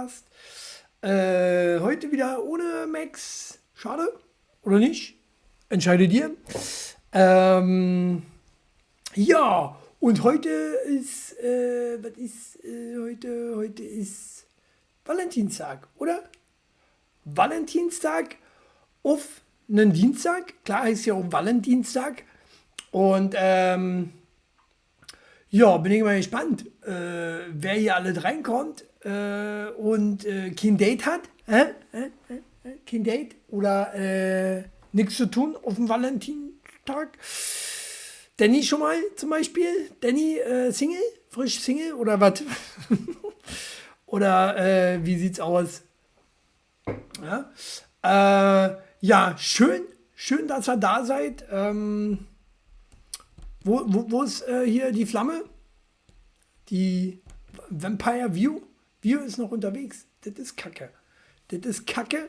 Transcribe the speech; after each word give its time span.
Podcast. 0.00 0.24
Äh, 1.02 1.80
heute 1.80 2.10
wieder 2.10 2.42
ohne 2.42 2.86
Max. 2.90 3.58
Schade. 3.74 4.08
Oder 4.62 4.78
nicht? 4.78 5.18
Entscheide 5.68 6.08
dir. 6.08 6.34
Ähm, 7.12 8.22
ja, 9.14 9.76
und 9.98 10.22
heute 10.22 10.48
ist, 10.48 11.38
äh, 11.40 12.02
was 12.02 12.12
ist 12.16 12.64
äh, 12.64 12.96
heute? 12.98 13.54
Heute 13.56 13.82
ist 13.82 14.46
Valentinstag, 15.04 15.86
oder? 15.98 16.22
Valentinstag 17.24 18.36
auf 19.02 19.42
einen 19.68 19.92
Dienstag. 19.92 20.64
Klar 20.64 20.84
heißt 20.84 21.06
ja 21.06 21.14
auch 21.14 21.30
Valentinstag. 21.30 22.24
Und 22.90 23.34
ähm, 23.36 24.12
ja, 25.50 25.76
bin 25.78 25.92
ich 25.92 26.02
mal 26.02 26.16
gespannt, 26.16 26.64
äh, 26.86 27.46
wer 27.52 27.74
hier 27.74 27.96
alles 27.96 28.24
reinkommt 28.24 28.84
äh, 29.04 29.68
und 29.76 30.24
äh, 30.24 30.50
kein 30.50 30.76
Date 30.76 31.06
hat. 31.06 31.22
Äh? 31.46 31.66
Kein 32.86 33.04
Date 33.04 33.36
oder 33.48 33.94
äh, 33.94 34.64
nichts 34.92 35.16
zu 35.16 35.26
tun 35.26 35.56
auf 35.62 35.76
dem 35.76 35.88
Valentinstag. 35.88 37.18
Danny 38.36 38.62
schon 38.62 38.80
mal 38.80 38.96
zum 39.16 39.30
Beispiel. 39.30 39.90
Danny 40.00 40.38
äh, 40.38 40.70
Single, 40.70 41.00
frisch 41.28 41.60
Single 41.60 41.94
oder 41.94 42.20
was? 42.20 42.42
oder 44.06 44.56
äh, 44.56 45.04
wie 45.04 45.16
sieht's 45.16 45.40
aus? 45.40 45.82
Ja, 47.22 48.80
ja 49.00 49.36
schön, 49.38 49.82
schön, 50.14 50.48
dass 50.48 50.68
ihr 50.68 50.76
da 50.76 51.04
seid. 51.04 51.44
Ähm, 51.50 52.26
wo, 53.62 53.82
wo, 53.86 54.10
wo 54.10 54.22
ist 54.22 54.44
hier 54.64 54.90
die 54.90 55.04
Flamme? 55.04 55.44
Die 56.70 57.20
Vampire 57.68 58.34
View? 58.34 58.62
View 59.02 59.20
ist 59.20 59.38
noch 59.38 59.50
unterwegs. 59.50 60.06
Das 60.22 60.34
ist 60.34 60.56
Kacke. 60.56 60.90
Das 61.48 61.60
ist 61.60 61.86
Kacke. 61.86 62.28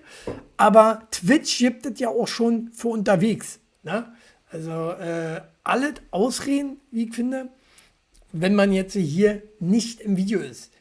Aber 0.57 1.07
Twitch 1.11 1.59
gibt 1.59 1.85
es 1.85 1.99
ja 1.99 2.09
auch 2.09 2.27
schon 2.27 2.71
für 2.71 2.89
unterwegs. 2.89 3.59
Ne? 3.83 4.11
Also 4.49 4.91
äh, 4.91 5.41
alles 5.63 5.93
ausreden, 6.11 6.77
wie 6.91 7.05
ich 7.05 7.15
finde, 7.15 7.49
wenn 8.31 8.55
man 8.55 8.71
jetzt 8.71 8.93
hier 8.93 9.43
nicht 9.59 10.01
im 10.01 10.17
Video 10.17 10.39
ist. 10.39 10.71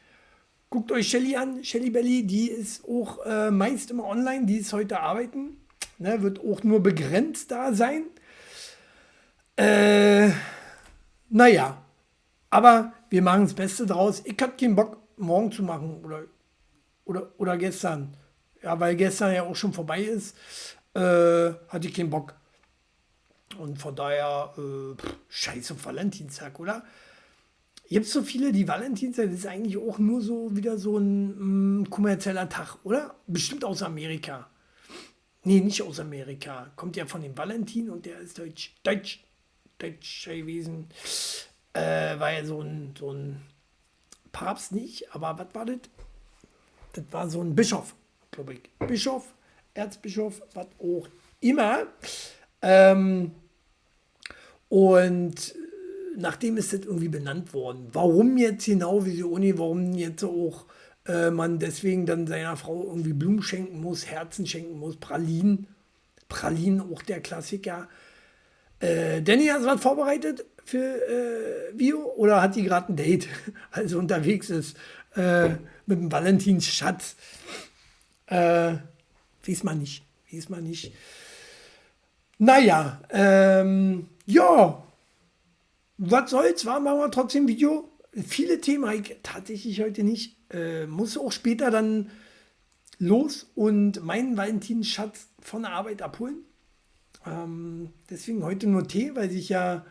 Guckt 0.69 0.91
euch 0.91 1.09
Shelly 1.09 1.35
an, 1.35 1.63
Shelly 1.63 1.89
Belly, 1.89 2.25
die 2.25 2.49
ist 2.49 2.85
auch 2.85 3.25
äh, 3.25 3.51
meist 3.51 3.91
immer 3.91 4.05
online, 4.05 4.45
die 4.45 4.57
ist 4.57 4.71
heute 4.71 5.01
arbeiten. 5.01 5.57
Ne, 5.97 6.21
wird 6.23 6.39
auch 6.39 6.63
nur 6.63 6.81
begrenzt 6.81 7.51
da 7.51 7.73
sein. 7.73 8.05
Äh, 9.55 10.29
naja, 11.29 11.83
aber 12.49 12.93
wir 13.09 13.21
machen 13.21 13.43
das 13.43 13.53
Beste 13.53 13.85
draus. 13.85 14.21
Ich 14.25 14.41
hatte 14.41 14.53
keinen 14.57 14.75
Bock, 14.75 15.00
morgen 15.21 15.51
zu 15.51 15.63
machen 15.63 16.03
oder, 16.03 16.23
oder, 17.05 17.31
oder 17.37 17.57
gestern. 17.57 18.15
Ja, 18.61 18.79
weil 18.79 18.95
gestern 18.95 19.33
ja 19.33 19.43
auch 19.43 19.55
schon 19.55 19.73
vorbei 19.73 20.01
ist, 20.01 20.35
äh, 20.93 21.51
hatte 21.69 21.87
ich 21.87 21.93
keinen 21.93 22.09
Bock. 22.09 22.35
Und 23.57 23.79
von 23.79 23.95
daher, 23.95 24.53
äh, 24.57 24.95
pff, 24.95 25.15
scheiße 25.29 25.83
Valentinstag, 25.83 26.59
oder? 26.59 26.83
Gibt 27.89 28.05
so 28.05 28.21
viele, 28.21 28.53
die 28.53 28.67
Valentinstag, 28.67 29.29
ist 29.31 29.45
eigentlich 29.45 29.77
auch 29.77 29.99
nur 29.99 30.21
so 30.21 30.55
wieder 30.55 30.77
so 30.77 30.97
ein 30.97 31.27
mh, 31.27 31.81
mm, 31.81 31.89
kommerzieller 31.89 32.47
Tag, 32.47 32.77
oder? 32.83 33.15
Bestimmt 33.27 33.65
aus 33.65 33.83
Amerika. 33.83 34.49
Nee, 35.43 35.59
nicht 35.59 35.81
aus 35.81 35.99
Amerika. 35.99 36.71
Kommt 36.75 36.95
ja 36.95 37.05
von 37.05 37.21
dem 37.21 37.37
Valentin 37.37 37.89
und 37.89 38.05
der 38.05 38.19
ist 38.19 38.37
deutsch. 38.37 38.75
Deutsch. 38.83 39.23
Deutsch 39.77 40.25
gewesen. 40.25 40.87
Äh, 41.73 42.19
war 42.19 42.31
ja 42.31 42.45
so 42.45 42.61
ein, 42.61 42.93
so 42.97 43.11
ein 43.11 43.41
Papst 44.31 44.71
nicht, 44.71 45.13
aber 45.13 45.37
was 45.37 45.53
war 45.53 45.65
das? 45.65 45.79
Das 46.93 47.03
war 47.11 47.29
so 47.29 47.41
ein 47.41 47.55
Bischof, 47.55 47.95
glaube 48.31 48.53
ich. 48.53 48.61
Bischof, 48.87 49.33
Erzbischof, 49.73 50.41
was 50.53 50.67
auch 50.79 51.07
immer. 51.39 51.87
Ähm, 52.61 53.31
und 54.69 55.55
nachdem 56.15 56.57
ist 56.57 56.73
das 56.73 56.81
irgendwie 56.81 57.07
benannt 57.07 57.53
worden. 57.53 57.87
Warum 57.93 58.37
jetzt 58.37 58.65
genau, 58.65 59.05
wie 59.05 59.15
die 59.15 59.23
Uni, 59.23 59.57
warum 59.57 59.93
jetzt 59.93 60.23
auch 60.23 60.65
äh, 61.07 61.31
man 61.31 61.59
deswegen 61.59 62.05
dann 62.05 62.27
seiner 62.27 62.57
Frau 62.57 62.83
irgendwie 62.83 63.13
Blumen 63.13 63.41
schenken 63.41 63.81
muss, 63.81 64.05
Herzen 64.07 64.45
schenken 64.45 64.77
muss, 64.79 64.97
Pralinen. 64.97 65.67
Pralinen, 66.29 66.81
auch 66.81 67.01
der 67.01 67.21
Klassiker. 67.21 67.89
Äh, 68.79 69.21
Danny, 69.21 69.47
hast 69.47 69.65
was 69.65 69.81
vorbereitet 69.81 70.45
für 70.65 70.77
äh, 70.77 71.77
Vio 71.77 71.99
oder 72.15 72.41
hat 72.41 72.55
die 72.55 72.63
gerade 72.63 72.91
ein 72.91 72.95
Date, 72.95 73.27
also 73.71 73.99
unterwegs 73.99 74.49
ist 74.49 74.77
äh, 75.15 75.49
mit 75.85 75.99
dem 75.99 76.11
Valentins 76.11 76.67
Schatz? 76.67 77.15
Äh, 78.27 78.75
weiß 79.45 79.63
man 79.63 79.79
nicht, 79.79 80.03
weiß 80.31 80.49
man 80.49 80.63
nicht. 80.63 80.93
Naja, 82.37 83.01
ähm, 83.09 84.09
ja, 84.25 84.83
was 85.97 86.31
soll's, 86.31 86.65
war 86.65 86.79
machen 86.79 86.99
wir 86.99 87.11
trotzdem 87.11 87.47
Video. 87.47 87.89
Viele 88.13 88.59
Themen 88.59 88.91
ich 88.91 89.17
tatsächlich 89.21 89.81
heute 89.81 90.03
nicht. 90.03 90.37
Äh, 90.51 90.87
muss 90.87 91.17
auch 91.17 91.31
später 91.31 91.69
dann 91.69 92.09
los 92.97 93.47
und 93.55 94.03
meinen 94.03 94.37
Valentins-Schatz 94.37 95.27
von 95.39 95.63
der 95.63 95.73
Arbeit 95.73 96.01
abholen. 96.01 96.37
Ähm, 97.25 97.89
deswegen 98.09 98.43
heute 98.43 98.67
nur 98.67 98.87
Tee, 98.87 99.15
weil 99.15 99.29
sich 99.29 99.49
ja 99.49 99.85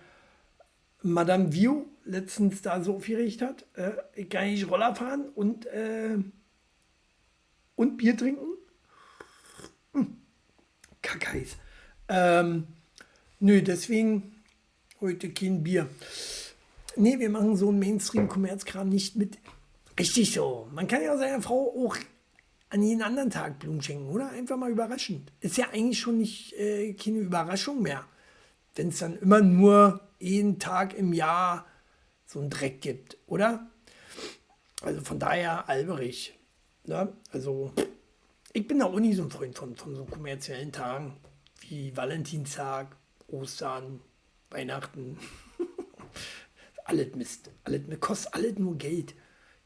Madame 1.02 1.52
Vio 1.52 1.86
letztens 2.04 2.62
da 2.62 2.82
so 2.82 2.96
aufgeregt 2.96 3.42
hat. 3.42 3.66
Äh, 3.74 3.92
ich 4.14 4.28
kann 4.28 4.46
nicht 4.46 4.70
Roller 4.70 4.94
fahren 4.94 5.28
und, 5.34 5.66
äh, 5.66 6.18
und 7.76 7.96
Bier 7.96 8.16
trinken. 8.16 8.46
Hm. 9.92 10.16
Kackheiß. 11.02 11.56
Ähm, 12.08 12.66
nö, 13.38 13.62
deswegen 13.62 14.34
heute 15.00 15.30
kein 15.30 15.62
Bier. 15.62 15.88
Nee, 16.96 17.18
wir 17.18 17.30
machen 17.30 17.56
so 17.56 17.68
einen 17.68 17.78
Mainstream-Kommerzkram 17.78 18.88
nicht 18.88 19.16
mit. 19.16 19.38
Richtig 19.98 20.32
so. 20.32 20.68
Man 20.74 20.88
kann 20.88 21.02
ja 21.02 21.16
seiner 21.16 21.40
Frau 21.40 21.72
auch 21.86 21.96
an 22.70 22.82
jeden 22.82 23.02
anderen 23.02 23.30
Tag 23.30 23.58
Blumen 23.58 23.82
schenken, 23.82 24.08
oder? 24.08 24.30
Einfach 24.30 24.56
mal 24.56 24.70
überraschend. 24.70 25.32
Ist 25.40 25.56
ja 25.56 25.66
eigentlich 25.72 25.98
schon 25.98 26.18
nicht 26.18 26.52
äh, 26.54 26.92
keine 26.94 27.18
Überraschung 27.18 27.82
mehr, 27.82 28.04
wenn 28.76 28.88
es 28.88 28.98
dann 28.98 29.18
immer 29.18 29.40
nur 29.40 30.00
jeden 30.20 30.58
Tag 30.58 30.94
im 30.94 31.12
Jahr 31.12 31.66
so 32.26 32.38
einen 32.38 32.50
Dreck 32.50 32.80
gibt, 32.80 33.16
oder? 33.26 33.66
Also 34.82 35.00
von 35.00 35.18
daher 35.18 35.68
alberig. 35.68 36.38
Ne? 36.84 37.12
Also 37.32 37.72
ich 38.52 38.66
bin 38.68 38.82
auch 38.82 38.98
nie 38.98 39.14
so 39.14 39.24
ein 39.24 39.30
Freund 39.30 39.56
von, 39.56 39.74
von 39.76 39.96
so 39.96 40.04
kommerziellen 40.04 40.72
Tagen 40.72 41.16
wie 41.68 41.96
Valentinstag, 41.96 42.96
Ostern, 43.28 44.00
Weihnachten. 44.50 45.18
alles 46.84 47.14
Mist. 47.14 47.50
Alles, 47.64 47.82
kostet 48.00 48.34
alles 48.34 48.58
nur 48.58 48.76
Geld. 48.76 49.14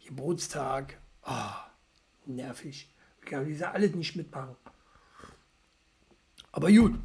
Geburtstag. 0.06 0.98
Oh, 1.26 1.54
nervig. 2.26 2.90
Ich 3.20 3.26
kann 3.26 3.46
diese 3.46 3.70
alles 3.70 3.94
nicht 3.94 4.16
mitmachen. 4.16 4.56
Aber 6.52 6.70
gut. 6.70 6.98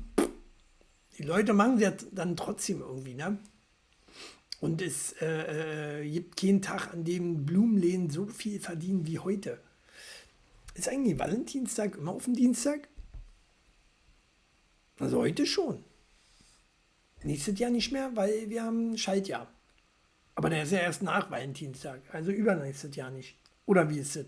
Die 1.19 1.24
Leute 1.24 1.53
machen 1.53 1.81
es 1.81 2.07
dann 2.12 2.38
trotzdem 2.38 2.80
irgendwie, 2.80 3.13
ne? 3.13 3.38
Und 4.62 4.81
es 4.81 5.13
äh, 5.21 6.01
äh, 6.01 6.10
gibt 6.10 6.38
keinen 6.38 6.62
Tag, 6.62 6.94
an 6.94 7.04
dem 7.04 7.45
Blumenläden 7.45 8.10
so 8.10 8.25
viel 8.25 8.60
verdienen 8.60 9.06
wie 9.06 9.19
heute. 9.19 9.60
Ist 10.74 10.89
eigentlich 10.89 11.19
Valentinstag 11.19 11.98
immer 11.98 12.13
auf 12.13 12.25
dem 12.25 12.36
Dienstag? 12.36 12.88
Also 14.98 15.19
heute 15.19 15.45
schon. 15.45 15.83
Nächstes 17.24 17.60
Jahr 17.60 17.69
nicht 17.69 17.92
mehr, 17.92 18.15
weil 18.15 18.50
wir 18.50 18.63
haben 18.63 18.98
Schaltjahr. 18.98 19.48
Aber 20.36 20.50
der 20.50 20.63
ist 20.63 20.72
ja 20.72 20.80
erst 20.80 21.04
nach 21.04 21.30
Valentinstag, 21.30 22.01
also 22.13 22.31
übernächstes 22.31 22.95
Jahr 22.95 23.12
nicht. 23.12 23.38
Oder 23.65 23.89
wie 23.89 24.00
ist 24.00 24.15
es? 24.15 24.25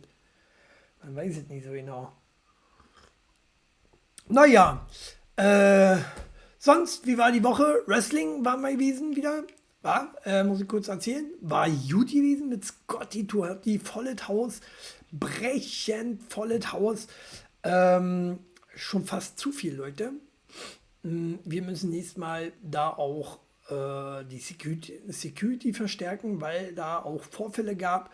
Man 1.02 1.16
weiß 1.16 1.38
es 1.38 1.48
nicht 1.48 1.66
so 1.66 1.72
genau. 1.72 2.12
Naja, 4.28 4.86
äh, 5.38 5.98
sonst, 6.62 7.08
wie 7.08 7.18
war 7.18 7.32
die 7.32 7.44
Woche? 7.44 7.84
Wrestling 7.88 8.46
war 8.46 8.56
mal 8.56 8.74
gewesen 8.74 9.16
wieder. 9.16 9.44
War, 9.82 10.14
äh, 10.26 10.44
muss 10.44 10.62
ich 10.62 10.68
kurz 10.68 10.88
erzählen, 10.90 11.26
war 11.42 11.68
gut 11.68 12.12
gewesen 12.12 12.50
mit 12.50 12.64
Scotty 12.64 13.26
Tour, 13.26 13.56
die 13.66 13.80
volles 13.80 14.28
Haus, 14.28 14.62
brechend 15.12 16.22
volles 16.32 16.72
Haus. 16.72 17.08
Ähm, 17.64 18.38
schon 18.76 19.06
fast 19.06 19.40
zu 19.40 19.52
viel, 19.52 19.74
Leute. 19.74 20.14
Hm, 21.04 21.40
wir 21.44 21.64
müssen 21.64 21.90
nächstes 21.90 22.18
Mal 22.18 22.54
da 22.62 22.90
auch 22.90 23.40
äh, 23.70 24.24
die 24.26 24.38
Security, 24.38 25.02
Security 25.08 25.74
verstärken, 25.74 26.42
weil 26.42 26.74
da 26.74 27.00
auch 27.00 27.24
Vorfälle 27.24 27.76
gab 27.76 28.12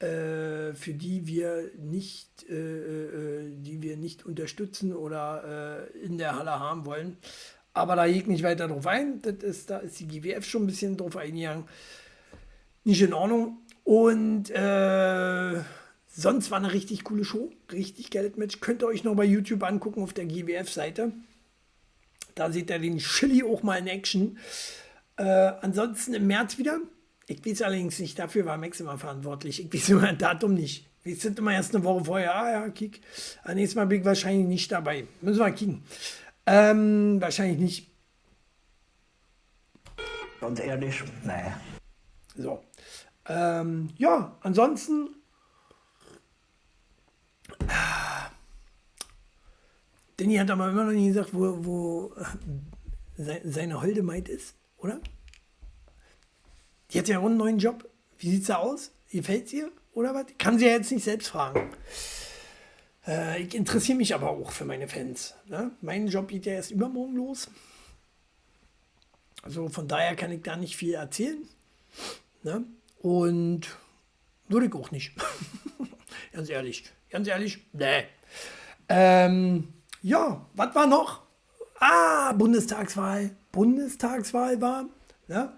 für 0.00 0.94
die 0.94 1.26
wir 1.26 1.70
nicht, 1.78 2.48
äh, 2.48 2.54
äh, 2.54 3.50
die 3.54 3.82
wir 3.82 3.98
nicht 3.98 4.24
unterstützen 4.24 4.94
oder 4.94 5.88
äh, 5.92 5.98
in 5.98 6.16
der 6.16 6.36
Halle 6.36 6.58
haben 6.58 6.86
wollen. 6.86 7.18
Aber 7.74 7.96
da 7.96 8.06
geht 8.08 8.26
nicht 8.26 8.42
weiter 8.42 8.66
drauf 8.68 8.86
ein. 8.86 9.20
Das 9.20 9.36
ist, 9.36 9.68
da 9.68 9.78
ist 9.78 10.00
die 10.00 10.08
GWF 10.08 10.44
schon 10.44 10.64
ein 10.64 10.66
bisschen 10.66 10.96
drauf 10.96 11.16
eingegangen. 11.16 11.64
Nicht 12.84 13.02
in 13.02 13.12
Ordnung. 13.12 13.58
Und 13.84 14.50
äh, 14.50 15.60
sonst 16.08 16.50
war 16.50 16.58
eine 16.58 16.72
richtig 16.72 17.04
coole 17.04 17.24
Show. 17.24 17.52
Richtig 17.70 18.10
geiles 18.10 18.36
Match. 18.36 18.60
Könnt 18.60 18.82
ihr 18.82 18.88
euch 18.88 19.04
noch 19.04 19.14
bei 19.14 19.24
YouTube 19.24 19.62
angucken 19.62 20.02
auf 20.02 20.14
der 20.14 20.24
GWF-Seite. 20.24 21.12
Da 22.34 22.50
seht 22.50 22.70
ihr 22.70 22.78
den 22.78 22.98
Chili 22.98 23.42
auch 23.42 23.62
mal 23.62 23.76
in 23.76 23.86
Action. 23.86 24.38
Äh, 25.16 25.24
ansonsten 25.24 26.14
im 26.14 26.26
März 26.26 26.56
wieder. 26.56 26.80
Ich 27.30 27.46
weiß 27.46 27.62
allerdings 27.62 28.00
nicht, 28.00 28.18
dafür 28.18 28.44
war 28.44 28.56
Max 28.56 28.80
immer 28.80 28.98
verantwortlich. 28.98 29.64
Ich 29.64 29.72
weiß 29.72 29.90
immer 29.90 30.08
ein 30.08 30.18
Datum 30.18 30.52
nicht. 30.52 30.90
Wir 31.04 31.14
sind 31.14 31.38
immer 31.38 31.52
erst 31.52 31.72
eine 31.72 31.84
Woche 31.84 32.04
vorher. 32.04 32.34
Ah 32.34 32.50
ja, 32.50 32.68
kick. 32.70 33.00
Nächstes 33.46 33.76
Mal 33.76 33.86
bin 33.86 34.00
ich 34.00 34.04
wahrscheinlich 34.04 34.48
nicht 34.48 34.72
dabei. 34.72 35.06
Müssen 35.20 35.38
wir 35.38 35.44
mal 35.44 35.54
kicken. 35.54 35.84
Ähm, 36.44 37.20
wahrscheinlich 37.20 37.58
nicht. 37.60 37.90
Ganz 40.40 40.58
ehrlich, 40.58 41.04
naja. 41.22 41.60
So. 42.34 42.64
Ähm, 43.26 43.90
ja, 43.96 44.36
ansonsten. 44.40 45.10
Ah, 47.68 48.28
Danny 50.16 50.34
hat 50.34 50.50
aber 50.50 50.68
immer 50.68 50.82
noch 50.82 50.92
nie 50.92 51.08
gesagt, 51.08 51.32
wo, 51.32 51.64
wo 51.64 52.14
äh, 53.18 53.40
seine 53.44 53.80
Holde 53.80 54.02
meint 54.02 54.28
ist, 54.28 54.56
oder? 54.78 55.00
Die 56.92 56.98
hat 56.98 57.08
ja 57.08 57.18
auch 57.18 57.26
einen 57.26 57.36
neuen 57.36 57.58
Job. 57.58 57.88
Wie 58.18 58.30
sieht's 58.30 58.48
da 58.48 58.56
aus? 58.56 58.90
Gefällt's 59.10 59.52
ihr? 59.52 59.70
Oder 59.92 60.14
was? 60.14 60.26
Kann 60.38 60.58
sie 60.58 60.66
ja 60.66 60.72
jetzt 60.72 60.90
nicht 60.90 61.04
selbst 61.04 61.28
fragen. 61.28 61.70
Äh, 63.06 63.42
ich 63.42 63.54
interessiere 63.54 63.98
mich 63.98 64.14
aber 64.14 64.30
auch 64.30 64.50
für 64.50 64.64
meine 64.64 64.88
Fans. 64.88 65.34
Ne? 65.46 65.72
Mein 65.80 66.08
Job 66.08 66.28
geht 66.28 66.46
ja 66.46 66.52
erst 66.52 66.70
übermorgen 66.70 67.16
los. 67.16 67.48
Also 69.42 69.68
von 69.68 69.88
daher 69.88 70.16
kann 70.16 70.32
ich 70.32 70.42
da 70.42 70.56
nicht 70.56 70.76
viel 70.76 70.94
erzählen. 70.94 71.42
Ne? 72.42 72.64
Und 73.00 73.68
würde 74.48 74.66
ich 74.66 74.74
auch 74.74 74.90
nicht. 74.90 75.12
ganz 76.32 76.48
ehrlich. 76.48 76.84
Ganz 77.08 77.26
ehrlich, 77.26 77.66
nee. 77.72 78.04
Ähm, 78.88 79.72
ja, 80.02 80.46
was 80.54 80.74
war 80.74 80.86
noch? 80.86 81.22
Ah, 81.78 82.32
Bundestagswahl. 82.32 83.30
Bundestagswahl 83.52 84.60
war. 84.60 84.86
Ne? 85.26 85.52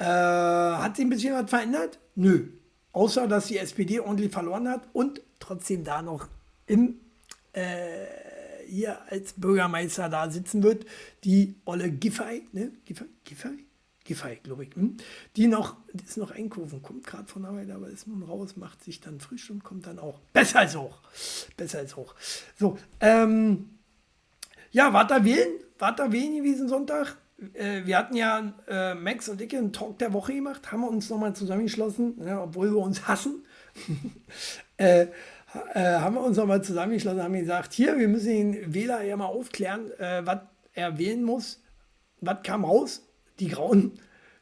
Äh, 0.00 0.04
hat 0.04 0.96
sich 0.96 1.04
ein 1.04 1.10
bisschen 1.10 1.34
was 1.34 1.50
verändert? 1.50 1.98
Nö. 2.14 2.48
Außer, 2.92 3.28
dass 3.28 3.48
die 3.48 3.58
SPD 3.58 4.00
ordentlich 4.00 4.32
verloren 4.32 4.66
hat 4.66 4.88
und 4.94 5.20
trotzdem 5.38 5.84
da 5.84 6.00
noch 6.00 6.26
im, 6.66 6.98
äh, 7.52 8.06
hier 8.66 8.98
als 9.10 9.34
Bürgermeister 9.34 10.08
da 10.08 10.30
sitzen 10.30 10.62
wird, 10.62 10.86
die 11.22 11.54
Olle 11.66 11.90
Giffey, 11.90 12.46
ne? 12.52 12.72
Giffey? 12.86 13.04
Giffey? 13.24 13.66
Giffey, 14.04 14.36
glaube 14.42 14.64
ich. 14.64 14.74
Hm? 14.74 14.96
Die 15.36 15.46
noch, 15.46 15.76
die 15.92 16.04
ist 16.04 16.16
noch 16.16 16.30
einkaufen, 16.30 16.82
kommt 16.82 17.06
gerade 17.06 17.28
von 17.28 17.44
Arbeit, 17.44 17.70
aber 17.70 17.88
ist 17.88 18.06
nun 18.06 18.22
raus, 18.22 18.56
macht 18.56 18.82
sich 18.82 19.00
dann 19.00 19.20
frisch 19.20 19.50
und 19.50 19.62
kommt 19.62 19.86
dann 19.86 19.98
auch. 19.98 20.18
Besser 20.32 20.60
als 20.60 20.74
hoch. 20.76 20.98
Besser 21.58 21.80
als 21.80 21.94
hoch. 21.94 22.14
So, 22.58 22.78
ähm, 23.00 23.68
ja, 24.70 24.92
wart 24.94 25.10
da 25.10 25.22
wählen? 25.24 25.60
Wart 25.78 25.98
da 25.98 26.10
wählen 26.10 26.36
gewesen 26.36 26.68
Sonntag? 26.68 27.18
Äh, 27.54 27.82
wir 27.84 27.98
hatten 27.98 28.16
ja 28.16 28.52
äh, 28.68 28.94
Max 28.94 29.28
und 29.28 29.40
ich 29.40 29.56
einen 29.56 29.72
Talk 29.72 29.98
der 29.98 30.12
Woche 30.12 30.34
gemacht, 30.34 30.70
haben 30.72 30.84
uns 30.84 31.08
nochmal 31.10 31.34
zusammengeschlossen, 31.34 32.20
ja, 32.24 32.42
obwohl 32.42 32.70
wir 32.70 32.82
uns 32.82 33.06
hassen. 33.06 33.44
äh, 34.76 35.02
äh, 35.02 35.08
haben 35.74 36.14
wir 36.14 36.22
uns 36.22 36.36
nochmal 36.36 36.62
zusammengeschlossen, 36.62 37.22
haben 37.22 37.34
gesagt, 37.34 37.72
hier, 37.72 37.98
wir 37.98 38.08
müssen 38.08 38.28
den 38.28 38.74
Wähler 38.74 39.02
ja 39.02 39.16
mal 39.16 39.26
aufklären, 39.26 39.90
äh, 39.98 40.24
was 40.24 40.40
er 40.74 40.98
wählen 40.98 41.22
muss. 41.22 41.62
Was 42.20 42.42
kam 42.42 42.64
raus? 42.64 43.06
Die 43.38 43.48
Grauen. 43.48 43.98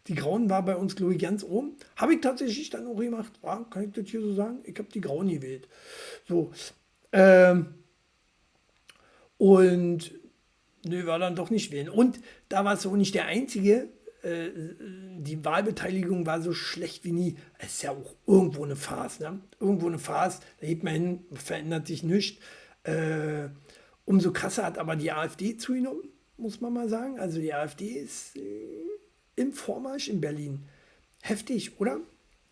Die 0.09 0.15
Grauen 0.15 0.51
war 0.51 0.65
bei 0.65 0.75
uns, 0.75 0.97
glaube 0.97 1.15
ich, 1.15 1.21
ganz 1.21 1.45
oben. 1.45 1.77
Habe 1.97 2.15
ich 2.15 2.21
tatsächlich 2.21 2.71
dann 2.71 2.87
auch 2.87 2.97
gemacht. 2.97 3.33
Ja, 3.43 3.65
kann 3.71 3.85
ich 3.85 3.93
das 3.93 4.09
hier 4.09 4.21
so 4.21 4.35
sagen? 4.35 4.59
Ich 4.65 4.77
habe 4.79 4.89
die 4.93 5.01
Grauen 5.01 5.29
gewählt. 5.29 5.69
So. 6.27 6.51
Ähm, 7.13 7.75
und 9.37 10.13
nö, 10.85 11.07
war 11.07 11.19
dann 11.19 11.37
doch 11.37 11.51
nicht 11.51 11.73
wählen. 11.73 11.89
Und 11.89 12.21
da 12.49 12.65
war 12.65 12.75
es 12.75 12.83
so 12.83 12.97
nicht 12.97 13.15
der 13.15 13.27
einzige. 13.27 13.89
Äh, 14.23 14.51
die 15.19 15.45
Wahlbeteiligung 15.45 16.27
war 16.27 16.43
so 16.43 16.53
schlecht 16.53 17.05
wie 17.05 17.13
nie. 17.13 17.37
Es 17.59 17.75
ist 17.75 17.83
ja 17.83 17.93
auch 17.93 18.15
irgendwo 18.27 18.65
eine 18.65 18.77
Farce. 18.77 19.21
Ne? 19.21 19.41
Irgendwo 19.61 19.87
eine 19.87 19.99
Farce. 19.99 20.41
Da 20.61 20.67
geht 20.67 20.85
man 20.85 20.93
hin, 20.93 21.25
verändert 21.33 21.87
sich 21.87 22.03
nichts. 22.03 22.43
Äh, 22.85 23.49
umso 24.05 24.33
krasser 24.33 24.65
hat 24.65 24.79
aber 24.79 24.97
die 24.97 25.13
AfD 25.13 25.57
zugenommen, 25.57 26.03
muss 26.37 26.61
man 26.61 26.73
mal 26.73 26.89
sagen. 26.89 27.19
Also 27.19 27.41
die 27.41 27.53
AfD 27.53 27.87
ist 27.87 28.37
äh, 28.37 28.41
im 29.37 29.53
Vormarsch 29.53 30.09
in 30.09 30.21
Berlin. 30.21 30.65
Heftig, 31.21 31.81
oder? 31.81 32.01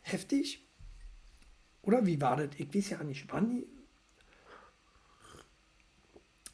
Heftig? 0.02 0.66
Oder 1.82 2.04
wie 2.04 2.20
war 2.20 2.36
das? 2.36 2.48
Ich 2.58 2.74
weiß 2.74 2.90
ja 2.90 3.04
nicht. 3.04 3.32
Waren 3.32 3.50
die, 3.50 3.66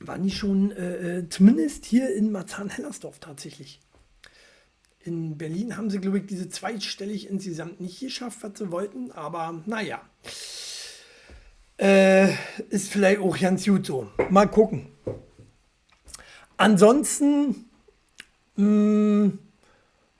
waren 0.06 0.22
die 0.22 0.31
schon, 0.31 0.70
äh, 0.72 1.19
äh, 1.19 1.28
zumindest 1.28 1.84
hier 1.84 2.14
in 2.14 2.32
Marzahn-Hellersdorf 2.32 3.19
tatsächlich. 3.19 3.81
In 5.00 5.37
Berlin 5.37 5.76
haben 5.76 5.90
sie, 5.90 5.99
glaube 5.99 6.19
ich, 6.19 6.26
diese 6.26 6.49
zweistellig 6.49 7.28
insgesamt 7.28 7.81
nicht 7.81 8.00
geschafft, 8.00 8.38
was 8.43 8.58
sie 8.58 8.70
wollten, 8.70 9.10
aber 9.10 9.62
naja. 9.66 10.00
Äh, 11.78 12.32
ist 12.70 12.90
vielleicht 12.90 13.20
auch 13.20 13.38
ganz 13.38 13.64
gut 13.64 13.87
so. 13.87 14.08
Mal 14.31 14.46
gucken. 14.46 14.87
Ansonsten, 16.56 17.69
mh, 18.56 18.64
hm, 18.64 19.38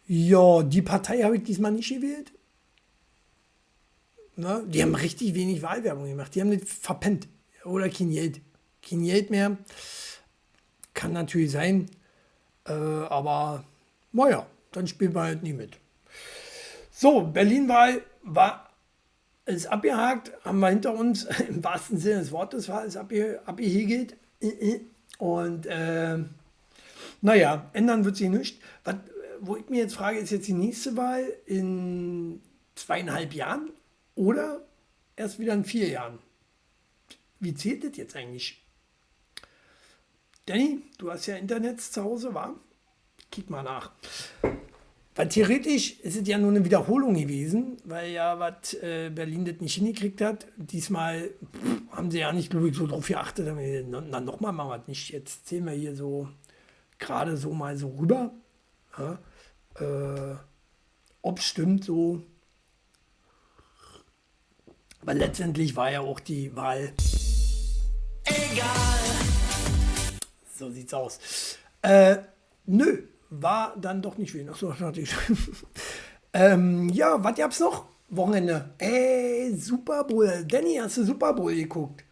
ja, 0.08 0.62
die 0.62 0.82
Partei 0.82 1.23
habe 1.23 1.37
ich 1.37 1.44
diesmal 1.44 1.73
nicht 1.73 1.88
gewählt. 1.88 2.32
Na, 4.34 4.61
die 4.62 4.82
haben 4.82 4.94
richtig 4.94 5.34
wenig 5.34 5.62
Wahlwerbung 5.62 6.06
gemacht. 6.06 6.34
Die 6.34 6.40
haben 6.40 6.49
nicht 6.49 6.69
verpennt. 6.69 7.29
Oder 7.64 7.88
kein 7.88 8.11
Geld 8.11 8.40
kein 8.88 9.02
Geld 9.02 9.31
mehr. 9.31 9.56
Kann 10.94 11.12
natürlich 11.12 11.50
sein, 11.50 11.90
äh, 12.67 12.73
aber 12.73 13.64
naja, 14.12 14.46
dann 14.73 14.87
spielt 14.87 15.14
man 15.14 15.25
halt 15.25 15.43
nie 15.43 15.52
mit. 15.52 15.79
So, 16.91 17.22
Berlin-Wahl 17.22 18.03
war 18.22 18.72
ist 19.44 19.67
abgehakt, 19.67 20.32
haben 20.44 20.60
wir 20.60 20.69
hinter 20.69 20.94
uns, 20.94 21.24
im 21.48 21.62
wahrsten 21.65 21.98
Sinne 21.98 22.20
des 22.20 22.32
Wortes 22.32 22.69
war 22.69 22.84
es 22.84 22.96
abge, 22.96 23.41
abgehegelt. 23.44 24.17
Und 25.19 25.67
äh, 25.67 26.19
naja, 27.20 27.70
ändern 27.72 28.05
wird 28.05 28.17
sich 28.17 28.29
nichts. 28.29 28.58
Was, 28.84 28.96
wo 29.41 29.56
ich 29.56 29.69
mir 29.69 29.82
jetzt 29.82 29.94
frage, 29.94 30.19
ist 30.19 30.31
jetzt 30.31 30.46
die 30.46 30.53
nächste 30.53 30.96
Wahl 30.96 31.24
in 31.46 32.41
zweieinhalb 32.74 33.34
Jahren 33.34 33.70
oder 34.15 34.65
erst 35.17 35.39
wieder 35.39 35.55
in 35.55 35.65
vier 35.65 35.89
Jahren? 35.89 36.19
Wie 37.41 37.55
zählt 37.55 37.84
das 37.84 37.96
jetzt 37.96 38.15
eigentlich? 38.15 38.61
Danny, 40.46 40.82
du 40.99 41.11
hast 41.11 41.27
ja 41.27 41.37
Internet 41.37 41.81
zu 41.81 42.03
Hause, 42.03 42.34
war? 42.34 42.55
Kick 43.31 43.49
mal 43.49 43.63
nach. 43.63 43.93
Weil 45.15 45.29
theoretisch 45.29 46.01
ist 46.01 46.17
es 46.17 46.27
ja 46.27 46.37
nur 46.39 46.51
eine 46.51 46.65
Wiederholung 46.65 47.15
gewesen, 47.15 47.77
weil 47.84 48.11
ja 48.11 48.39
was 48.39 48.75
äh, 48.75 49.11
Berlin 49.11 49.44
das 49.44 49.61
nicht 49.61 49.75
hingekriegt 49.75 50.20
hat. 50.20 50.46
Diesmal 50.56 51.31
pff, 51.44 51.96
haben 51.96 52.11
sie 52.11 52.19
ja 52.19 52.32
nicht, 52.32 52.53
ich, 52.53 52.77
so 52.77 52.87
drauf 52.87 53.06
geachtet. 53.06 53.46
Dann 53.46 54.25
nochmal 54.25 54.53
machen 54.53 54.70
wir 54.70 54.81
es 54.81 54.89
nicht. 54.89 55.11
Jetzt 55.11 55.46
zählen 55.46 55.67
wir 55.67 55.72
hier 55.72 55.94
so 55.94 56.29
gerade 56.99 57.37
so 57.37 57.53
mal 57.53 57.77
so 57.77 57.91
rüber. 57.91 58.32
Ja, 58.99 59.19
äh, 59.79 60.37
Ob 61.20 61.41
stimmt 61.41 61.84
so. 61.84 62.22
Aber 65.03 65.15
letztendlich 65.15 65.77
war 65.77 65.91
ja 65.91 66.01
auch 66.01 66.20
die 66.20 66.55
Wahl. 66.56 66.93
Egal. 68.25 69.02
So 70.62 70.70
sieht's 70.70 70.94
aus. 70.94 71.19
Äh, 71.82 72.19
nö, 72.66 73.02
war 73.31 73.76
dann 73.81 74.00
doch 74.00 74.16
nicht 74.16 74.31
viel. 74.31 74.48
Achso, 74.48 74.72
natürlich. 74.78 75.12
ähm, 76.32 76.88
ja, 76.90 77.22
was 77.24 77.34
gab's 77.34 77.58
noch? 77.58 77.86
Wochenende. 78.10 78.70
Ey, 78.78 79.56
Super 79.56 80.04
Bowl. 80.04 80.44
Danny, 80.46 80.76
hast 80.81 80.98
du 80.98 81.04
Super 81.04 81.32
Bowl 81.32 81.52
geguckt? 81.52 82.04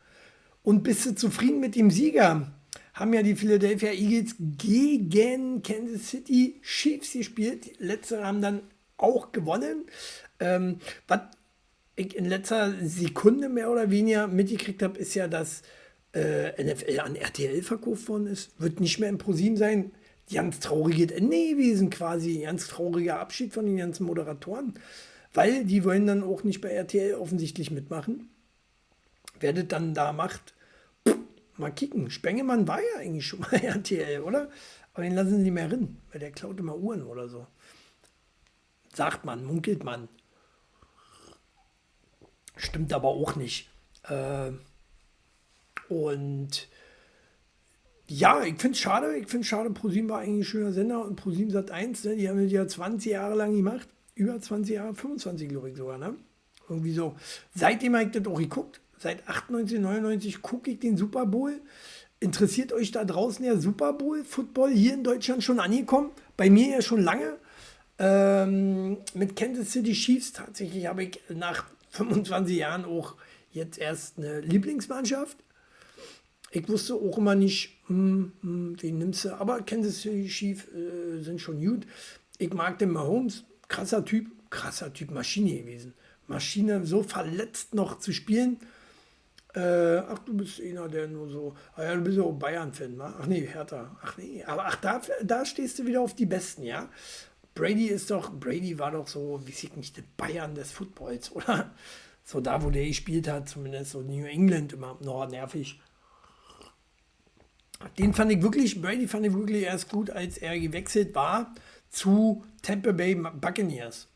Und 0.65 0.83
bist 0.83 1.07
du 1.07 1.15
zufrieden 1.15 1.61
mit 1.61 1.77
dem 1.77 1.93
Sieger? 1.93 2.51
Haben 2.95 3.15
ja 3.15 3.23
die 3.23 3.37
Philadelphia 3.37 3.93
Eagles 3.93 4.35
gegen 4.41 5.63
Kansas 5.63 6.09
City 6.09 6.61
Chiefs 6.65 7.13
gespielt. 7.13 7.79
Letztere 7.79 8.27
haben 8.27 8.43
dann 8.43 8.63
auch 8.97 9.31
gewonnen. 9.31 9.85
Ähm, 10.41 10.81
was 11.07 11.21
ich 11.95 12.17
in 12.17 12.25
letzter 12.25 12.75
Sekunde 12.83 13.49
mehr 13.49 13.71
oder 13.71 13.93
weniger 13.93 14.27
mitgekriegt 14.27 14.83
habe, 14.83 14.99
ist 14.99 15.15
ja, 15.15 15.29
dass 15.29 15.63
äh, 16.15 16.63
NFL 16.63 17.01
an 17.01 17.17
RTL 17.17 17.63
verkauft 17.63 18.09
worden 18.09 18.27
ist. 18.27 18.59
Wird 18.61 18.81
nicht 18.81 18.99
mehr 18.99 19.09
im 19.09 19.19
ProSieben 19.19 19.57
sein. 19.57 19.93
Ganz 20.33 20.61
trauriges 20.61 21.13
Ende 21.13 21.51
gewesen 21.51 21.91
quasi. 21.91 22.41
Ganz 22.43 22.69
trauriger 22.69 23.21
Abschied 23.21 23.53
von 23.53 23.67
den 23.67 23.77
ganzen 23.77 24.07
Moderatoren. 24.07 24.75
Weil 25.33 25.65
die 25.65 25.85
wollen 25.85 26.07
dann 26.07 26.23
auch 26.23 26.43
nicht 26.43 26.61
bei 26.61 26.71
RTL 26.71 27.15
offensichtlich 27.15 27.71
mitmachen. 27.71 28.31
Wer 29.39 29.53
das 29.53 29.69
dann 29.69 29.95
da 29.95 30.13
macht, 30.13 30.55
pff, 31.09 31.17
mal 31.57 31.71
kicken. 31.71 32.11
Spengemann 32.11 32.69
war 32.69 32.81
ja 32.81 33.01
eigentlich 33.01 33.27
schon 33.27 33.41
mal 33.41 33.55
RTL, 33.55 34.23
oder? 34.23 34.51
Aber 34.93 35.05
den 35.05 35.15
lassen 35.15 35.37
sie 35.37 35.43
nicht 35.43 35.53
mehr 35.53 35.69
drin, 35.69 35.99
weil 36.11 36.21
der 36.21 36.33
klaut 36.33 36.59
immer 36.59 36.77
Uhren 36.77 37.03
oder 37.03 37.29
so. 37.29 37.47
Sagt 38.93 39.25
man, 39.25 39.45
munkelt 39.45 39.85
man. 39.85 40.09
Stimmt 42.57 42.93
aber 42.93 43.09
auch 43.09 43.37
nicht. 43.37 43.71
Äh, 44.03 44.51
und 45.91 46.69
ja, 48.07 48.43
ich 48.43 48.59
finde 48.59 48.75
es 48.75 48.79
schade. 48.79 49.17
Ich 49.17 49.29
finde 49.29 49.43
es 49.43 49.47
schade. 49.49 49.71
ProSieben 49.71 50.09
war 50.09 50.21
eigentlich 50.21 50.41
ein 50.41 50.45
schöner 50.45 50.73
Sender 50.73 51.05
und 51.05 51.17
ProSieben 51.17 51.51
Sat 51.51 51.71
1, 51.71 52.05
ne, 52.05 52.17
die 52.17 52.29
haben 52.29 52.43
das 52.43 52.53
ja 52.53 52.67
20 52.67 53.13
Jahre 53.13 53.37
lang 53.37 53.55
gemacht. 53.55 53.89
Über 54.15 54.41
20 54.41 54.75
Jahre, 54.75 54.95
25 54.95 55.49
glaube 55.49 55.71
ich 55.71 55.77
sogar, 55.77 55.99
ne? 55.99 56.15
Irgendwie 56.69 56.93
so. 56.93 57.15
Seitdem 57.55 57.95
habe 57.95 58.07
ich 58.07 58.11
das 58.11 58.27
auch 58.27 58.39
geguckt. 58.39 58.81
Seit 58.99 59.29
98, 59.29 59.81
99 59.81 60.43
gucke 60.43 60.71
ich 60.71 60.79
den 60.79 60.97
Super 60.97 61.27
Bowl. 61.27 61.61
Interessiert 62.21 62.73
euch 62.73 62.91
da 62.91 63.05
draußen 63.05 63.45
der 63.45 63.59
Super 63.59 63.93
Bowl 63.93 64.25
Football 64.25 64.71
hier 64.71 64.95
in 64.95 65.05
Deutschland 65.05 65.43
schon 65.43 65.59
angekommen? 65.59 66.11
Bei 66.37 66.51
mir 66.51 66.69
ja 66.69 66.83
schon 66.83 67.03
lange. 67.03 67.39
Ähm, 67.99 68.99
mit 69.15 69.37
Kansas 69.37 69.73
City 69.73 69.93
Chiefs 69.93 70.33
tatsächlich 70.33 70.87
habe 70.87 71.05
ich 71.05 71.21
nach 71.29 71.65
25 71.91 72.57
Jahren 72.57 72.85
auch 72.85 73.15
jetzt 73.53 73.79
erst 73.79 74.19
eine 74.19 74.41
Lieblingsmannschaft. 74.41 75.37
Ich 76.51 76.69
wusste 76.69 76.95
auch 76.95 77.17
immer 77.17 77.35
nicht, 77.35 77.79
hm, 77.87 78.33
hm, 78.43 78.77
wen 78.81 78.99
nimmst 78.99 79.25
du, 79.25 79.35
aber 79.35 79.63
Kansas 79.63 80.01
City 80.01 80.27
Chiefs 80.29 80.67
äh, 80.69 81.23
sind 81.23 81.41
schon 81.41 81.65
gut. 81.65 81.87
Ich 82.39 82.53
mag 82.53 82.79
den 82.79 82.91
Mahomes, 82.91 83.45
krasser 83.69 84.05
Typ, 84.05 84.27
krasser 84.51 84.93
Typ, 84.93 85.11
Maschine 85.13 85.59
gewesen. 85.59 85.95
Maschine, 86.27 86.85
so 86.87 87.03
verletzt 87.03 87.75
noch 87.75 87.99
zu 87.99 88.13
spielen. 88.13 88.59
Äh, 89.55 89.99
ach, 89.99 90.21
du 90.21 90.37
bist 90.37 90.61
einer, 90.61 90.89
der 90.89 91.09
nur 91.09 91.29
so. 91.29 91.55
Ah 91.75 91.85
ja, 91.85 91.95
du 91.95 92.03
bist 92.03 92.17
ja 92.17 92.23
auch 92.23 92.33
Bayern-Fan, 92.33 92.99
wa? 92.99 93.17
Ach 93.21 93.27
nee, 93.27 93.47
Hertha. 93.47 93.97
Ach 94.03 94.17
nee, 94.17 94.45
aber 94.45 94.67
ach, 94.67 94.77
da, 94.77 95.01
da 95.23 95.45
stehst 95.45 95.79
du 95.79 95.87
wieder 95.87 96.01
auf 96.01 96.15
die 96.15 96.27
Besten, 96.27 96.63
ja? 96.63 96.89
Brady 97.55 97.87
ist 97.87 98.11
doch, 98.11 98.33
Brady 98.33 98.79
war 98.79 98.93
doch 98.93 99.09
so, 99.09 99.41
wie 99.45 99.53
sieht 99.53 99.77
nicht, 99.77 99.97
der 99.97 100.05
Bayern 100.17 100.55
des 100.55 100.71
Footballs, 100.71 101.33
oder? 101.35 101.73
So 102.25 102.41
da, 102.41 102.63
wo 102.63 102.71
der 102.71 102.87
gespielt 102.87 103.29
hat, 103.29 103.49
zumindest 103.49 103.91
so 103.93 104.03
New 104.03 104.25
England 104.25 104.73
immer 104.73 104.97
noch 105.01 105.29
nervig. 105.29 105.81
Den 107.99 108.13
fand 108.15 108.31
ich 108.33 108.43
wirklich, 108.43 108.81
Brady 108.81 109.09
fand 109.09 109.27
ich 109.27 109.33
wirklich 109.33 109.63
erst 109.63 109.89
gut, 109.89 110.11
als 110.11 110.39
er 110.39 110.59
gewechselt 110.59 111.15
war 111.15 111.55
zu 111.89 112.45
Tampa 112.63 112.93
Bay 112.93 113.15
Buccaneers. 113.15 114.09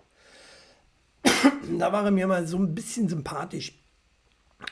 da 1.79 1.93
war 1.93 2.05
er 2.05 2.11
mir 2.11 2.27
mal 2.27 2.47
so 2.47 2.59
ein 2.59 2.75
bisschen 2.75 3.09
sympathisch. 3.09 3.73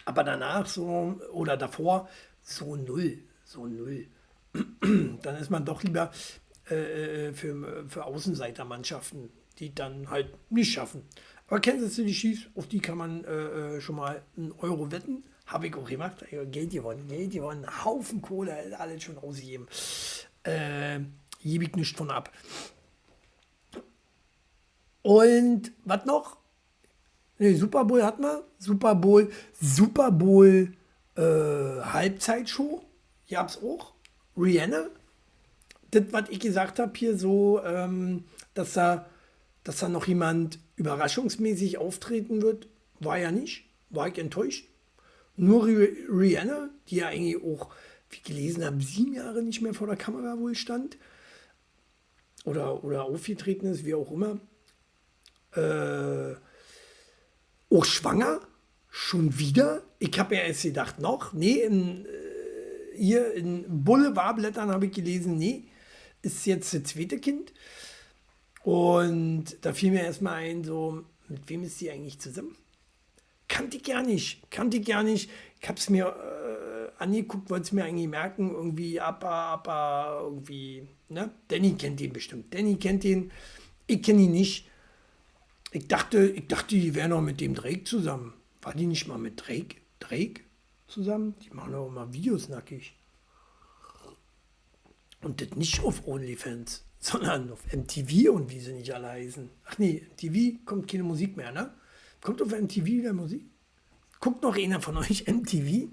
Aber 0.05 0.25
danach 0.25 0.67
so, 0.67 1.21
oder 1.33 1.57
davor, 1.57 2.09
so 2.43 2.77
null, 2.77 3.19
so 3.45 3.67
null. 3.67 4.07
dann 5.23 5.37
ist 5.37 5.51
man 5.51 5.65
doch 5.65 5.83
lieber 5.83 6.11
äh, 6.71 7.29
äh, 7.29 7.33
für, 7.33 7.85
für 7.89 8.05
Außenseitermannschaften, 8.05 9.31
die 9.59 9.75
dann 9.75 10.11
halt 10.11 10.35
nicht 10.51 10.73
schaffen. 10.73 11.03
Aber 11.49 11.61
Kansas 11.61 11.95
City 11.95 12.13
Chiefs, 12.13 12.49
auf 12.55 12.69
die 12.69 12.81
kann 12.81 12.99
man 12.99 13.25
äh, 13.25 13.77
äh 13.77 13.81
schon 13.81 13.97
mal 13.97 14.23
einen 14.37 14.53
Euro 14.53 14.91
wetten. 14.91 15.25
Habe 15.47 15.67
ich 15.67 15.75
auch 15.77 15.89
gemacht. 15.89 16.25
Geld 16.31 16.71
gewonnen, 16.71 17.07
Geld 17.09 17.33
gewonnen, 17.33 17.67
Haufen 17.85 18.23
Kohle, 18.23 18.79
alles 18.79 19.03
schon 19.03 19.19
ausgegeben. 19.19 19.67
Äh, 20.45 21.01
gebe 21.43 21.65
ich 21.65 21.75
nicht 21.75 21.97
von 21.97 22.11
ab. 22.11 22.31
Und 25.03 25.73
was 25.85 26.05
noch? 26.05 26.39
Nee, 27.39 27.55
Super 27.55 27.85
Bowl 27.85 28.03
hat 28.03 28.21
man. 28.21 28.43
Super 28.59 28.95
Bowl, 28.95 29.31
Super 29.61 30.13
Bowl 30.13 30.73
äh, 31.17 31.23
Halbzeitshow. 31.23 32.83
Gab's 33.29 33.59
auch. 33.63 33.93
Rihanna. 34.37 34.87
Das, 35.91 36.05
was 36.11 36.31
ich 36.31 36.41
gesagt 36.41 36.79
habe 36.79 36.93
hier 36.95 37.19
so, 37.19 37.61
ähm, 37.65 38.25
dass 38.55 38.75
da, 38.75 39.07
dass 39.65 39.79
da 39.79 39.89
noch 39.89 40.07
jemand 40.07 40.59
überraschungsmäßig 40.77 41.79
auftreten 41.79 42.43
wird, 42.43 42.69
war 43.01 43.19
ja 43.19 43.31
nicht. 43.31 43.65
War 43.91 44.09
ich 44.09 44.19
enttäuscht. 44.19 44.69
Nur 45.37 45.67
Rihanna, 45.67 46.71
die 46.89 46.97
ja 46.97 47.09
eigentlich 47.09 47.43
auch, 47.43 47.71
wie 48.11 48.17
ich 48.17 48.23
gelesen 48.23 48.65
habe, 48.65 48.83
sieben 48.83 49.15
Jahre 49.15 49.43
nicht 49.43 49.63
mehr 49.63 49.75
vor 49.75 49.87
der 49.87 49.97
Kamera 49.97 50.39
wohl 50.39 50.55
stand. 50.55 50.99
Oder, 52.45 52.85
oder 52.85 53.05
aufgetreten 53.05 53.67
ist, 53.67 53.85
wie 53.85 53.95
auch 53.95 54.11
immer. 54.11 54.41
Äh, 55.55 56.35
auch 57.71 57.85
schwanger? 57.85 58.41
Schon 58.89 59.39
wieder? 59.39 59.83
Ich 59.99 60.19
habe 60.19 60.35
ja 60.35 60.43
erst 60.43 60.63
gedacht, 60.63 60.99
noch? 60.99 61.33
Nee, 61.33 61.61
in, 61.61 62.05
äh, 62.05 62.09
hier 62.97 63.33
in 63.33 63.85
Boulevardblättern 63.85 64.71
habe 64.71 64.87
ich 64.87 64.93
gelesen, 64.93 65.39
nee, 65.39 65.65
ist 66.21 66.45
jetzt 66.47 66.75
das 66.75 66.83
zweite 66.85 67.19
Kind. 67.19 67.53
Und 68.63 69.57
da 69.63 69.73
fiel 69.73 69.93
mir 69.93 70.03
erstmal 70.03 70.35
ein, 70.35 70.63
so, 70.63 71.05
mit 71.29 71.49
wem 71.49 71.63
ist 71.65 71.79
sie 71.79 71.91
eigentlich 71.91 72.19
zusammen? 72.21 72.57
Kannte 73.53 73.77
ich 73.77 73.85
gar 73.85 74.03
nicht. 74.03 74.51
Kannte 74.51 74.79
ich 74.79 74.87
gar 74.87 75.03
nicht. 75.03 75.31
Ich 75.61 75.69
habe 75.69 75.79
es 75.79 75.91
mir 75.91 76.07
äh, 76.07 77.03
angeguckt, 77.03 77.51
wollte 77.51 77.65
es 77.65 77.73
mir 77.73 77.85
eigentlich 77.85 78.09
merken. 78.09 78.51
Irgendwie 78.51 78.99
Appa, 78.99 79.53
Appa, 79.53 80.21
irgendwie. 80.23 80.89
Ne? 81.11 81.31
Danny 81.49 81.75
kennt 81.75 82.01
ihn 82.01 82.15
bestimmt. 82.15 82.53
Danny 82.55 82.77
kennt 82.77 83.05
ihn. 83.05 83.31
Ich 83.87 84.03
kenne 84.03 84.23
ihn 84.23 84.33
nicht. 84.33 84.69
Ich 85.71 85.87
dachte, 85.87 86.27
ich 86.27 86.47
dachte, 86.49 86.75
die 86.75 86.95
wären 86.95 87.11
noch 87.11 87.21
mit 87.21 87.41
dem 87.41 87.55
Drake 87.55 87.85
zusammen. 87.85 88.33
War 88.63 88.75
die 88.75 88.87
nicht 88.87 89.07
mal 89.07 89.19
mit 89.19 89.47
Drake? 89.47 89.77
Drake 90.01 90.43
zusammen? 90.89 91.35
Die 91.45 91.51
machen 91.51 91.75
auch 91.75 91.89
immer 91.89 92.13
Videos 92.13 92.49
nackig. 92.49 92.97
Und 95.21 95.41
das 95.43 95.57
nicht 95.57 95.83
auf 95.85 96.07
OnlyFans, 96.07 96.85
sondern 96.99 97.53
auf 97.53 97.61
MTV 97.71 98.31
und 98.31 98.51
wie 98.51 98.61
sie 98.61 98.73
nicht 98.73 98.95
alle 98.95 99.11
heißen. 99.11 99.51
Ach 99.67 99.77
nee, 99.79 100.07
MTV 100.13 100.65
kommt 100.65 100.91
keine 100.91 101.03
Musik 101.03 101.37
mehr, 101.37 101.53
ne? 101.53 101.75
Kommt 102.23 102.41
auf 102.41 102.53
MTV 102.53 102.85
wieder 102.85 103.13
Musik? 103.13 103.45
Guckt 104.21 104.43
noch 104.43 104.57
einer 104.57 104.81
von 104.81 104.97
euch 104.97 105.27
MTV? 105.27 105.89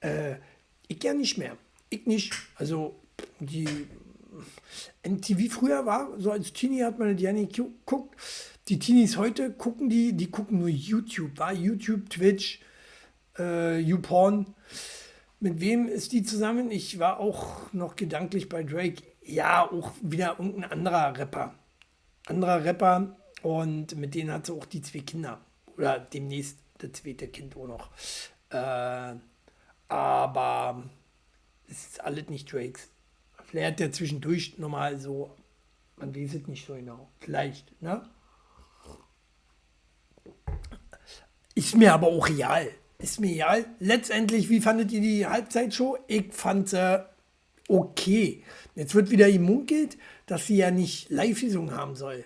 Äh, 0.00 0.36
ich 0.88 1.02
ja 1.02 1.12
nicht 1.12 1.36
mehr. 1.36 1.56
Ich 1.90 2.06
nicht. 2.06 2.32
Also 2.56 2.96
die 3.40 3.68
MTV 5.06 5.52
früher 5.52 5.84
war, 5.84 6.18
so 6.18 6.32
als 6.32 6.52
Teenie 6.52 6.82
hat 6.82 6.98
man 6.98 7.16
die 7.16 7.24
ja 7.24 7.32
nicht 7.32 7.54
geguckt. 7.54 8.18
Die 8.68 8.78
Teenies 8.78 9.18
heute 9.18 9.52
gucken 9.52 9.88
die, 9.90 10.14
die 10.14 10.30
gucken 10.30 10.58
nur 10.58 10.68
YouTube, 10.68 11.38
war 11.38 11.52
YouTube, 11.52 12.08
Twitch, 12.08 12.60
äh, 13.38 13.78
YouPorn. 13.78 14.54
Mit 15.40 15.60
wem 15.60 15.86
ist 15.88 16.12
die 16.12 16.22
zusammen? 16.22 16.70
Ich 16.70 16.98
war 16.98 17.20
auch 17.20 17.72
noch 17.74 17.96
gedanklich 17.96 18.48
bei 18.48 18.62
Drake. 18.62 19.02
Ja, 19.22 19.70
auch 19.70 19.92
wieder 20.00 20.36
irgendein 20.38 20.70
anderer 20.72 21.18
Rapper. 21.18 21.54
Anderer 22.26 22.64
Rapper 22.64 23.16
und 23.42 23.94
mit 23.96 24.14
denen 24.14 24.32
hat 24.32 24.46
sie 24.46 24.52
auch 24.52 24.64
die 24.64 24.80
zwei 24.80 25.00
Kinder 25.00 25.45
oder 25.76 25.98
demnächst 25.98 26.58
das 26.78 26.92
zweite 26.92 27.28
Kind 27.28 27.56
auch 27.56 27.66
noch. 27.66 27.90
Äh, 28.50 29.14
aber 29.88 30.82
es 31.68 31.86
ist 31.86 32.04
alles 32.04 32.28
nicht 32.28 32.52
Drakes. 32.52 32.88
Vielleicht 33.44 33.66
hat 33.72 33.80
der 33.80 33.92
zwischendurch 33.92 34.58
nochmal 34.58 34.98
so, 34.98 35.30
man 35.96 36.14
weiß 36.14 36.34
es 36.34 36.46
nicht 36.48 36.66
so 36.66 36.74
genau. 36.74 37.08
Vielleicht, 37.20 37.80
ne? 37.80 38.08
Ist 41.54 41.74
mir 41.74 41.94
aber 41.94 42.08
auch 42.08 42.28
real. 42.28 42.68
Ist 42.98 43.20
mir 43.20 43.32
egal. 43.32 43.66
Letztendlich, 43.78 44.48
wie 44.48 44.60
fandet 44.60 44.92
ihr 44.92 45.00
die 45.00 45.26
Halbzeitshow? 45.26 45.96
Ich 46.06 46.32
fand 46.32 46.68
sie 46.68 47.06
okay. 47.68 48.42
Jetzt 48.74 48.94
wird 48.94 49.10
wieder 49.10 49.30
gemunkelt, 49.30 49.96
dass 50.26 50.46
sie 50.46 50.56
ja 50.56 50.70
nicht 50.70 51.08
Live-Visung 51.10 51.72
haben 51.72 51.94
soll 51.94 52.24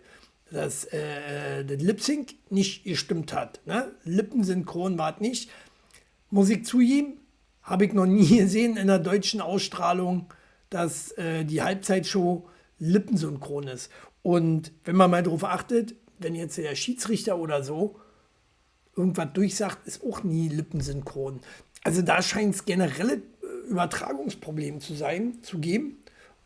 dass 0.51 0.85
äh, 0.87 1.65
das 1.65 1.81
Lip 1.81 2.01
Sync 2.01 2.35
nicht 2.51 2.85
gestimmt 2.85 3.33
hat. 3.33 3.61
Ne? 3.67 3.93
Lippensynchron 4.05 4.99
war 4.99 5.15
es 5.15 5.21
nicht. 5.21 5.51
Muss 6.31 6.49
ich 6.49 6.65
zugeben, 6.65 7.19
habe 7.63 7.85
ich 7.85 7.93
noch 7.93 8.07
nie 8.07 8.27
gesehen 8.39 8.77
in 8.77 8.89
der 8.89 8.99
deutschen 8.99 9.41
Ausstrahlung, 9.41 10.27
dass 10.69 11.13
äh, 11.13 11.45
die 11.45 11.63
Halbzeitshow 11.63 12.49
lippensynchron 12.79 13.69
ist. 13.69 13.91
Und 14.23 14.73
wenn 14.85 14.97
man 14.97 15.11
mal 15.11 15.23
darauf 15.23 15.45
achtet, 15.45 15.95
wenn 16.19 16.35
jetzt 16.35 16.59
der 16.59 16.75
Schiedsrichter 16.75 17.39
oder 17.39 17.63
so 17.63 17.99
irgendwas 18.97 19.33
durchsagt, 19.33 19.87
ist 19.87 20.03
auch 20.05 20.23
nie 20.23 20.49
lippensynchron. 20.49 21.41
Also 21.83 22.03
da 22.03 22.21
scheint 22.23 22.55
es 22.55 22.65
generelle 22.65 23.15
äh, 23.15 23.69
Übertragungsprobleme 23.69 24.81
zu 24.81 24.95
sein, 24.95 25.39
zu 25.43 25.59
geben. 25.59 25.99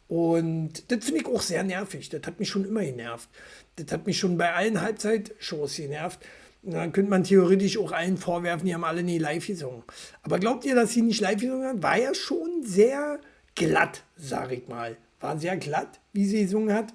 Und 0.08 0.90
das 0.90 1.04
finde 1.04 1.20
ich 1.20 1.26
auch 1.26 1.40
sehr 1.40 1.62
nervig. 1.62 2.08
Das 2.08 2.22
hat 2.26 2.38
mich 2.38 2.48
schon 2.48 2.64
immer 2.64 2.82
genervt. 2.82 3.28
Das 3.76 3.90
hat 3.90 4.06
mich 4.06 4.18
schon 4.18 4.36
bei 4.36 4.52
allen 4.52 4.80
Halbzeitshows 4.80 5.76
genervt. 5.76 6.20
Und 6.62 6.72
dann 6.72 6.92
könnte 6.92 7.10
man 7.10 7.24
theoretisch 7.24 7.78
auch 7.78 7.92
allen 7.92 8.16
vorwerfen, 8.16 8.66
die 8.66 8.74
haben 8.74 8.84
alle 8.84 9.02
nie 9.02 9.18
live 9.18 9.46
gesungen. 9.46 9.82
Aber 10.22 10.38
glaubt 10.38 10.64
ihr, 10.64 10.74
dass 10.74 10.92
sie 10.92 11.02
nicht 11.02 11.20
live 11.20 11.40
gesungen 11.40 11.68
hat? 11.68 11.82
War 11.82 11.98
ja 11.98 12.14
schon 12.14 12.62
sehr 12.62 13.20
glatt, 13.54 14.02
sage 14.16 14.56
ich 14.56 14.68
mal. 14.68 14.96
War 15.20 15.38
sehr 15.38 15.56
glatt, 15.56 16.00
wie 16.12 16.24
sie 16.24 16.42
gesungen 16.42 16.74
hat. 16.74 16.94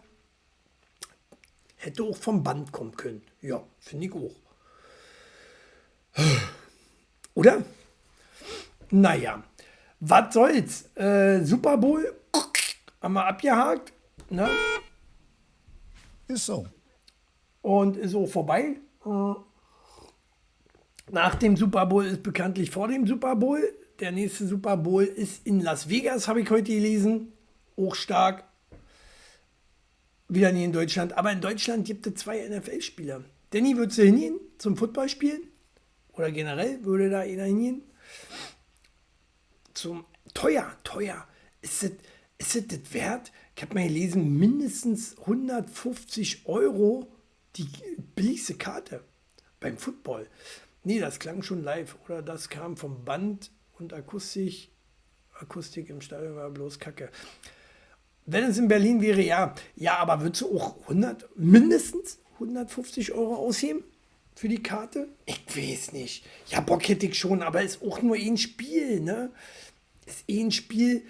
Hätte 1.75 2.03
auch 2.03 2.17
vom 2.17 2.43
Band 2.43 2.71
kommen 2.71 2.95
können. 2.95 3.21
Ja, 3.41 3.63
finde 3.79 4.07
ich 4.07 4.13
auch. 4.13 4.35
Oder? 7.35 7.63
Naja, 8.89 9.43
was 9.99 10.33
soll's? 10.33 10.89
Äh, 10.95 11.43
Super 11.43 11.77
Bowl 11.77 12.11
haben 13.01 13.13
wir 13.13 13.25
abgehakt. 13.25 13.93
Ne? 14.29 14.49
Ist 16.27 16.45
so. 16.45 16.67
Und 17.61 17.97
ist 17.97 18.15
auch 18.15 18.27
vorbei. 18.27 18.77
Nach 21.11 21.35
dem 21.35 21.57
Super 21.57 21.85
Bowl 21.85 22.05
ist 22.05 22.23
bekanntlich 22.23 22.69
vor 22.71 22.87
dem 22.87 23.07
Super 23.07 23.35
Bowl. 23.35 23.61
Der 23.99 24.11
nächste 24.11 24.47
Super 24.47 24.77
Bowl 24.77 25.03
ist 25.03 25.45
in 25.45 25.59
Las 25.59 25.89
Vegas, 25.89 26.27
habe 26.27 26.41
ich 26.41 26.49
heute 26.49 26.71
gelesen. 26.71 27.33
Auch 27.75 27.95
stark. 27.95 28.45
Wieder 30.27 30.51
nie 30.51 30.63
in 30.63 30.71
Deutschland. 30.71 31.17
Aber 31.17 31.31
in 31.31 31.41
Deutschland 31.41 31.85
gibt 31.85 32.05
es 32.05 32.15
zwei 32.15 32.47
NFL-Spieler. 32.47 33.23
Danny, 33.49 33.75
würdest 33.75 33.97
du 33.97 34.03
hingehen 34.03 34.39
zum 34.59 34.77
Football 34.77 35.09
spielen? 35.09 35.41
Oder 36.13 36.31
generell 36.31 36.83
würde 36.85 37.09
da 37.09 37.21
einer 37.21 37.45
hingehen? 37.45 37.81
Zum 39.73 40.05
teuer, 40.33 40.71
teuer. 40.83 41.25
Ist 41.61 41.83
es 41.83 41.91
ist 42.39 42.55
es 42.55 42.67
das 42.67 42.93
wert? 42.93 43.31
Ich 43.55 43.61
habe 43.61 43.75
mal 43.75 43.87
gelesen, 43.87 44.39
mindestens 44.39 45.17
150 45.19 46.47
Euro 46.47 47.11
die 47.55 47.67
billigste 48.15 48.55
Karte 48.55 49.03
beim 49.59 49.77
Football. 49.77 50.27
Nee, 50.83 50.99
das 50.99 51.19
klang 51.19 51.43
schon 51.43 51.63
live. 51.63 51.97
Oder 52.05 52.21
das 52.21 52.49
kam 52.49 52.77
vom 52.77 53.03
Band 53.03 53.51
und 53.77 53.93
Akustik. 53.93 54.69
Akustik 55.33 55.89
im 55.89 56.01
Stadion 56.01 56.35
war 56.35 56.49
bloß 56.49 56.79
Kacke. 56.79 57.09
Wenn 58.25 58.45
es 58.45 58.57
in 58.57 58.67
Berlin 58.67 59.01
wäre, 59.01 59.21
ja. 59.21 59.53
Ja, 59.75 59.97
aber 59.97 60.21
würdest 60.21 60.41
du 60.41 60.57
auch 60.57 60.81
100, 60.83 61.29
mindestens 61.37 62.19
150 62.35 63.11
Euro 63.11 63.35
ausgeben 63.35 63.83
für 64.35 64.47
die 64.47 64.63
Karte? 64.63 65.09
Ich 65.25 65.41
weiß 65.47 65.93
nicht. 65.93 66.25
Ja, 66.47 66.61
Bock 66.61 66.87
hätte 66.87 67.07
ich 67.07 67.17
schon, 67.17 67.41
aber 67.41 67.61
ist 67.61 67.81
auch 67.81 68.01
nur 68.01 68.15
ein 68.15 68.37
Spiel, 68.37 69.01
ne? 69.01 69.31
Ist 70.05 70.23
eh 70.27 70.41
ein 70.41 70.51
Spiel. 70.51 71.03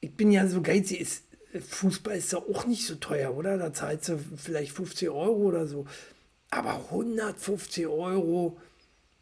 Ich 0.00 0.14
bin 0.14 0.30
ja 0.30 0.46
so 0.46 0.62
geizig. 0.62 1.00
Ist, 1.00 1.24
Fußball 1.58 2.16
ist 2.16 2.32
ja 2.32 2.38
auch 2.38 2.66
nicht 2.66 2.86
so 2.86 2.96
teuer, 2.96 3.34
oder? 3.36 3.56
Da 3.56 3.72
zahlst 3.72 4.08
du 4.08 4.18
vielleicht 4.36 4.72
50 4.72 5.08
Euro 5.08 5.48
oder 5.48 5.66
so. 5.66 5.86
Aber 6.50 6.74
150 6.90 7.86
Euro, 7.86 8.58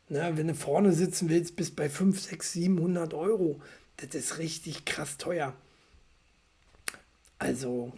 ne, 0.08 0.32
wenn 0.34 0.48
du 0.48 0.54
vorne 0.54 0.92
sitzen 0.92 1.28
willst, 1.28 1.56
bis 1.56 1.70
bei 1.70 1.88
5, 1.88 2.20
6, 2.20 2.52
700 2.52 3.14
Euro. 3.14 3.60
Das 3.96 4.14
ist 4.14 4.38
richtig 4.38 4.84
krass 4.84 5.16
teuer. 5.16 5.54
Also, 7.38 7.92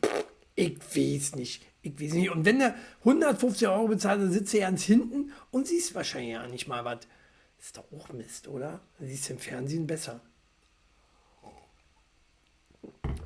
ich 0.55 0.79
weiß 0.79 1.37
nicht. 1.37 1.65
Ich 1.83 2.01
weiß 2.01 2.13
nicht. 2.13 2.31
Und 2.31 2.45
wenn 2.45 2.59
du 2.59 2.75
150 3.01 3.69
Euro 3.69 3.89
bezahlst, 3.89 4.25
dann 4.25 4.33
sitzt 4.33 4.53
du 4.53 4.59
ganz 4.59 4.83
hinten 4.83 5.33
und 5.51 5.67
siehst 5.67 5.95
wahrscheinlich 5.95 6.33
ja 6.33 6.47
nicht 6.47 6.69
mal 6.69 6.85
was. 6.85 7.01
Ist 7.61 7.77
doch 7.77 7.85
auch 7.93 8.13
Mist, 8.13 8.49
oder? 8.49 8.81
Dann 8.99 9.09
siehst 9.09 9.29
du 9.29 9.35
im 9.35 9.39
Fernsehen 9.39 9.87
besser. 9.87 10.21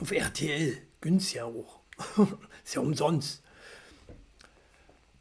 Auf 0.02 0.10
RTL. 0.10 0.78
Günstiger 1.00 1.44
auch. 1.44 1.78
ist 2.64 2.74
ja 2.74 2.80
umsonst. 2.80 3.40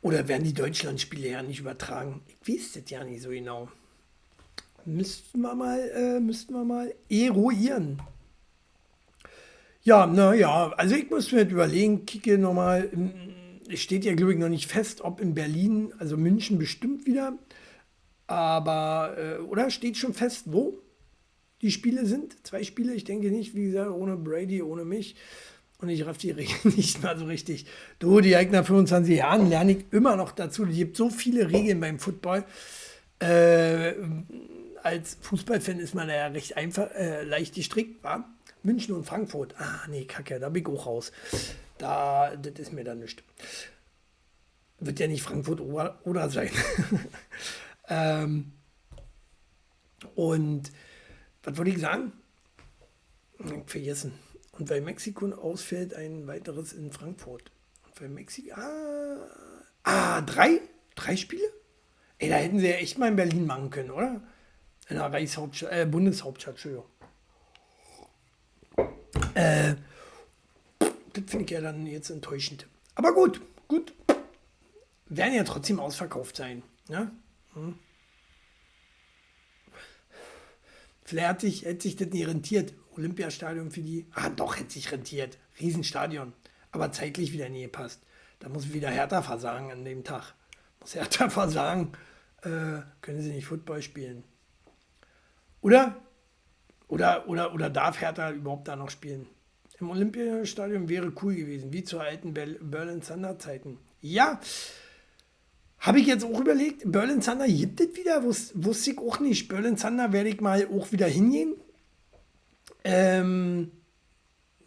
Oder 0.02 0.28
werden 0.28 0.44
die 0.44 0.56
Deutschlandspiele 0.56 1.30
ja 1.30 1.44
nicht 1.44 1.60
übertragen? 1.60 2.24
Ich 2.28 2.52
weiß 2.52 2.72
das 2.74 2.90
ja 2.90 3.04
nicht 3.04 3.22
so 3.22 3.30
genau. 3.30 3.70
Müssten 4.84 5.40
wir 5.42 5.54
mal, 5.54 5.80
äh, 5.80 6.20
müssten 6.20 6.54
wir 6.54 6.64
mal 6.64 6.96
eruieren. 7.10 8.02
Ja, 9.84 10.08
naja, 10.08 10.74
also 10.76 10.96
ich 10.96 11.12
muss 11.12 11.32
mir 11.32 11.48
überlegen, 11.48 12.08
kicke 12.08 12.40
nochmal, 12.40 12.90
es 13.70 13.82
steht 13.82 14.04
ja 14.04 14.16
glaube 14.16 14.34
ich 14.34 14.40
noch 14.40 14.50
nicht 14.50 14.66
fest, 14.66 15.02
ob 15.02 15.22
in 15.22 15.36
Berlin, 15.36 15.94
also 16.00 16.18
München 16.18 16.58
bestimmt 16.58 17.06
wieder, 17.06 17.38
aber, 18.26 19.16
äh, 19.16 19.42
oder 19.42 19.70
steht 19.70 19.98
schon 19.98 20.16
fest, 20.16 20.46
wo 20.48 20.82
die 21.62 21.72
Spiele 21.72 22.06
sind? 22.06 22.36
Zwei 22.46 22.64
Spiele, 22.64 22.94
ich 22.94 23.04
denke 23.04 23.30
nicht, 23.32 23.56
wie 23.56 23.66
gesagt, 23.66 23.92
ohne 23.92 24.18
Brady, 24.18 24.62
ohne 24.62 24.86
mich. 24.86 25.16
Und 25.80 25.90
ich 25.90 26.06
raff 26.06 26.18
die 26.18 26.32
Regeln 26.32 26.60
nicht 26.76 27.02
mal 27.02 27.18
so 27.18 27.26
richtig. 27.26 27.66
Du, 28.00 28.22
die 28.22 28.32
nach 28.52 28.66
25 28.66 29.18
Jahren 29.18 29.50
lerne 29.50 29.72
ich 29.74 29.86
immer 29.92 30.16
noch 30.16 30.32
dazu. 30.32 30.66
Es 30.66 30.76
gibt 30.76 30.96
so 30.96 31.10
viele 31.10 31.52
Regeln 31.52 31.80
beim 31.80 32.00
Football. 32.00 32.44
Äh, 33.20 33.94
als 34.84 35.18
Fußballfan 35.22 35.80
ist 35.80 35.96
man 35.96 36.10
ja 36.10 36.28
recht 36.28 36.58
einfach, 36.58 36.92
äh, 36.92 37.24
leicht 37.24 37.56
gestrickt, 37.56 38.04
war. 38.04 38.30
München 38.64 38.96
und 38.96 39.06
Frankfurt. 39.06 39.56
Ah, 39.58 39.82
nee, 39.90 40.06
kacke, 40.06 40.40
da 40.40 40.50
bin 40.50 40.64
ich 40.64 40.70
auch 40.70 40.86
raus. 40.86 41.12
Da, 41.78 42.36
das 42.36 42.54
ist 42.60 42.74
mir 42.74 42.84
dann 42.84 43.00
nicht. 43.00 43.24
Wird 44.80 45.00
ja 45.00 45.08
nicht 45.08 45.24
Frankfurt 45.24 45.62
oder, 45.62 46.00
oder 46.04 46.30
sein. 46.30 46.52
ähm, 47.90 48.52
und 50.16 50.72
was 51.44 51.58
wollte 51.58 51.72
ich 51.72 51.80
sagen? 51.80 52.14
Vergessen. 53.66 54.14
Und 54.52 54.70
weil 54.70 54.82
Mexiko 54.82 55.28
ausfällt, 55.32 55.94
ein 55.94 56.28
weiteres 56.28 56.74
in 56.74 56.92
Frankfurt. 56.92 57.52
Und 57.86 58.02
weil 58.02 58.10
Mexiko. 58.10 58.54
Ah, 58.56 59.28
ah, 59.84 60.22
drei? 60.22 60.62
Drei 60.96 61.16
Spiele? 61.16 61.50
Ey, 62.20 62.30
da 62.30 62.36
hätten 62.36 62.60
sie 62.60 62.68
ja 62.68 62.76
echt 62.76 62.98
mal 63.00 63.08
in 63.08 63.16
Berlin 63.16 63.48
machen 63.48 63.72
können, 63.72 63.90
oder? 63.90 64.22
In 64.90 64.98
der 64.98 65.12
Reichshauptstadt, 65.12 65.72
äh, 65.72 65.86
Bundeshauptstadt, 65.86 66.56
Entschuldigung. 66.56 66.86
Äh, 69.34 69.76
das 70.80 71.24
finde 71.28 71.46
ich 71.46 71.50
ja 71.50 71.62
dann 71.62 71.88
jetzt 71.88 72.10
enttäuschend. 72.10 72.68
Aber 72.96 73.14
gut, 73.14 73.42
gut. 73.68 73.94
Werden 75.08 75.34
ja 75.34 75.44
trotzdem 75.44 75.80
ausverkauft 75.80 76.36
sein. 76.36 76.62
Ne? 76.90 77.12
Hm. 77.54 77.80
Hätte 81.12 81.48
sich, 81.48 81.66
hätte 81.66 81.84
sich 81.84 81.96
das 81.96 82.10
nicht 82.10 82.28
rentiert. 82.28 82.74
Olympiastadion 82.96 83.72
für 83.72 83.82
die. 83.82 84.08
Ah, 84.14 84.30
doch, 84.30 84.58
hätte 84.58 84.74
sich 84.74 84.92
rentiert. 84.92 85.38
Riesenstadion. 85.60 86.34
Aber 86.72 86.92
zeitlich 86.92 87.34
wieder 87.34 87.50
nie 87.50 87.64
gepasst. 87.64 88.02
Da 88.40 88.50
muss 88.50 88.74
wieder 88.74 88.90
Hertha 88.90 89.22
versagen 89.22 89.72
an 89.72 89.86
dem 89.86 90.04
Tag. 90.04 90.34
Muss 90.80 90.96
Hertha 90.96 91.30
versagen. 91.30 91.92
Äh, 92.44 92.82
können 93.02 93.22
sie 93.22 93.32
nicht 93.32 93.46
Football 93.46 93.82
spielen. 93.82 94.24
Oder? 95.62 95.96
Oder, 96.88 97.28
oder, 97.30 97.54
oder 97.54 97.70
darf 97.70 98.02
Hertha 98.02 98.32
überhaupt 98.32 98.68
da 98.68 98.76
noch 98.76 98.90
spielen? 98.90 99.28
Im 99.80 99.90
Olympiastadion 99.90 100.90
wäre 100.90 101.12
cool 101.22 101.36
gewesen, 101.36 101.74
wie 101.74 101.84
zu 101.84 102.00
alten 102.00 102.34
Berlin 102.34 103.02
Thunder 103.02 103.40
Zeiten. 103.40 103.80
Ja, 104.02 104.40
habe 105.82 106.00
ich 106.00 106.06
jetzt 106.06 106.24
auch 106.24 106.40
überlegt, 106.40 106.84
Berlin 106.86 107.22
Thunder 107.22 107.48
gibt 107.48 107.82
es 107.82 107.96
wieder, 107.96 108.24
Wus 108.24 108.52
wusste 108.54 108.92
ich 108.92 109.00
auch 109.00 109.20
nicht. 109.20 109.48
Berlin 109.48 109.76
Thunder 109.76 110.14
werde 110.14 110.30
ich 110.30 110.40
mal 110.40 110.68
auch 110.68 110.92
wieder 110.92 111.08
hingehen. 111.08 111.56
Ähm, 112.84 113.72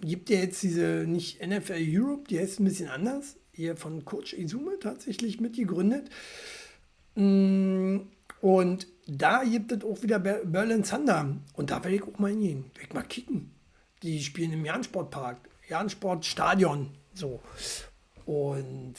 gibt 0.00 0.28
ja 0.28 0.40
jetzt 0.40 0.62
diese, 0.64 1.04
nicht 1.06 1.40
NFL 1.40 1.78
Europe, 1.78 2.24
die 2.28 2.40
heißt 2.40 2.58
ein 2.58 2.64
bisschen 2.64 2.88
anders. 2.88 3.36
Hier 3.52 3.76
von 3.76 4.04
Coach 4.04 4.32
Izume 4.32 4.80
tatsächlich 4.80 5.40
mitgegründet. 5.40 6.10
Mm, 7.14 7.98
und 8.40 8.88
da 9.06 9.44
gibt 9.44 9.70
es 9.70 9.84
auch 9.84 10.02
wieder 10.02 10.18
Berlin 10.18 10.82
Thunder. 10.82 11.36
Und 11.54 11.70
da 11.70 11.84
werde 11.84 11.94
ich 11.94 12.02
auch 12.02 12.18
mal 12.18 12.32
hingehen. 12.32 12.64
Werde 12.74 12.88
ich 12.88 12.92
mal 12.92 13.02
kicken. 13.02 13.52
Die 14.02 14.20
spielen 14.20 14.52
im 14.52 14.64
Jansportpark, 14.64 15.48
Jansportstadion. 15.68 16.90
So. 17.14 17.40
Und 18.26 18.94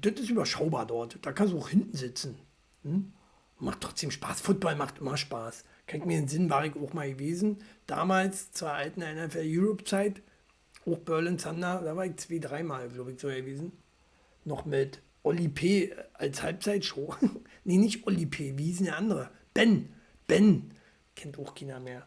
das 0.00 0.12
ist 0.12 0.30
überschaubar 0.30 0.86
dort. 0.86 1.18
Da 1.22 1.32
kannst 1.32 1.52
du 1.52 1.58
auch 1.58 1.68
hinten 1.68 1.96
sitzen. 1.96 2.38
Hm? 2.82 3.12
Macht 3.58 3.80
trotzdem 3.80 4.10
Spaß. 4.10 4.40
Football 4.40 4.76
macht 4.76 4.98
immer 4.98 5.16
Spaß. 5.16 5.64
Ich 5.86 6.04
mir 6.04 6.18
den 6.18 6.28
Sinn, 6.28 6.50
war 6.50 6.64
ich 6.64 6.76
auch 6.76 6.92
mal 6.92 7.10
gewesen. 7.10 7.58
Damals, 7.86 8.52
zur 8.52 8.72
alten 8.72 9.00
NFL 9.00 9.44
Europe 9.44 9.84
Zeit, 9.84 10.22
auch 10.86 10.98
Berlin 10.98 11.38
Thunder, 11.38 11.80
da 11.82 11.96
war 11.96 12.06
ich 12.06 12.16
zwei, 12.16 12.38
dreimal, 12.38 12.88
glaube 12.88 13.12
ich, 13.12 13.20
so 13.20 13.28
gewesen. 13.28 13.72
Noch 14.44 14.64
mit 14.64 15.00
Oli 15.22 15.48
P. 15.48 15.94
als 16.14 16.42
Halbzeitshow. 16.42 17.14
nee, 17.64 17.78
nicht 17.78 18.06
Oli 18.06 18.26
P., 18.26 18.56
wie 18.56 18.66
hieß 18.66 18.78
denn 18.78 18.86
der 18.86 18.96
andere? 18.96 19.30
Ben. 19.54 19.92
Ben. 20.26 20.72
Kennt 21.16 21.38
auch 21.38 21.54
keiner 21.54 21.80
mehr. 21.80 22.06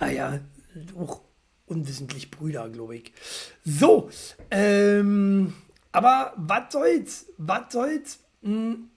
Ah 0.00 0.10
ja, 0.10 0.40
auch 0.96 1.20
unwissentlich 1.68 2.30
Brüder, 2.30 2.68
glaube 2.68 2.96
ich. 2.96 3.12
So, 3.64 4.10
ähm, 4.50 5.54
aber 5.92 6.32
was 6.36 6.72
soll's? 6.72 7.26
Was 7.38 7.72
soll's? 7.72 8.18
Hm. 8.42 8.90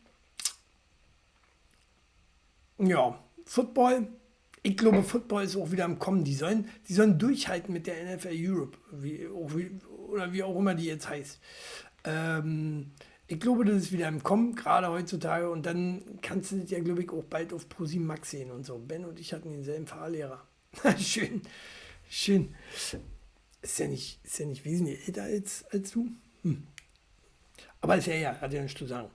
Ja, 2.79 3.17
Football. 3.45 4.07
Ich 4.63 4.77
glaube, 4.77 5.01
Football 5.01 5.43
ist 5.43 5.55
auch 5.55 5.71
wieder 5.71 5.85
im 5.85 5.97
Kommen. 5.97 6.23
Die 6.23 6.35
sollen, 6.35 6.69
die 6.87 6.93
sollen 6.93 7.17
durchhalten 7.17 7.73
mit 7.73 7.87
der 7.87 8.15
NFL 8.15 8.33
Europe, 8.33 8.77
wie, 8.91 9.27
wie, 9.27 9.71
oder 10.07 10.31
wie 10.33 10.43
auch 10.43 10.55
immer 10.55 10.75
die 10.75 10.85
jetzt 10.85 11.09
heißt. 11.09 11.39
Ähm, 12.03 12.91
ich 13.27 13.39
glaube, 13.39 13.65
das 13.65 13.77
ist 13.77 13.91
wieder 13.91 14.07
im 14.07 14.21
Kommen, 14.21 14.55
gerade 14.55 14.89
heutzutage. 14.89 15.49
Und 15.49 15.65
dann 15.65 16.03
kannst 16.21 16.51
du 16.51 16.57
das 16.57 16.69
ja, 16.69 16.79
glaube 16.79 17.01
ich, 17.01 17.09
auch 17.11 17.23
bald 17.23 17.53
auf 17.53 17.69
ProSieben 17.69 18.05
Max 18.05 18.29
sehen 18.29 18.51
und 18.51 18.65
so. 18.65 18.77
Ben 18.77 19.05
und 19.05 19.19
ich 19.19 19.33
hatten 19.33 19.51
denselben 19.51 19.87
Fahrlehrer. 19.87 20.45
Schön. 20.99 21.41
Schön. 22.13 22.53
Ist 23.61 23.79
ja 23.79 23.87
nicht, 23.87 24.19
ist 24.25 24.37
ja 24.37 24.45
nicht 24.45 24.65
wesentlich 24.65 25.07
älter 25.07 25.23
als, 25.23 25.63
als 25.71 25.91
du. 25.91 26.09
Hm. 26.43 26.67
Aber 27.79 27.95
ist 27.95 28.07
ja 28.07 28.15
ja, 28.15 28.41
hat 28.41 28.51
ja 28.51 28.61
nichts 28.61 28.77
zu 28.77 28.85
sagen. 28.85 29.07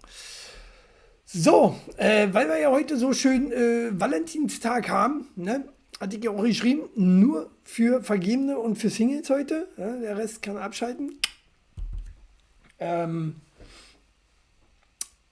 So, 1.27 1.79
äh, 1.99 2.29
weil 2.33 2.49
wir 2.49 2.59
ja 2.59 2.71
heute 2.71 2.97
so 2.97 3.13
schön 3.13 3.53
äh, 3.53 3.91
Valentinstag 4.01 4.89
haben, 4.89 5.29
ne? 5.37 5.69
hatte 6.01 6.17
ich 6.17 6.25
ja 6.25 6.31
auch 6.31 6.43
geschrieben, 6.43 6.89
nur 6.95 7.51
für 7.65 8.03
Vergebene 8.03 8.59
und 8.59 8.77
für 8.77 8.89
Singles 8.89 9.29
heute. 9.29 9.69
Ja, 9.77 9.95
der 9.95 10.17
Rest 10.17 10.41
kann 10.41 10.57
abschalten. 10.57 11.21
Ähm, 12.79 13.37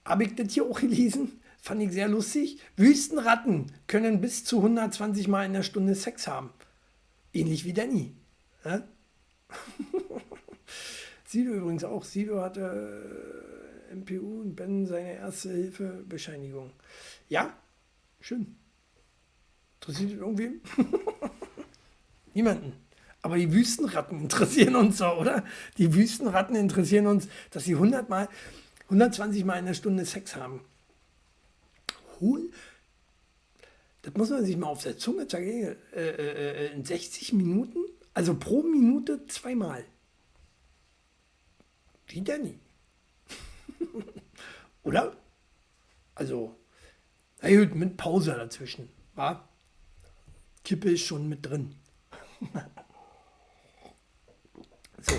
Habe 0.05 0.25
ich 0.25 0.35
das 0.35 0.53
hier 0.53 0.65
auch 0.65 0.79
gelesen? 0.79 1.41
Fand 1.59 1.81
ich 1.81 1.93
sehr 1.93 2.09
lustig. 2.09 2.59
Wüstenratten 2.75 3.71
können 3.87 4.21
bis 4.21 4.43
zu 4.43 4.57
120 4.57 5.27
Mal 5.27 5.47
in 5.47 5.53
der 5.53 5.63
Stunde 5.63 5.95
Sex 5.95 6.27
haben. 6.27 6.51
Ähnlich 7.35 7.65
wie 7.65 7.73
Danny. 7.73 8.15
Ja? 8.63 8.87
Sido 11.25 11.51
übrigens 11.51 11.83
auch. 11.83 12.05
Sido 12.05 12.41
hatte 12.41 13.89
äh, 13.91 13.93
MPU 13.93 14.39
und 14.39 14.55
Ben 14.55 14.87
seine 14.87 15.15
erste 15.15 15.51
Hilfebescheinigung. 15.51 16.71
Ja, 17.27 17.53
schön. 18.21 18.55
Interessiert 19.81 20.11
irgendwie 20.13 20.61
niemanden. 22.33 22.71
Aber 23.21 23.35
die 23.35 23.51
Wüstenratten 23.51 24.21
interessieren 24.21 24.77
uns 24.77 24.99
so, 24.99 25.07
oder? 25.07 25.43
Die 25.77 25.93
Wüstenratten 25.93 26.55
interessieren 26.55 27.07
uns, 27.07 27.27
dass 27.51 27.65
sie 27.65 27.73
100 27.73 28.07
mal, 28.07 28.29
120 28.85 29.43
Mal 29.43 29.59
in 29.59 29.65
der 29.65 29.73
Stunde 29.73 30.05
Sex 30.05 30.37
haben. 30.37 30.61
Hol. 32.21 32.49
Das 34.05 34.13
muss 34.13 34.29
man 34.29 34.45
sich 34.45 34.55
mal 34.55 34.67
auf 34.67 34.83
der 34.83 34.99
Zunge 34.99 35.27
zeigen. 35.27 35.75
Äh, 35.91 36.09
äh, 36.09 36.73
in 36.73 36.85
60 36.85 37.33
Minuten, 37.33 37.79
also 38.13 38.35
pro 38.35 38.61
Minute 38.61 39.25
zweimal. 39.25 39.83
Wie 42.05 42.21
Danny. 42.21 42.59
oder? 44.83 45.17
Also, 46.13 46.55
na 47.41 47.49
gut, 47.49 47.73
mit 47.73 47.97
Pause 47.97 48.35
dazwischen. 48.35 48.89
War? 49.15 49.49
Kippe 50.63 50.91
ist 50.91 51.01
schon 51.01 51.27
mit 51.27 51.43
drin. 51.43 51.73
so. 55.01 55.13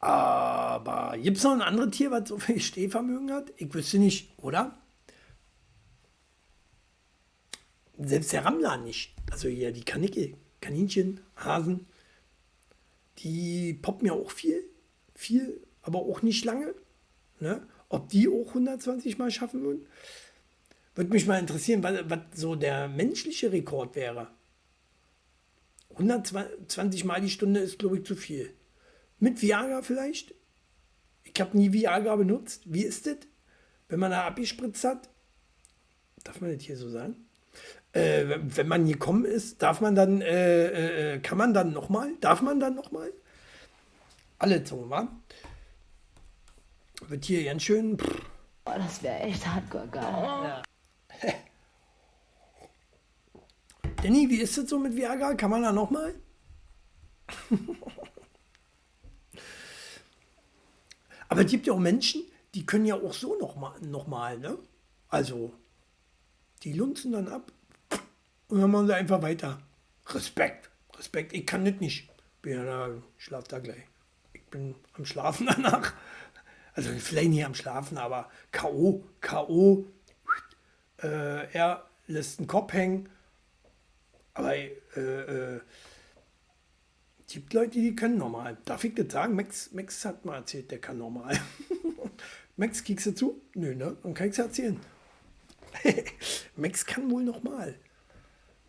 Aber 0.00 1.16
gibt 1.16 1.36
es 1.36 1.44
noch 1.44 1.52
ein 1.52 1.62
anderes 1.62 1.96
Tier, 1.96 2.10
was 2.10 2.28
so 2.28 2.38
viel 2.38 2.58
Stehvermögen 2.58 3.30
hat? 3.30 3.52
Ich 3.56 3.72
wüsste 3.72 4.00
nicht, 4.00 4.36
oder? 4.38 4.76
Selbst 7.98 8.32
der 8.32 8.44
Rammler 8.44 8.76
nicht. 8.78 9.14
Also 9.30 9.48
hier 9.48 9.72
die 9.72 9.84
Kanickel, 9.84 10.34
Kaninchen, 10.60 11.20
Hasen, 11.36 11.86
die 13.18 13.74
poppen 13.74 14.06
ja 14.06 14.12
auch 14.12 14.30
viel, 14.30 14.62
viel, 15.14 15.62
aber 15.82 16.00
auch 16.00 16.22
nicht 16.22 16.44
lange. 16.44 16.74
Ne? 17.40 17.66
Ob 17.88 18.08
die 18.08 18.28
auch 18.28 18.48
120 18.48 19.18
Mal 19.18 19.30
schaffen 19.30 19.62
würden? 19.62 19.86
Würde 20.94 21.10
mich 21.10 21.26
mal 21.26 21.38
interessieren, 21.38 21.82
was, 21.82 22.08
was 22.08 22.20
so 22.34 22.54
der 22.54 22.88
menschliche 22.88 23.52
Rekord 23.52 23.94
wäre. 23.96 24.28
120 25.90 27.04
Mal 27.04 27.20
die 27.20 27.30
Stunde 27.30 27.60
ist, 27.60 27.78
glaube 27.78 27.98
ich, 27.98 28.04
zu 28.04 28.16
viel. 28.16 28.52
Mit 29.18 29.40
Viagra 29.40 29.82
vielleicht? 29.82 30.34
Ich 31.24 31.40
habe 31.40 31.56
nie 31.56 31.72
Viagra 31.72 32.16
benutzt. 32.16 32.62
Wie 32.66 32.82
ist 32.82 33.06
das? 33.06 33.18
Wenn 33.88 34.00
man 34.00 34.10
da 34.10 34.26
abgespritzt 34.26 34.84
hat? 34.84 35.08
Darf 36.24 36.40
man 36.40 36.52
das 36.52 36.62
hier 36.62 36.76
so 36.76 36.88
sagen? 36.88 37.25
Äh, 37.96 38.40
wenn 38.42 38.68
man 38.68 38.86
gekommen 38.86 39.24
ist, 39.24 39.62
darf 39.62 39.80
man 39.80 39.94
dann, 39.94 40.20
äh, 40.20 40.66
äh, 40.66 41.14
äh 41.14 41.18
kann 41.20 41.38
man 41.38 41.54
dann 41.54 41.72
nochmal? 41.72 42.10
Darf 42.20 42.42
man 42.42 42.60
dann 42.60 42.74
nochmal? 42.74 43.10
Alle 44.38 44.62
Zungen, 44.64 44.90
wa? 44.90 45.08
Wird 47.08 47.24
hier 47.24 47.42
ganz 47.44 47.62
schön. 47.62 47.96
Boah, 47.96 48.76
das 48.76 49.02
wäre 49.02 49.20
echt 49.20 49.46
hardcore 49.46 49.88
geil. 49.88 50.02
Ja. 50.02 50.62
Danny, 54.02 54.28
wie 54.28 54.42
ist 54.42 54.58
das 54.58 54.68
so 54.68 54.78
mit 54.78 54.94
Viagra? 54.94 55.32
Kann 55.32 55.48
man 55.50 55.62
da 55.62 55.72
nochmal? 55.72 56.14
Aber 61.30 61.40
es 61.40 61.50
gibt 61.50 61.66
ja 61.66 61.72
auch 61.72 61.78
Menschen, 61.78 62.24
die 62.54 62.66
können 62.66 62.84
ja 62.84 62.96
auch 62.96 63.14
so 63.14 63.38
nochmal, 63.38 63.80
noch 63.80 64.06
mal, 64.06 64.38
ne? 64.38 64.58
Also, 65.08 65.54
die 66.62 66.74
lunzen 66.74 67.12
dann 67.12 67.28
ab 67.28 67.52
und 68.48 68.60
dann 68.60 68.70
machen 68.70 68.86
sie 68.86 68.94
einfach 68.94 69.22
weiter. 69.22 69.60
Respekt, 70.08 70.70
Respekt. 70.96 71.32
Ich 71.32 71.46
kann 71.46 71.64
das 71.64 71.74
nicht. 71.80 72.08
Bin 72.42 72.52
ja 72.52 72.64
da, 72.64 72.90
schlaf 73.18 73.48
da 73.48 73.58
gleich. 73.58 73.84
Ich 74.32 74.44
bin 74.44 74.74
am 74.94 75.04
Schlafen 75.04 75.46
danach. 75.50 75.92
Also 76.74 76.90
vielleicht 76.98 77.30
nicht 77.30 77.44
am 77.44 77.54
Schlafen, 77.54 77.96
aber 77.98 78.30
K.O., 78.52 79.02
K.O., 79.20 79.86
äh, 81.02 81.52
er 81.52 81.86
lässt 82.06 82.38
den 82.38 82.46
Kopf 82.46 82.72
hängen. 82.72 83.08
Aber 84.34 84.54
äh, 84.54 84.70
äh, 84.96 85.60
gibt 87.28 87.52
Leute, 87.54 87.80
die 87.80 87.96
können 87.96 88.18
normal. 88.18 88.58
Darf 88.64 88.84
ich 88.84 88.94
das 88.94 89.10
sagen? 89.10 89.34
Max, 89.34 89.72
Max 89.72 90.04
hat 90.04 90.24
mal 90.24 90.36
erzählt, 90.36 90.70
der 90.70 90.80
kann 90.80 90.98
normal. 90.98 91.38
Max, 92.56 92.84
kriegst 92.84 93.06
du 93.06 93.14
zu? 93.14 93.40
Nö, 93.54 93.74
ne? 93.74 93.96
Dann 94.02 94.14
kann 94.14 94.28
ich 94.28 94.32
es 94.32 94.38
erzählen. 94.38 94.78
Max 96.56 96.84
kann 96.84 97.10
wohl 97.10 97.24
nochmal. 97.24 97.74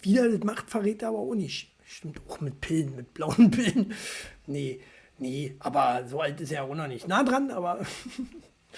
Wie 0.07 0.13
der 0.13 0.29
das 0.29 0.43
macht, 0.43 0.69
verrät 0.69 1.01
er 1.01 1.09
aber 1.09 1.19
auch 1.19 1.35
nicht. 1.35 1.75
Stimmt 1.83 2.21
auch 2.29 2.39
mit 2.39 2.61
Pillen, 2.61 2.95
mit 2.95 3.13
blauen 3.13 3.51
Pillen. 3.51 3.93
Nee, 4.45 4.79
nee, 5.17 5.55
aber 5.59 6.07
so 6.07 6.21
alt 6.21 6.39
ist 6.39 6.51
er 6.51 6.63
auch 6.63 6.75
noch 6.75 6.87
nicht. 6.87 7.07
Nah 7.07 7.23
dran, 7.23 7.51
aber. 7.51 7.85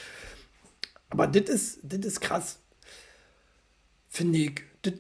aber 1.10 1.28
das 1.28 1.50
ist, 1.50 1.80
das 1.84 2.20
krass 2.20 2.60
finde 4.10 4.40
ich. 4.40 4.62
Das, 4.82 4.94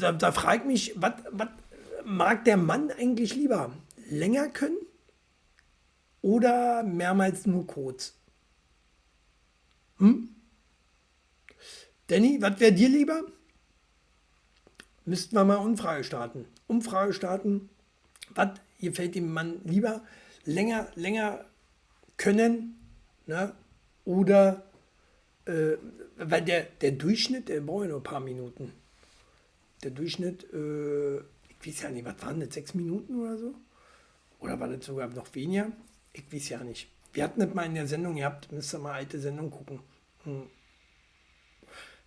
da, 0.00 0.12
da 0.12 0.32
frage 0.32 0.62
ich 0.62 0.66
mich, 0.66 0.92
was 0.96 1.14
mag 2.04 2.44
der 2.44 2.56
Mann 2.56 2.90
eigentlich 2.90 3.34
lieber? 3.34 3.72
Länger 4.08 4.48
können 4.48 4.78
oder 6.22 6.82
mehrmals 6.84 7.46
nur 7.46 7.66
kurz? 7.66 8.14
Hm? 9.98 10.28
Danny, 12.06 12.38
was 12.40 12.60
wäre 12.60 12.72
dir 12.72 12.88
lieber? 12.88 13.22
Müssten 15.06 15.36
wir 15.36 15.44
mal 15.44 15.56
Umfrage 15.56 16.04
starten. 16.04 16.46
Umfrage 16.66 17.12
starten. 17.12 17.70
Was 18.34 18.50
gefällt 18.80 19.14
dem 19.14 19.32
Mann 19.32 19.60
lieber? 19.64 20.02
Länger, 20.44 20.88
länger 20.96 21.44
können 22.16 22.76
ne? 23.26 23.54
oder 24.04 24.64
äh, 25.44 25.76
weil 26.16 26.42
der, 26.42 26.64
der 26.80 26.92
Durchschnitt, 26.92 27.48
der 27.48 27.60
braucht 27.60 27.84
ja 27.84 27.88
nur 27.90 28.00
ein 28.00 28.04
paar 28.04 28.20
Minuten. 28.20 28.72
Der 29.82 29.92
Durchschnitt, 29.92 30.52
äh, 30.52 31.18
ich 31.18 31.66
weiß 31.66 31.82
ja 31.82 31.90
nicht, 31.90 32.04
was 32.04 32.20
waren 32.22 32.40
das, 32.40 32.54
sechs 32.54 32.74
Minuten 32.74 33.20
oder 33.20 33.38
so? 33.38 33.54
Oder 34.40 34.58
war 34.58 34.68
das 34.68 34.86
sogar 34.86 35.08
noch 35.08 35.34
weniger? 35.34 35.70
Ich 36.12 36.32
weiß 36.32 36.48
ja 36.48 36.64
nicht. 36.64 36.88
Wir 37.12 37.24
hatten 37.24 37.40
das 37.40 37.54
mal 37.54 37.64
in 37.64 37.74
der 37.74 37.86
Sendung 37.86 38.16
gehabt, 38.16 38.50
müsst 38.50 38.74
ihr 38.74 38.78
mal 38.78 38.94
alte 38.94 39.20
Sendung 39.20 39.50
gucken. 39.50 39.80
Hm. 40.24 40.48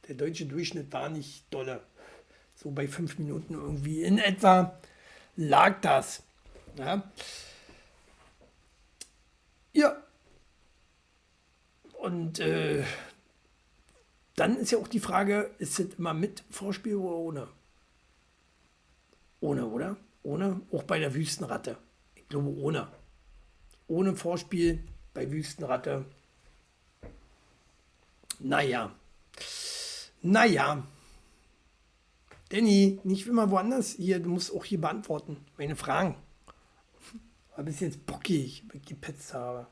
Der 0.07 0.15
deutsche 0.15 0.45
Durchschnitt 0.45 0.91
war 0.91 1.09
nicht 1.09 1.45
dolle. 1.53 1.81
So 2.61 2.71
bei 2.71 2.89
fünf 2.89 3.17
Minuten 3.19 3.53
irgendwie 3.53 4.03
in 4.03 4.17
etwa 4.17 4.77
lag 5.37 5.79
das. 5.79 6.23
Ja. 6.75 7.09
Ja. 9.71 9.95
Und 11.93 12.39
äh, 12.39 12.83
dann 14.35 14.57
ist 14.57 14.71
ja 14.71 14.77
auch 14.77 14.89
die 14.89 14.99
Frage, 14.99 15.51
ist 15.57 15.79
es 15.79 15.93
immer 15.93 16.13
mit 16.13 16.43
Vorspiel 16.49 16.95
oder 16.95 17.15
ohne? 17.15 17.47
Ohne, 19.39 19.65
oder? 19.65 19.95
Ohne? 20.23 20.59
Auch 20.73 20.83
bei 20.83 20.99
der 20.99 21.13
Wüstenratte. 21.13 21.77
Ich 22.15 22.27
glaube 22.27 22.49
ohne. 22.49 22.89
Ohne 23.87 24.17
Vorspiel 24.17 24.83
bei 25.13 25.31
Wüstenratte. 25.31 26.03
Naja. 28.39 28.93
Naja. 30.21 30.85
Danny, 32.49 32.99
nicht 33.03 33.27
immer 33.27 33.51
woanders. 33.51 33.93
Hier, 33.93 34.19
du 34.19 34.29
musst 34.29 34.53
auch 34.53 34.65
hier 34.65 34.81
beantworten. 34.81 35.37
Meine 35.57 35.75
Fragen. 35.75 36.15
War 37.55 37.63
bis 37.63 37.79
jetzt 37.79 38.05
bockig, 38.05 38.63
wenn 38.69 38.81
ich 38.81 38.87
gepetzt 38.87 39.33
habe. 39.33 39.67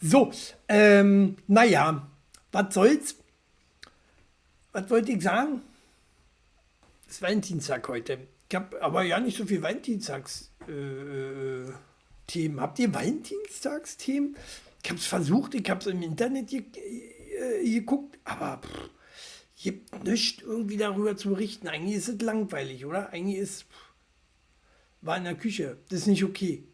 So, 0.00 0.30
ähm, 0.68 1.36
naja, 1.48 2.08
was 2.52 2.74
soll's? 2.74 3.16
Was 4.72 4.88
wollte 4.90 5.12
ich 5.12 5.22
sagen? 5.22 5.62
Es 7.08 7.14
ist 7.14 7.22
Valentinstag 7.22 7.88
heute. 7.88 8.28
Ich 8.48 8.54
habe 8.54 8.80
aber 8.80 9.02
ja 9.02 9.18
nicht 9.18 9.36
so 9.36 9.44
viel 9.44 9.60
Valentinstags-Themen. 9.60 12.58
Äh, 12.58 12.60
Habt 12.60 12.78
ihr 12.78 12.94
Valentinstagsthemen? 12.94 14.36
Ich 14.82 14.90
habe 14.90 15.00
es 15.00 15.06
versucht, 15.06 15.54
ich 15.54 15.68
habe 15.68 15.80
es 15.80 15.86
im 15.86 16.02
Internet 16.02 16.52
äh, 17.38 17.70
geguckt, 17.70 18.18
aber 18.24 18.60
pff, 18.62 18.90
gibt 19.62 20.04
nichts 20.04 20.42
irgendwie 20.42 20.76
darüber 20.76 21.16
zu 21.16 21.30
berichten. 21.30 21.68
Eigentlich 21.68 21.96
ist 21.96 22.08
es 22.08 22.20
langweilig, 22.20 22.84
oder? 22.84 23.10
Eigentlich 23.10 23.38
ist. 23.38 23.62
Pff, 23.62 23.92
war 25.00 25.16
in 25.16 25.24
der 25.24 25.36
Küche. 25.36 25.78
Das 25.88 26.00
ist 26.00 26.06
nicht 26.06 26.24
okay. 26.24 26.64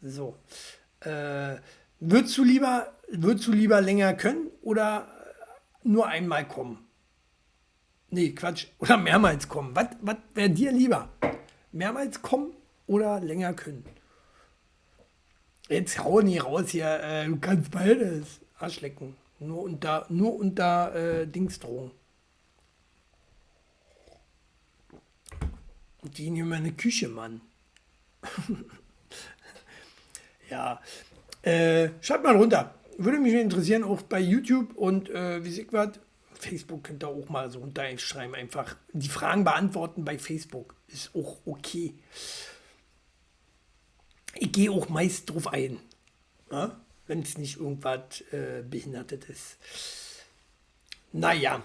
So. 0.00 0.36
Äh, 1.00 1.56
Würdest 2.04 2.36
du 2.36 2.42
lieber 2.42 2.92
würdest 3.12 3.46
du 3.46 3.52
lieber 3.52 3.80
länger 3.80 4.14
können 4.14 4.48
oder 4.62 5.06
nur 5.84 6.08
einmal 6.08 6.48
kommen? 6.48 6.78
Nee, 8.10 8.30
Quatsch. 8.32 8.66
Oder 8.78 8.96
mehrmals 8.96 9.48
kommen. 9.48 9.74
Was 9.74 10.16
wäre 10.34 10.50
dir 10.50 10.72
lieber? 10.72 11.08
Mehrmals 11.70 12.20
kommen 12.20 12.52
oder 12.86 13.20
länger 13.20 13.54
können? 13.54 13.84
Jetzt 15.68 15.98
hau 16.02 16.20
nie 16.20 16.38
raus 16.38 16.70
hier. 16.70 17.00
Äh, 17.00 17.26
du 17.26 17.38
kannst 17.38 17.70
beides. 17.70 18.40
Arschlecken. 18.58 19.14
Nur 19.42 19.62
unter, 19.62 20.06
nur 20.08 20.34
unter 20.34 20.94
äh, 20.94 21.26
Dingsdrohung. 21.26 21.90
Und 26.02 26.18
die 26.18 26.26
in 26.26 26.48
meine 26.48 26.72
Küche, 26.72 27.08
Mann. 27.08 27.40
ja. 30.50 30.80
Äh, 31.42 31.90
schreibt 32.00 32.24
mal 32.24 32.36
runter. 32.36 32.74
Würde 32.98 33.18
mich 33.18 33.34
interessieren, 33.34 33.84
auch 33.84 34.02
bei 34.02 34.20
YouTube 34.20 34.76
und 34.76 35.10
äh, 35.10 35.44
wie 35.44 35.50
sieht 35.50 35.72
was? 35.72 35.98
Facebook 36.34 36.84
könnt 36.84 37.04
ihr 37.04 37.08
auch 37.08 37.28
mal 37.28 37.50
so 37.50 37.60
runterschreiben. 37.60 38.34
Einfach 38.34 38.76
die 38.92 39.08
Fragen 39.08 39.44
beantworten 39.44 40.04
bei 40.04 40.18
Facebook. 40.18 40.74
Ist 40.88 41.14
auch 41.14 41.38
okay. 41.46 41.94
Ich 44.34 44.50
gehe 44.50 44.70
auch 44.70 44.88
meist 44.88 45.30
drauf 45.30 45.46
ein. 45.48 45.78
Ja? 46.50 46.76
Wenn 47.06 47.20
es 47.20 47.36
nicht 47.36 47.58
irgendwas 47.58 48.22
äh, 48.32 48.62
Behindertes 48.62 49.28
ist. 49.28 49.56
Naja. 51.12 51.62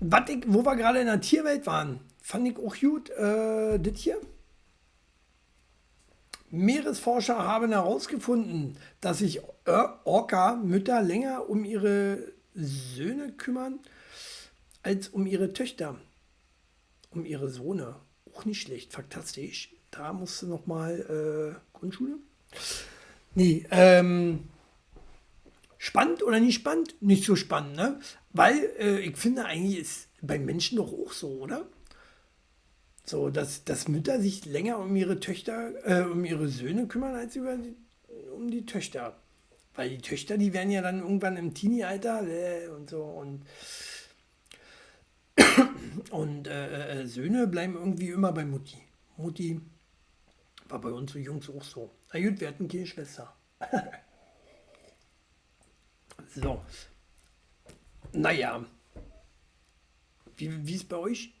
Was 0.00 0.28
ich, 0.28 0.44
wo 0.46 0.64
wir 0.64 0.76
gerade 0.76 1.00
in 1.00 1.06
der 1.06 1.20
Tierwelt 1.20 1.66
waren, 1.66 2.00
fand 2.20 2.48
ich 2.48 2.58
auch 2.58 2.76
gut. 2.76 3.10
Äh, 3.10 3.78
das 3.78 3.98
hier. 3.98 4.20
Meeresforscher 6.50 7.38
haben 7.38 7.72
herausgefunden, 7.72 8.76
dass 9.00 9.18
sich 9.18 9.40
Orca-Mütter 9.64 11.02
länger 11.02 11.48
um 11.48 11.64
ihre 11.64 12.32
Söhne 12.54 13.32
kümmern 13.32 13.80
als 14.82 15.08
um 15.08 15.26
ihre 15.26 15.52
Töchter. 15.52 15.98
Um 17.10 17.24
ihre 17.24 17.48
Sohne. 17.48 17.96
Auch 18.32 18.44
nicht 18.44 18.62
schlecht, 18.62 18.92
fantastisch. 18.92 19.72
Da 19.90 20.12
musste 20.12 20.46
noch 20.46 20.66
mal 20.66 21.56
äh, 21.56 21.76
Grundschule. 21.78 22.18
Nee, 23.34 23.66
ähm, 23.70 24.44
spannend 25.84 26.22
oder 26.22 26.40
nicht 26.40 26.54
spannend? 26.54 26.96
Nicht 27.00 27.24
so 27.24 27.36
spannend, 27.36 27.76
ne? 27.76 28.00
Weil 28.32 28.70
äh, 28.78 29.00
ich 29.00 29.16
finde, 29.16 29.44
eigentlich 29.44 29.78
ist 29.80 30.08
bei 30.22 30.38
Menschen 30.38 30.78
doch 30.78 30.92
auch 30.92 31.12
so, 31.12 31.28
oder? 31.28 31.66
So, 33.04 33.28
dass, 33.28 33.64
dass 33.64 33.86
Mütter 33.86 34.18
sich 34.20 34.46
länger 34.46 34.78
um 34.78 34.96
ihre 34.96 35.20
Töchter, 35.20 35.72
äh, 35.84 36.04
um 36.04 36.24
ihre 36.24 36.48
Söhne 36.48 36.86
kümmern, 36.86 37.14
als 37.14 37.36
über 37.36 37.56
die, 37.56 37.76
um 38.34 38.50
die 38.50 38.64
Töchter. 38.64 39.14
Weil 39.74 39.90
die 39.90 39.98
Töchter, 39.98 40.38
die 40.38 40.54
werden 40.54 40.70
ja 40.70 40.80
dann 40.80 41.00
irgendwann 41.00 41.36
im 41.36 41.52
Teenie-Alter 41.52 42.26
äh, 42.26 42.68
und 42.68 42.88
so 42.88 43.02
und 43.02 43.42
und 46.10 46.48
äh, 46.48 47.02
äh, 47.02 47.06
Söhne 47.06 47.46
bleiben 47.46 47.74
irgendwie 47.74 48.08
immer 48.08 48.32
bei 48.32 48.46
Mutti. 48.46 48.78
Mutti 49.18 49.60
war 50.68 50.80
bei 50.80 50.90
uns 50.90 51.12
so 51.12 51.18
Jungs 51.18 51.50
auch 51.50 51.62
so. 51.62 51.90
Na 52.12 52.20
gut, 52.20 52.40
wir 52.40 52.48
hatten 52.48 52.68
keine 52.68 52.86
Schwester. 52.86 53.34
so. 56.34 56.64
Naja. 58.12 58.64
Wie, 60.36 60.66
wie 60.66 60.74
ist 60.74 60.88
bei 60.88 60.96
euch? 60.96 61.32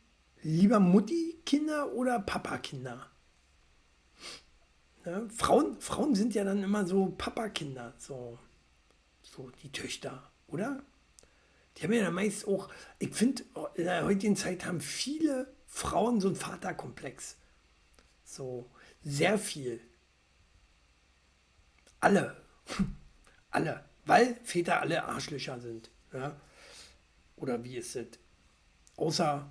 Lieber 0.42 0.80
Mutti-Kinder 0.80 1.92
oder 1.92 2.20
Papa-Kinder? 2.20 3.10
Ne? 5.04 5.28
Frauen, 5.34 5.80
Frauen 5.80 6.14
sind 6.14 6.34
ja 6.34 6.44
dann 6.44 6.62
immer 6.62 6.86
so 6.86 7.14
Papa-Kinder, 7.18 7.94
so, 7.98 8.38
so 9.22 9.50
die 9.62 9.72
Töchter, 9.72 10.30
oder? 10.46 10.82
Die 11.76 11.82
haben 11.82 11.92
ja 11.92 12.10
meist 12.10 12.46
auch, 12.46 12.68
ich 12.98 13.12
finde, 13.14 13.42
in 13.74 13.84
der 13.84 14.04
heutigen 14.04 14.36
Zeit 14.36 14.64
haben 14.64 14.80
viele 14.80 15.52
Frauen 15.66 16.20
so 16.20 16.28
einen 16.28 16.36
Vaterkomplex. 16.36 17.36
So, 18.24 18.70
sehr 19.02 19.38
viel. 19.38 19.80
Alle. 22.00 22.36
alle. 23.50 23.84
Weil 24.06 24.36
Väter 24.44 24.80
alle 24.80 25.04
Arschlöcher 25.04 25.60
sind. 25.60 25.90
Ja? 26.12 26.36
Oder 27.36 27.64
wie 27.64 27.76
ist 27.76 27.96
es? 27.96 28.06
Außer 28.96 29.50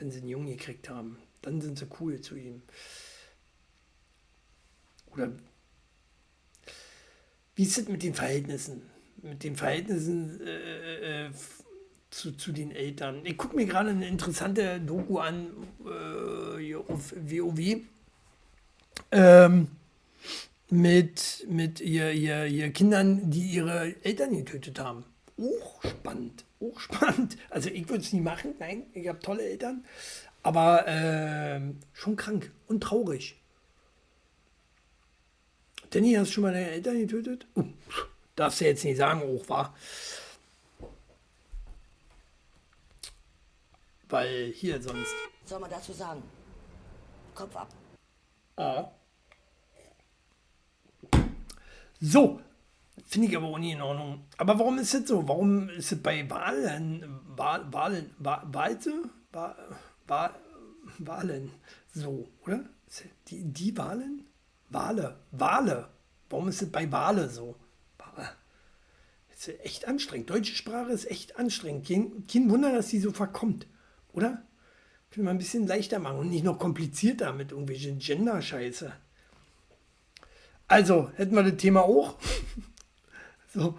wenn 0.00 0.10
sie 0.10 0.18
einen 0.18 0.28
Jungen 0.28 0.46
gekriegt 0.48 0.88
haben. 0.88 1.18
Dann 1.42 1.60
sind 1.60 1.78
sie 1.78 1.86
cool 2.00 2.20
zu 2.20 2.36
ihm. 2.36 2.62
Oder 5.12 5.32
wie 7.54 7.62
ist 7.62 7.78
es 7.78 7.88
mit 7.88 8.02
den 8.02 8.14
Verhältnissen? 8.14 8.82
Mit 9.22 9.44
den 9.44 9.56
Verhältnissen 9.56 10.40
äh, 10.40 11.26
äh, 11.26 11.30
zu, 12.10 12.32
zu 12.32 12.52
den 12.52 12.72
Eltern. 12.72 13.24
Ich 13.24 13.36
gucke 13.36 13.56
mir 13.56 13.66
gerade 13.66 13.90
eine 13.90 14.08
interessante 14.08 14.80
Doku 14.80 15.18
an 15.18 15.48
äh, 15.84 16.74
auf 16.74 17.12
WoW. 17.12 17.82
Ähm, 19.12 19.68
mit, 20.70 21.46
mit 21.48 21.80
ihr, 21.80 22.12
ihr, 22.12 22.46
ihr 22.46 22.72
Kindern, 22.72 23.30
die 23.30 23.46
ihre 23.46 23.94
Eltern 24.04 24.36
getötet 24.36 24.78
haben. 24.78 25.04
Hochspannend, 25.38 26.44
hochspannend. 26.60 27.36
Also 27.48 27.70
ich 27.70 27.88
würde 27.88 28.02
es 28.02 28.12
nie 28.12 28.20
machen, 28.20 28.54
nein, 28.58 28.86
ich 28.92 29.08
habe 29.08 29.20
tolle 29.20 29.42
Eltern, 29.42 29.84
aber 30.42 30.86
äh, 30.86 31.60
schon 31.92 32.16
krank 32.16 32.52
und 32.66 32.82
traurig. 32.82 33.36
Danny, 35.90 36.12
hast 36.14 36.28
du 36.28 36.34
schon 36.34 36.42
mal 36.42 36.52
deine 36.52 36.70
Eltern 36.70 36.98
getötet? 37.00 37.46
Uh, 37.56 37.64
darfst 38.36 38.60
du 38.60 38.64
jetzt 38.64 38.84
nicht 38.84 38.96
sagen, 38.96 39.22
hoch 39.22 39.48
war. 39.48 39.74
Weil 44.08 44.52
hier 44.52 44.80
sonst. 44.80 45.14
Was 45.42 45.50
soll 45.50 45.60
man 45.60 45.70
dazu 45.70 45.92
sagen? 45.92 46.22
Kopf 47.34 47.56
ab. 47.56 47.68
Ah. 48.56 48.90
So, 52.00 52.40
finde 53.06 53.28
ich 53.28 53.36
aber 53.36 53.46
auch 53.46 53.58
nie 53.58 53.72
in 53.72 53.82
Ordnung. 53.82 54.24
Aber 54.38 54.58
warum 54.58 54.78
ist 54.78 54.94
das 54.94 55.06
so? 55.06 55.28
Warum 55.28 55.68
ist 55.68 55.92
es 55.92 56.02
bei 56.02 56.28
Wahlen, 56.30 57.20
Wahl, 57.36 57.70
Wahlen, 57.72 58.14
Walte, 58.18 59.02
Wahl, 59.32 60.34
Wahlen 60.98 61.50
so, 61.92 62.28
oder? 62.44 62.64
Die, 63.28 63.44
die 63.44 63.76
Wahlen? 63.76 64.26
Wale, 64.70 65.18
Wale. 65.32 65.88
Warum 66.28 66.48
ist 66.48 66.62
es 66.62 66.70
bei 66.70 66.90
Wale 66.90 67.28
so? 67.28 67.56
Das 69.28 69.48
ist 69.48 69.60
echt 69.64 69.88
anstrengend. 69.88 70.28
Deutsche 70.28 70.54
Sprache 70.54 70.92
ist 70.92 71.10
echt 71.10 71.38
anstrengend. 71.38 71.88
Kein, 71.88 72.26
kein 72.26 72.50
Wunder, 72.50 72.72
dass 72.72 72.90
sie 72.90 73.00
so 73.00 73.10
verkommt, 73.10 73.66
oder? 74.12 74.42
Können 75.10 75.26
wir 75.26 75.30
ein 75.30 75.38
bisschen 75.38 75.66
leichter 75.66 75.98
machen 75.98 76.18
und 76.18 76.28
nicht 76.28 76.44
noch 76.44 76.58
komplizierter 76.58 77.32
mit 77.32 77.50
irgendwelchen 77.50 77.98
Gender-Scheiße. 77.98 78.92
Also, 80.70 81.10
hätten 81.16 81.34
wir 81.34 81.42
das 81.42 81.56
Thema 81.56 81.82
auch. 81.82 82.14
so, 83.52 83.76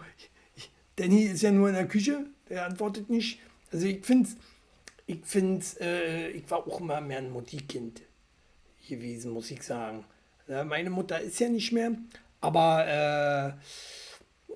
Danny 0.98 1.24
ist 1.24 1.42
ja 1.42 1.50
nur 1.50 1.70
in 1.70 1.76
der 1.76 1.88
Küche, 1.88 2.26
der 2.50 2.66
antwortet 2.66 3.10
nicht. 3.10 3.40
Also 3.72 3.88
ich 3.88 4.06
finde 4.06 4.28
ich 5.06 5.20
finde 5.24 5.66
äh, 5.80 6.32
ich 6.32 6.52
war 6.52 6.68
auch 6.68 6.82
immer 6.82 7.00
mehr 7.00 7.20
ein 7.20 7.32
Mutti-Kind 7.32 8.02
gewesen, 8.90 9.32
muss 9.32 9.52
ich 9.52 9.64
sagen. 9.64 10.04
Ja, 10.50 10.66
meine 10.66 10.90
Mutter 10.90 11.22
ist 11.22 11.40
ja 11.40 11.48
nicht 11.48 11.72
mehr, 11.72 11.94
aber 12.42 13.56
äh, 14.50 14.54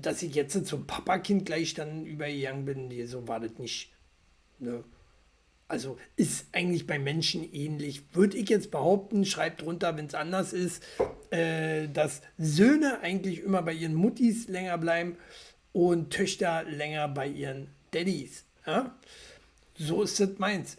dass 0.00 0.22
ich 0.22 0.32
jetzt 0.32 0.64
zum 0.64 0.86
Papakind 0.86 1.44
gleich 1.44 1.74
dann 1.74 2.06
übergegangen 2.06 2.64
bin, 2.64 3.08
so 3.08 3.26
war 3.26 3.40
das 3.40 3.58
nicht. 3.58 3.90
Ne? 4.60 4.84
Also 5.68 5.98
ist 6.14 6.46
eigentlich 6.52 6.86
bei 6.86 6.98
Menschen 6.98 7.42
ähnlich. 7.52 8.14
Würde 8.14 8.36
ich 8.36 8.48
jetzt 8.48 8.70
behaupten, 8.70 9.24
schreibt 9.24 9.62
drunter, 9.62 9.96
wenn 9.96 10.06
es 10.06 10.14
anders 10.14 10.52
ist, 10.52 10.82
äh, 11.30 11.88
dass 11.88 12.22
Söhne 12.38 13.00
eigentlich 13.00 13.42
immer 13.42 13.62
bei 13.62 13.72
ihren 13.72 13.94
Muttis 13.94 14.46
länger 14.46 14.78
bleiben 14.78 15.16
und 15.72 16.12
Töchter 16.12 16.62
länger 16.64 17.08
bei 17.08 17.26
ihren 17.26 17.68
Daddys. 17.90 18.44
Ja? 18.64 18.96
So 19.74 20.02
ist 20.02 20.20
das 20.20 20.38
meins. 20.38 20.76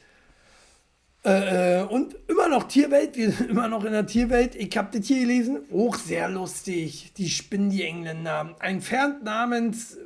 Äh, 1.25 1.81
äh 1.81 1.83
und 1.83 2.15
immer 2.29 2.47
noch 2.47 2.63
Tierwelt, 2.69 3.17
wir 3.17 3.31
sind 3.31 3.49
immer 3.49 3.67
noch 3.67 3.83
in 3.83 3.91
der 3.91 4.07
Tierwelt. 4.07 4.55
Ich 4.55 4.77
habe 4.77 4.97
das 4.97 5.05
hier 5.05 5.19
gelesen, 5.19 5.59
auch 5.73 5.95
sehr 5.95 6.29
lustig. 6.29 7.11
Die 7.17 7.29
spinnen 7.29 7.71
die 7.71 7.83
Engländer. 7.83 8.55
Ein 8.59 8.81
Pferd 8.81 9.21
namens 9.21 9.97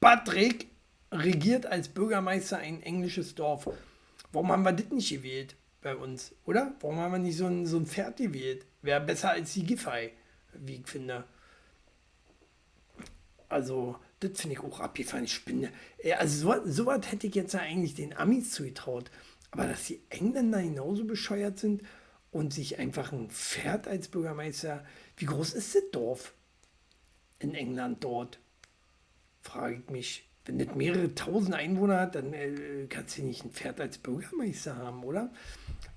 Patrick 0.00 0.69
regiert 1.12 1.66
als 1.66 1.88
Bürgermeister 1.88 2.58
ein 2.58 2.82
englisches 2.82 3.34
Dorf. 3.34 3.68
Warum 4.32 4.52
haben 4.52 4.64
wir 4.64 4.72
das 4.72 4.90
nicht 4.90 5.10
gewählt 5.10 5.56
bei 5.82 5.96
uns, 5.96 6.34
oder? 6.44 6.74
Warum 6.80 6.98
haben 6.98 7.12
wir 7.12 7.18
nicht 7.18 7.36
so 7.36 7.46
ein, 7.46 7.66
so 7.66 7.78
ein 7.78 7.86
Pferd 7.86 8.18
gewählt? 8.18 8.66
Wäre 8.82 9.00
besser 9.00 9.30
als 9.30 9.52
die 9.54 9.64
Giffey, 9.64 10.12
wie 10.54 10.76
ich 10.76 10.86
finde. 10.86 11.24
Also, 13.48 13.96
das 14.20 14.40
finde 14.40 14.56
ich 14.56 14.62
auch 14.62 14.80
abgefahren. 14.80 15.24
Ich 15.24 15.34
spinne. 15.34 15.72
Also, 16.18 16.52
so, 16.64 16.84
so 16.84 16.92
hätte 16.92 17.26
ich 17.26 17.34
jetzt 17.34 17.54
eigentlich 17.54 17.94
den 17.94 18.16
Amis 18.16 18.52
zugetraut. 18.52 19.10
Aber 19.50 19.66
dass 19.66 19.86
die 19.86 20.00
Engländer 20.10 20.62
genauso 20.62 21.04
bescheuert 21.04 21.58
sind 21.58 21.82
und 22.30 22.52
sich 22.54 22.78
einfach 22.78 23.12
ein 23.12 23.30
Pferd 23.30 23.88
als 23.88 24.06
Bürgermeister. 24.08 24.84
Wie 25.16 25.24
groß 25.24 25.54
ist 25.54 25.74
das 25.74 25.82
Dorf? 25.90 26.34
in 27.40 27.54
England 27.54 28.04
dort. 28.04 28.38
Frage 29.42 29.82
ich 29.82 29.90
mich. 29.90 30.29
Wenn 30.46 30.58
das 30.58 30.74
mehrere 30.74 31.14
tausend 31.14 31.54
Einwohner 31.54 32.00
hat, 32.00 32.14
dann 32.14 32.32
äh, 32.32 32.86
kannst 32.88 33.18
du 33.18 33.22
nicht 33.22 33.44
ein 33.44 33.50
Pferd 33.50 33.80
als 33.80 33.98
Bürgermeister 33.98 34.76
haben, 34.76 35.04
oder? 35.04 35.30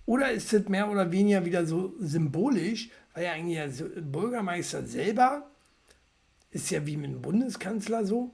Oder 0.06 0.32
ist 0.32 0.52
das 0.52 0.68
mehr 0.68 0.90
oder 0.90 1.12
weniger 1.12 1.46
wieder 1.46 1.66
so 1.66 1.94
symbolisch, 2.00 2.90
weil 3.14 3.26
ja 3.26 3.32
eigentlich 3.32 3.58
der 3.58 4.02
Bürgermeister 4.02 4.86
selber 4.86 5.50
ist 6.52 6.70
ja 6.70 6.86
wie 6.86 6.98
mit 6.98 7.12
dem 7.12 7.22
Bundeskanzler 7.22 8.06
so, 8.06 8.34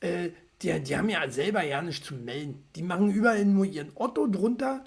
äh, 0.00 0.30
die, 0.62 0.80
die 0.80 0.96
haben 0.96 1.08
ja 1.08 1.28
selber 1.30 1.62
ja 1.62 1.82
nichts 1.82 2.06
zu 2.06 2.14
melden. 2.14 2.64
Die 2.76 2.82
machen 2.82 3.10
überall 3.10 3.44
nur 3.44 3.64
ihren 3.64 3.92
Otto 3.94 4.26
drunter, 4.26 4.84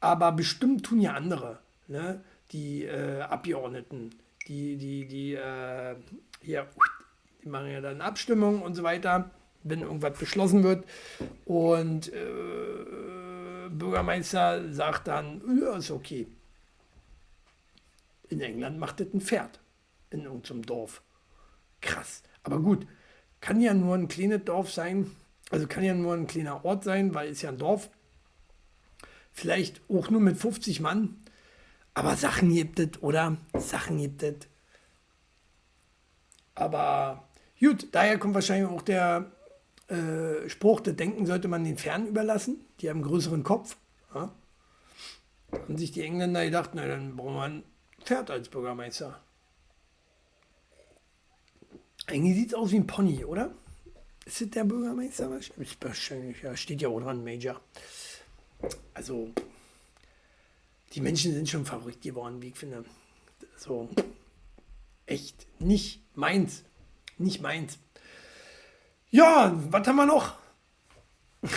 aber 0.00 0.32
bestimmt 0.32 0.84
tun 0.84 1.00
ja 1.00 1.12
andere, 1.12 1.58
ne? 1.88 2.22
die 2.52 2.84
äh, 2.84 3.20
Abgeordneten, 3.20 4.10
die, 4.48 4.76
die, 4.76 5.06
die, 5.06 5.34
äh, 5.34 5.96
hier, 6.40 6.66
die 7.42 7.48
machen 7.48 7.70
ja 7.70 7.80
dann 7.80 8.00
Abstimmungen 8.00 8.62
und 8.62 8.74
so 8.74 8.82
weiter, 8.82 9.30
wenn 9.62 9.82
irgendwas 9.82 10.18
beschlossen 10.18 10.62
wird. 10.62 10.84
Und 11.44 12.12
äh, 12.12 13.68
Bürgermeister 13.70 14.72
sagt 14.72 15.08
dann, 15.08 15.42
ja, 15.60 15.76
ist 15.76 15.90
okay. 15.90 16.26
In 18.28 18.40
England 18.40 18.78
macht 18.78 19.00
das 19.00 19.08
ein 19.12 19.20
Pferd 19.20 19.60
in 20.10 20.24
irgendeinem 20.24 20.62
Dorf. 20.62 21.02
Krass. 21.80 22.22
Aber 22.42 22.60
gut, 22.60 22.86
kann 23.40 23.60
ja 23.60 23.74
nur 23.74 23.94
ein 23.94 24.08
kleines 24.08 24.44
Dorf 24.44 24.70
sein. 24.72 25.10
Also 25.50 25.66
kann 25.66 25.82
ja 25.82 25.94
nur 25.94 26.14
ein 26.14 26.26
kleiner 26.26 26.64
Ort 26.64 26.84
sein, 26.84 27.14
weil 27.14 27.30
es 27.30 27.42
ja 27.42 27.50
ein 27.50 27.58
Dorf. 27.58 27.90
Vielleicht 29.32 29.80
auch 29.88 30.10
nur 30.10 30.20
mit 30.20 30.36
50 30.36 30.80
Mann. 30.80 31.16
Aber 31.94 32.16
Sachen 32.16 32.52
gibt 32.52 32.78
es, 32.78 33.02
oder? 33.02 33.36
Sachen 33.58 33.98
gibt 33.98 34.22
es. 34.22 34.36
Aber 36.54 37.28
gut, 37.58 37.88
daher 37.92 38.18
kommt 38.18 38.34
wahrscheinlich 38.34 38.70
auch 38.70 38.82
der 38.82 39.32
äh, 39.90 40.48
Spruch, 40.48 40.80
das 40.80 40.96
Denken 40.96 41.26
sollte 41.26 41.48
man 41.48 41.64
den 41.64 41.76
Fernen 41.76 42.06
überlassen. 42.06 42.64
Die 42.80 42.88
haben 42.88 42.98
einen 42.98 43.08
größeren 43.08 43.42
Kopf. 43.42 43.76
Ja? 44.14 44.32
Haben 45.52 45.78
sich 45.78 45.92
die 45.92 46.02
Engländer 46.02 46.44
gedacht, 46.44 46.70
na 46.74 46.86
dann 46.86 47.16
brauchen 47.16 47.34
wir 47.34 47.42
ein 47.42 47.64
Pferd 48.04 48.30
als 48.30 48.48
Bürgermeister. 48.48 49.20
Eigentlich 52.06 52.36
sieht 52.36 52.48
es 52.48 52.54
aus 52.54 52.72
wie 52.72 52.76
ein 52.76 52.86
Pony, 52.86 53.24
oder? 53.24 53.52
Ist 54.24 54.40
das 54.40 54.50
der 54.50 54.64
Bürgermeister? 54.64 55.36
Ist 55.38 55.84
Wahrscheinlich, 55.84 56.42
ja, 56.42 56.56
steht 56.56 56.82
ja 56.82 56.88
auch 56.88 57.00
dran, 57.00 57.24
Major. 57.24 57.60
Also, 58.94 59.30
die 60.92 61.00
Menschen 61.00 61.32
sind 61.32 61.48
schon 61.48 61.64
verrückt 61.64 62.02
geworden, 62.02 62.40
wie 62.42 62.48
ich 62.48 62.56
finde. 62.56 62.84
So, 63.56 63.88
echt 65.06 65.46
nicht 65.60 66.00
meins. 66.14 66.64
Nicht 67.18 67.42
meins. 67.42 67.78
Ja, 69.12 69.52
was 69.70 69.86
haben 69.88 69.96
wir 69.96 70.06
noch? 70.06 70.38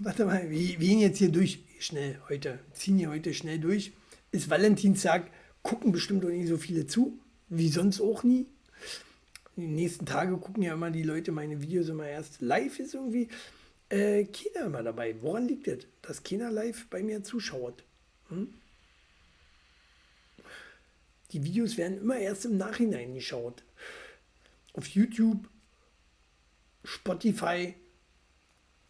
Warte 0.00 0.26
mal, 0.26 0.50
wir, 0.50 0.76
gehen 0.76 1.00
jetzt 1.00 1.16
hier 1.16 1.32
durch. 1.32 1.60
Schnell 1.78 2.20
heute. 2.28 2.58
Ziehen 2.74 2.98
hier 2.98 3.08
heute 3.08 3.32
schnell 3.32 3.58
durch. 3.58 3.92
Ist 4.32 4.50
Valentinstag. 4.50 5.30
Gucken 5.62 5.92
bestimmt 5.92 6.24
auch 6.26 6.28
nicht 6.28 6.48
so 6.48 6.58
viele 6.58 6.86
zu. 6.86 7.18
Wie 7.48 7.70
sonst 7.70 8.02
auch 8.02 8.22
nie. 8.22 8.46
Die 9.56 9.66
nächsten 9.66 10.04
Tage 10.04 10.36
gucken 10.36 10.62
ja 10.62 10.74
immer 10.74 10.90
die 10.90 11.02
Leute 11.02 11.32
meine 11.32 11.62
Videos 11.62 11.88
immer 11.88 12.06
erst 12.06 12.42
live. 12.42 12.78
Ist 12.78 12.92
irgendwie 12.92 13.28
äh, 13.88 14.24
keiner 14.24 14.66
immer 14.66 14.82
dabei. 14.82 15.16
Woran 15.22 15.48
liegt 15.48 15.68
das, 15.68 15.78
dass 16.02 16.22
keiner 16.22 16.50
live 16.50 16.86
bei 16.90 17.02
mir 17.02 17.24
zuschaut? 17.24 17.82
Hm? 18.28 18.52
Die 21.32 21.44
Videos 21.44 21.78
werden 21.78 21.98
immer 21.98 22.18
erst 22.18 22.44
im 22.44 22.58
Nachhinein 22.58 23.14
geschaut. 23.14 23.62
Auf 24.74 24.86
YouTube, 24.88 25.48
Spotify, 26.90 27.74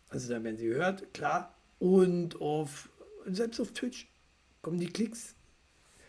also 0.08 0.32
da 0.32 0.42
werden 0.42 0.56
sie 0.56 0.66
gehört, 0.66 1.12
klar. 1.12 1.54
Und 1.78 2.40
auf, 2.40 2.88
selbst 3.26 3.60
auf 3.60 3.72
Twitch 3.72 4.06
kommen 4.62 4.80
die 4.80 4.88
Klicks, 4.88 5.34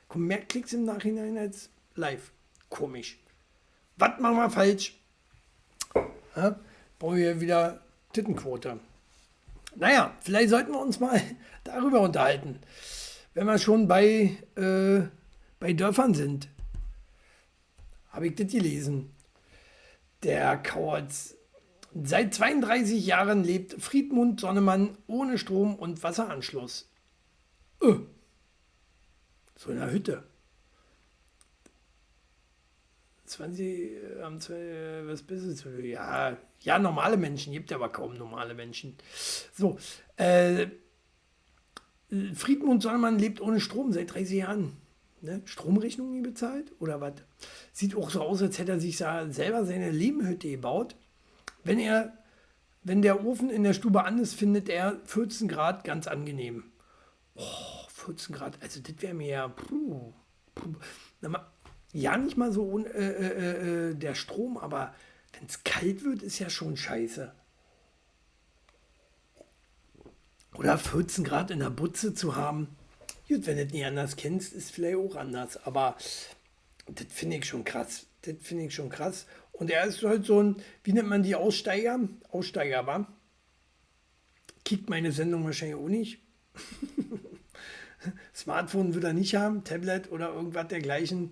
kommen 0.08 0.28
mehr 0.28 0.42
Klicks 0.42 0.74
im 0.74 0.86
Nachhinein 0.86 1.38
als 1.38 1.70
live. 1.96 2.32
Komisch. 2.70 3.20
Was 3.98 4.20
machen 4.20 4.38
wir 4.38 4.50
falsch? 4.50 4.98
Ja, 6.36 6.60
brauchen 6.98 7.18
wir 7.18 7.42
wieder 7.42 7.82
Tittenquote. 8.14 8.80
Naja, 9.76 10.16
vielleicht 10.22 10.50
sollten 10.50 10.72
wir 10.72 10.80
uns 10.80 11.00
mal 11.00 11.22
darüber 11.66 12.02
unterhalten. 12.02 12.60
Wenn 13.34 13.46
wir 13.48 13.58
schon 13.60 13.88
bei, 13.88 14.38
äh, 14.56 15.02
bei 15.60 15.74
Dörfern 15.74 16.14
sind. 16.14 16.48
Habe 18.10 18.28
ich 18.28 18.36
das 18.36 18.52
gelesen. 18.52 19.14
Der 20.24 20.58
Kauz. 20.58 21.36
Seit 21.94 22.34
32 22.34 23.06
Jahren 23.06 23.44
lebt 23.44 23.82
Friedmund 23.82 24.40
Sonnemann 24.40 24.98
ohne 25.08 25.38
Strom- 25.38 25.76
und 25.76 26.02
Wasseranschluss. 26.04 26.90
Äh. 27.82 27.96
So 29.58 29.72
in 29.72 29.78
einer 29.78 29.92
Hütte. 29.92 30.24
20, 33.26 33.66
äh, 33.66 35.00
äh, 35.00 35.08
was 35.08 35.24
bist 35.24 35.66
du? 35.66 35.70
Ja, 35.82 36.38
ja, 36.62 36.80
normale 36.80 37.18
Menschen, 37.18 37.54
gibt 37.54 37.72
ja 37.72 37.78
aber 37.78 37.90
kaum 37.90 38.14
normale 38.16 38.54
Menschen. 38.54 38.96
So, 39.54 39.78
äh, 40.18 40.68
Friedmund 42.34 42.84
Sonnemann 42.84 43.20
lebt 43.20 43.40
ohne 43.40 43.62
Strom 43.62 43.94
seit 43.94 44.14
30 44.14 44.38
Jahren. 44.38 44.78
Ne? 45.22 45.42
Stromrechnung 45.46 46.12
nie 46.12 46.22
bezahlt 46.22 46.72
oder 46.80 47.00
was? 47.00 47.14
Sieht 47.72 47.96
auch 47.96 48.10
so 48.10 48.22
aus, 48.22 48.42
als 48.42 48.60
hätte 48.60 48.74
er 48.74 48.80
sich 48.80 48.98
selber 48.98 49.66
seine 49.66 49.92
Lebenhütte 49.92 50.50
gebaut. 50.50 50.96
Wenn 51.64 51.80
er, 51.80 52.14
wenn 52.84 53.02
der 53.02 53.26
Ofen 53.26 53.50
in 53.50 53.64
der 53.64 53.74
Stube 53.74 54.04
an 54.04 54.20
ist, 54.20 54.34
findet 54.34 54.70
er 54.70 55.00
14 55.06 55.48
Grad 55.48 55.84
ganz 55.84 56.08
angenehm. 56.08 56.64
Oh, 57.36 57.44
14 57.90 58.36
Grad, 58.36 58.58
also 58.62 58.80
das 58.82 58.96
wäre 59.02 59.14
mir 59.14 59.28
ja, 59.28 59.48
puh, 59.48 60.14
puh. 60.56 60.74
Mal, 61.22 61.46
ja 61.94 62.18
nicht 62.18 62.38
mal 62.38 62.52
so 62.52 62.64
un- 62.64 62.86
äh, 62.86 63.12
äh, 63.12 63.90
äh, 63.92 63.96
der 63.96 64.16
Strom, 64.16 64.58
aber 64.58 64.94
wenn 65.34 65.46
es 65.48 65.64
kalt 65.64 66.04
wird, 66.04 66.24
ist 66.24 66.40
ja 66.40 66.50
schon 66.50 66.76
scheiße. 66.78 67.34
Oder 70.56 70.78
14 70.78 71.24
Grad 71.24 71.52
in 71.52 71.60
der 71.60 71.70
Butze 71.70 72.14
zu 72.14 72.36
haben. 72.36 72.68
Gut, 73.28 73.46
wenn 73.46 73.58
du 73.58 73.64
das 73.64 73.74
nicht 73.74 73.86
anders 73.86 74.16
kennst, 74.18 74.54
ist 74.54 74.72
vielleicht 74.72 74.98
auch 74.98 75.16
anders. 75.16 75.66
Aber 75.66 75.96
das 76.88 77.08
finde 77.10 77.38
ich 77.38 77.46
schon 77.46 77.64
krass. 77.64 78.06
Das 78.24 78.36
finde 78.42 78.66
ich 78.66 78.76
schon 78.76 78.90
krass. 78.90 79.26
Und 79.62 79.70
er 79.70 79.86
ist 79.86 80.02
halt 80.02 80.26
so 80.26 80.42
ein, 80.42 80.56
wie 80.84 80.92
nennt 80.92 81.08
man 81.08 81.22
die 81.22 81.36
Aussteiger? 81.36 82.00
Aussteiger, 82.32 82.88
war. 82.88 83.06
Kickt 84.66 84.90
meine 84.90 85.12
Sendung 85.12 85.46
wahrscheinlich 85.46 85.78
auch 85.78 85.88
nicht. 85.88 86.20
Smartphone 88.34 88.96
wird 88.96 89.04
er 89.04 89.14
nicht 89.14 89.36
haben, 89.36 89.64
Tablet 89.64 90.12
oder 90.12 90.34
irgendwas 90.34 90.68
dergleichen. 90.68 91.30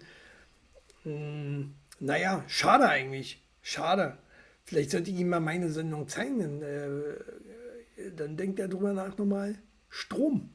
Hm, 1.02 1.74
naja, 2.00 2.44
schade 2.48 2.88
eigentlich. 2.88 3.44
Schade. 3.64 4.20
Vielleicht 4.64 4.92
sollte 4.92 5.10
ich 5.10 5.18
ihm 5.18 5.30
mal 5.30 5.40
meine 5.40 5.72
Sendung 5.72 6.08
zeigen. 6.08 6.38
Dann, 6.38 6.62
äh, 6.62 8.12
dann 8.16 8.38
denkt 8.38 8.60
er 8.60 8.68
drüber 8.68 8.94
nach, 8.94 9.18
nochmal 9.18 9.56
Strom 9.90 10.52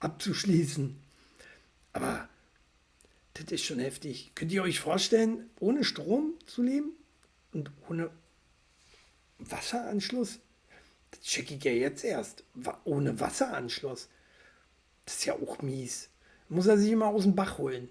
abzuschließen. 0.00 0.98
Aber 1.92 2.30
das 3.44 3.52
ist 3.52 3.64
schon 3.64 3.78
heftig. 3.78 4.32
Könnt 4.34 4.52
ihr 4.52 4.62
euch 4.62 4.80
vorstellen, 4.80 5.50
ohne 5.60 5.84
Strom 5.84 6.34
zu 6.46 6.62
leben 6.62 6.92
und 7.52 7.70
ohne 7.88 8.10
Wasseranschluss? 9.38 10.40
Das 11.10 11.20
checke 11.20 11.54
ich 11.54 11.64
ja 11.64 11.72
jetzt 11.72 12.04
erst. 12.04 12.44
Ohne 12.84 13.18
Wasseranschluss. 13.18 14.08
Das 15.04 15.14
ist 15.14 15.24
ja 15.24 15.34
auch 15.34 15.62
mies. 15.62 16.10
Muss 16.48 16.66
er 16.66 16.78
sich 16.78 16.90
immer 16.92 17.06
aus 17.06 17.22
dem 17.22 17.34
Bach 17.34 17.58
holen. 17.58 17.88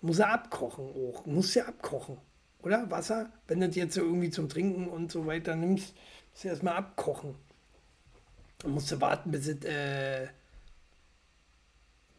Muss 0.00 0.18
er 0.18 0.32
abkochen 0.32 0.84
auch. 0.84 1.26
Muss 1.26 1.54
ja 1.54 1.66
abkochen. 1.66 2.18
Oder? 2.62 2.90
Wasser? 2.90 3.32
Wenn 3.46 3.60
du 3.60 3.68
das 3.68 3.76
jetzt 3.76 3.96
irgendwie 3.96 4.30
zum 4.30 4.48
Trinken 4.48 4.88
und 4.88 5.10
so 5.10 5.26
weiter 5.26 5.56
nimmst, 5.56 5.94
musst 6.30 6.44
du 6.44 6.48
erstmal 6.48 6.74
abkochen. 6.74 7.34
Dann 8.58 8.72
musst 8.72 8.90
du 8.92 9.00
warten, 9.00 9.30
bis 9.30 9.46
es, 9.46 9.64
äh, 9.64 10.28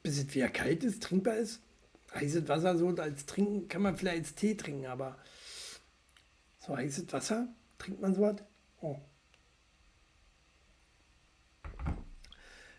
bis 0.02 0.18
es 0.18 0.34
wieder 0.34 0.50
kalt 0.50 0.84
ist, 0.84 1.04
trinkbar 1.04 1.36
ist. 1.36 1.62
Heißes 2.14 2.48
Wasser 2.48 2.78
so 2.78 2.90
als 2.90 3.26
trinken, 3.26 3.68
kann 3.68 3.82
man 3.82 3.96
vielleicht 3.96 4.18
als 4.18 4.36
Tee 4.36 4.56
trinken, 4.56 4.86
aber 4.86 5.18
so 6.60 6.76
heißes 6.76 7.12
Wasser, 7.12 7.48
trinkt 7.78 8.02
man 8.02 8.14
sowas? 8.14 8.36
Oh. 8.82 8.98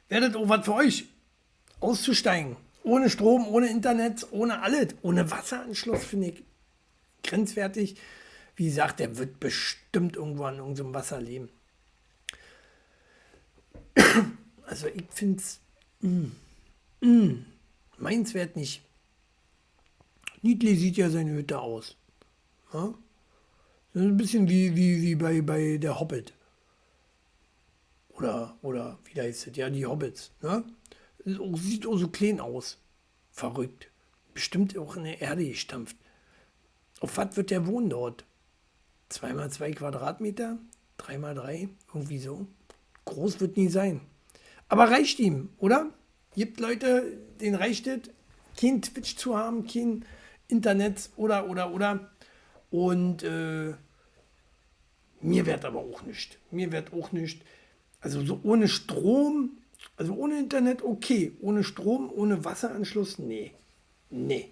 Werdet 0.09 0.37
auch 0.37 0.49
was 0.49 0.64
für 0.64 0.74
euch 0.74 1.07
auszusteigen. 1.80 2.57
Ohne 2.85 3.09
Strom, 3.09 3.47
ohne 3.49 3.68
Internet, 3.68 4.26
ohne 4.33 4.61
alles, 4.61 4.89
ohne 5.03 5.30
Wasseranschluss, 5.30 6.05
finde 6.05 6.28
ich 6.28 6.45
grenzwertig. 7.22 7.97
Wie 8.57 8.66
gesagt, 8.66 9.01
der 9.01 9.16
wird 9.16 9.41
bestimmt 9.41 10.16
irgendwo 10.16 10.45
an 10.45 10.59
irgendeinem 10.59 10.95
Wasser 10.95 11.20
leben. 11.20 11.49
Also 14.64 14.87
ich 14.87 15.05
finde 15.11 15.39
es 15.39 15.61
mm, 16.01 16.30
mm, 17.03 17.45
meinswert 17.99 18.57
nicht. 18.57 18.80
Niedli 20.43 20.76
sieht 20.76 20.97
ja 20.97 21.09
seine 21.09 21.32
Hütte 21.32 21.61
aus. 21.61 21.97
Ja? 22.72 22.95
Das 23.93 24.03
ist 24.03 24.09
ein 24.09 24.16
bisschen 24.16 24.49
wie, 24.49 24.74
wie, 24.74 25.03
wie 25.03 25.14
bei, 25.14 25.40
bei 25.40 25.76
der 25.76 26.01
Hobbit. 26.01 26.32
Oder, 28.11 28.57
oder 28.62 28.99
wie 29.05 29.14
da 29.14 29.22
heißt 29.22 29.47
es? 29.47 29.57
Ja, 29.57 29.70
die 29.70 29.86
Hobbits. 29.86 30.32
Ne? 30.43 30.64
Sieht 31.24 31.86
auch 31.86 31.97
so 31.97 32.09
klein 32.09 32.40
aus. 32.40 32.78
Verrückt. 33.30 33.90
Bestimmt 34.34 34.76
auch 34.76 34.97
in 34.97 35.05
der 35.05 35.20
Erde 35.20 35.47
gestampft. 35.47 35.97
Auf 37.01 37.16
was 37.16 37.36
wird 37.36 37.51
der 37.51 37.66
wohnen 37.66 37.90
dort? 37.90 38.24
Zweimal 39.09 39.51
zwei 39.51 39.72
Quadratmeter? 39.72 40.59
Dreimal 40.97 41.34
drei? 41.34 41.68
Irgendwie 41.93 42.18
so. 42.18 42.47
Groß 43.05 43.40
wird 43.40 43.57
nie 43.57 43.68
sein. 43.68 44.01
Aber 44.68 44.90
reicht 44.90 45.18
ihm, 45.18 45.51
oder? 45.59 45.90
Gibt 46.34 46.61
Leute, 46.61 47.18
denen 47.40 47.57
reicht 47.57 47.86
es, 47.86 48.01
kein 48.59 48.80
Twitch 48.80 49.16
zu 49.16 49.36
haben, 49.36 49.66
kein 49.66 50.05
Internet 50.49 51.11
oder, 51.16 51.49
oder, 51.49 51.72
oder. 51.72 52.11
Und 52.70 53.22
äh, 53.22 53.74
mir 55.20 55.47
wird 55.47 55.64
aber 55.64 55.80
auch 55.80 56.03
nicht. 56.03 56.38
Mir 56.51 56.72
wird 56.72 56.93
auch 56.93 57.12
nicht. 57.12 57.43
Also 58.01 58.24
so 58.24 58.40
ohne 58.43 58.68
Strom, 58.68 59.59
also 59.97 60.14
ohne 60.14 60.38
Internet 60.38 60.82
okay. 60.82 61.32
Ohne 61.40 61.64
Strom, 61.64 62.11
ohne 62.12 62.45
Wasseranschluss, 62.45 63.18
nee. 63.18 63.53
Nee. 64.11 64.51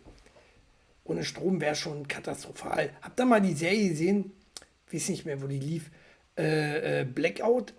Ohne 1.04 1.24
Strom 1.24 1.60
wäre 1.60 1.74
schon 1.74 2.06
katastrophal. 2.06 2.90
Habt 3.02 3.18
ihr 3.18 3.26
mal 3.26 3.40
die 3.40 3.54
Serie 3.54 3.88
gesehen? 3.88 4.32
Weiß 4.92 5.08
nicht 5.08 5.26
mehr, 5.26 5.42
wo 5.42 5.46
die 5.46 5.58
lief. 5.58 5.90
Äh, 6.38 7.00
äh, 7.00 7.04
Blackout, 7.04 7.74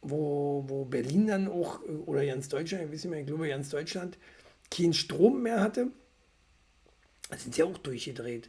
wo, 0.00 0.64
wo 0.66 0.84
Berlin 0.86 1.26
dann 1.26 1.48
auch, 1.48 1.82
äh, 1.84 1.90
oder 2.06 2.24
ganz 2.24 2.48
Deutschland, 2.48 2.84
ich 2.84 2.92
weiß 2.92 3.04
nicht 3.04 3.10
mehr, 3.10 3.20
ich 3.20 3.26
glaube 3.26 3.48
ganz 3.48 3.68
Deutschland, 3.68 4.16
keinen 4.70 4.94
Strom 4.94 5.42
mehr 5.42 5.60
hatte. 5.60 5.88
Sind 7.36 7.54
sie 7.54 7.62
auch 7.62 7.76
durchgedreht. 7.78 8.48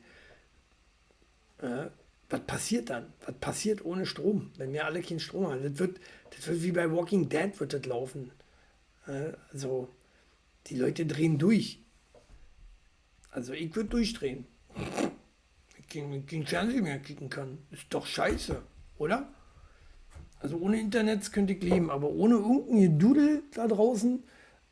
Äh, 1.61 1.87
was 2.29 2.41
passiert 2.41 2.89
dann? 2.89 3.11
Was 3.25 3.35
passiert 3.35 3.83
ohne 3.83 4.05
Strom, 4.05 4.51
wenn 4.57 4.71
wir 4.71 4.85
alle 4.85 5.01
keinen 5.01 5.19
Strom 5.19 5.47
haben? 5.47 5.63
Das 5.63 5.77
wird, 5.79 5.99
das 6.35 6.47
wird 6.47 6.63
wie 6.63 6.71
bei 6.71 6.91
Walking 6.91 7.27
Dead 7.27 7.59
wird 7.59 7.73
das 7.73 7.85
laufen. 7.85 8.31
Äh, 9.07 9.33
also 9.51 9.89
die 10.67 10.75
Leute 10.75 11.05
drehen 11.05 11.37
durch. 11.37 11.79
Also 13.31 13.53
ich 13.53 13.75
würde 13.75 13.89
durchdrehen. 13.89 14.45
Ich 15.77 15.87
kein 15.87 16.45
Fernsehen 16.45 16.83
mehr 16.83 16.99
kicken 16.99 17.29
kann. 17.29 17.57
Ist 17.71 17.87
doch 17.89 18.05
scheiße, 18.05 18.61
oder? 18.97 19.33
Also 20.39 20.57
ohne 20.57 20.79
Internet 20.79 21.31
könnte 21.33 21.53
ich 21.53 21.63
leben, 21.63 21.89
aber 21.89 22.09
ohne 22.09 22.35
irgendein 22.35 22.97
Dudel 22.97 23.43
da 23.53 23.67
draußen, 23.67 24.23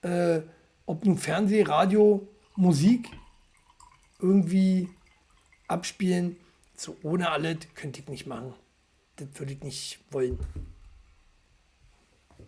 äh, 0.01 0.41
ob 0.85 1.05
nun 1.05 1.17
Fernseh, 1.17 1.63
Radio, 1.63 2.27
Musik, 2.55 3.09
irgendwie 4.19 4.89
abspielen, 5.67 6.37
so 6.75 6.97
ohne 7.03 7.31
alles 7.31 7.57
könnte 7.75 8.01
ich 8.01 8.07
nicht 8.07 8.27
machen. 8.27 8.53
Das 9.17 9.27
würde 9.33 9.53
ich 9.53 9.61
nicht 9.61 9.99
wollen. 10.11 10.39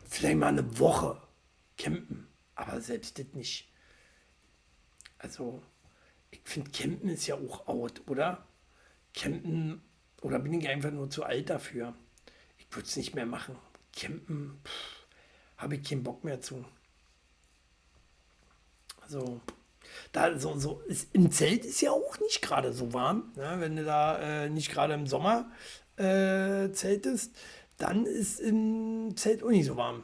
Vielleicht 0.05 0.37
mal 0.37 0.47
eine 0.47 0.79
Woche 0.79 1.21
campen, 1.77 2.27
aber 2.55 2.81
selbst 2.81 3.17
das 3.19 3.25
nicht. 3.33 3.69
Also, 5.17 5.61
ich 6.31 6.41
finde, 6.43 6.71
campen 6.71 7.09
ist 7.09 7.27
ja 7.27 7.35
auch 7.35 7.67
out, 7.67 8.07
oder? 8.07 8.45
Campen, 9.13 9.81
oder 10.21 10.39
bin 10.39 10.53
ich 10.53 10.67
einfach 10.67 10.91
nur 10.91 11.09
zu 11.09 11.23
alt 11.23 11.49
dafür? 11.49 11.95
Ich 12.57 12.67
würde 12.75 12.87
es 12.87 12.95
nicht 12.95 13.15
mehr 13.15 13.25
machen. 13.25 13.55
Campen, 13.95 14.61
habe 15.57 15.75
ich 15.75 15.89
keinen 15.89 16.03
Bock 16.03 16.23
mehr 16.23 16.39
zu. 16.39 16.63
Also, 19.01 19.41
da 20.11 20.37
so, 20.39 20.57
so 20.57 20.81
ist, 20.87 21.13
im 21.13 21.31
Zelt 21.31 21.65
ist 21.65 21.81
ja 21.81 21.91
auch 21.91 22.19
nicht 22.19 22.41
gerade 22.41 22.73
so 22.73 22.93
warm. 22.93 23.31
Ne? 23.35 23.57
Wenn 23.59 23.75
du 23.75 23.83
da 23.85 24.45
äh, 24.45 24.49
nicht 24.49 24.71
gerade 24.71 24.93
im 24.93 25.07
Sommer 25.07 25.51
äh, 25.97 26.71
zeltest, 26.71 27.35
dann 27.77 28.05
ist 28.05 28.39
im 28.39 29.15
Zelt 29.15 29.43
auch 29.43 29.49
nicht 29.49 29.65
so 29.65 29.77
warm. 29.77 30.03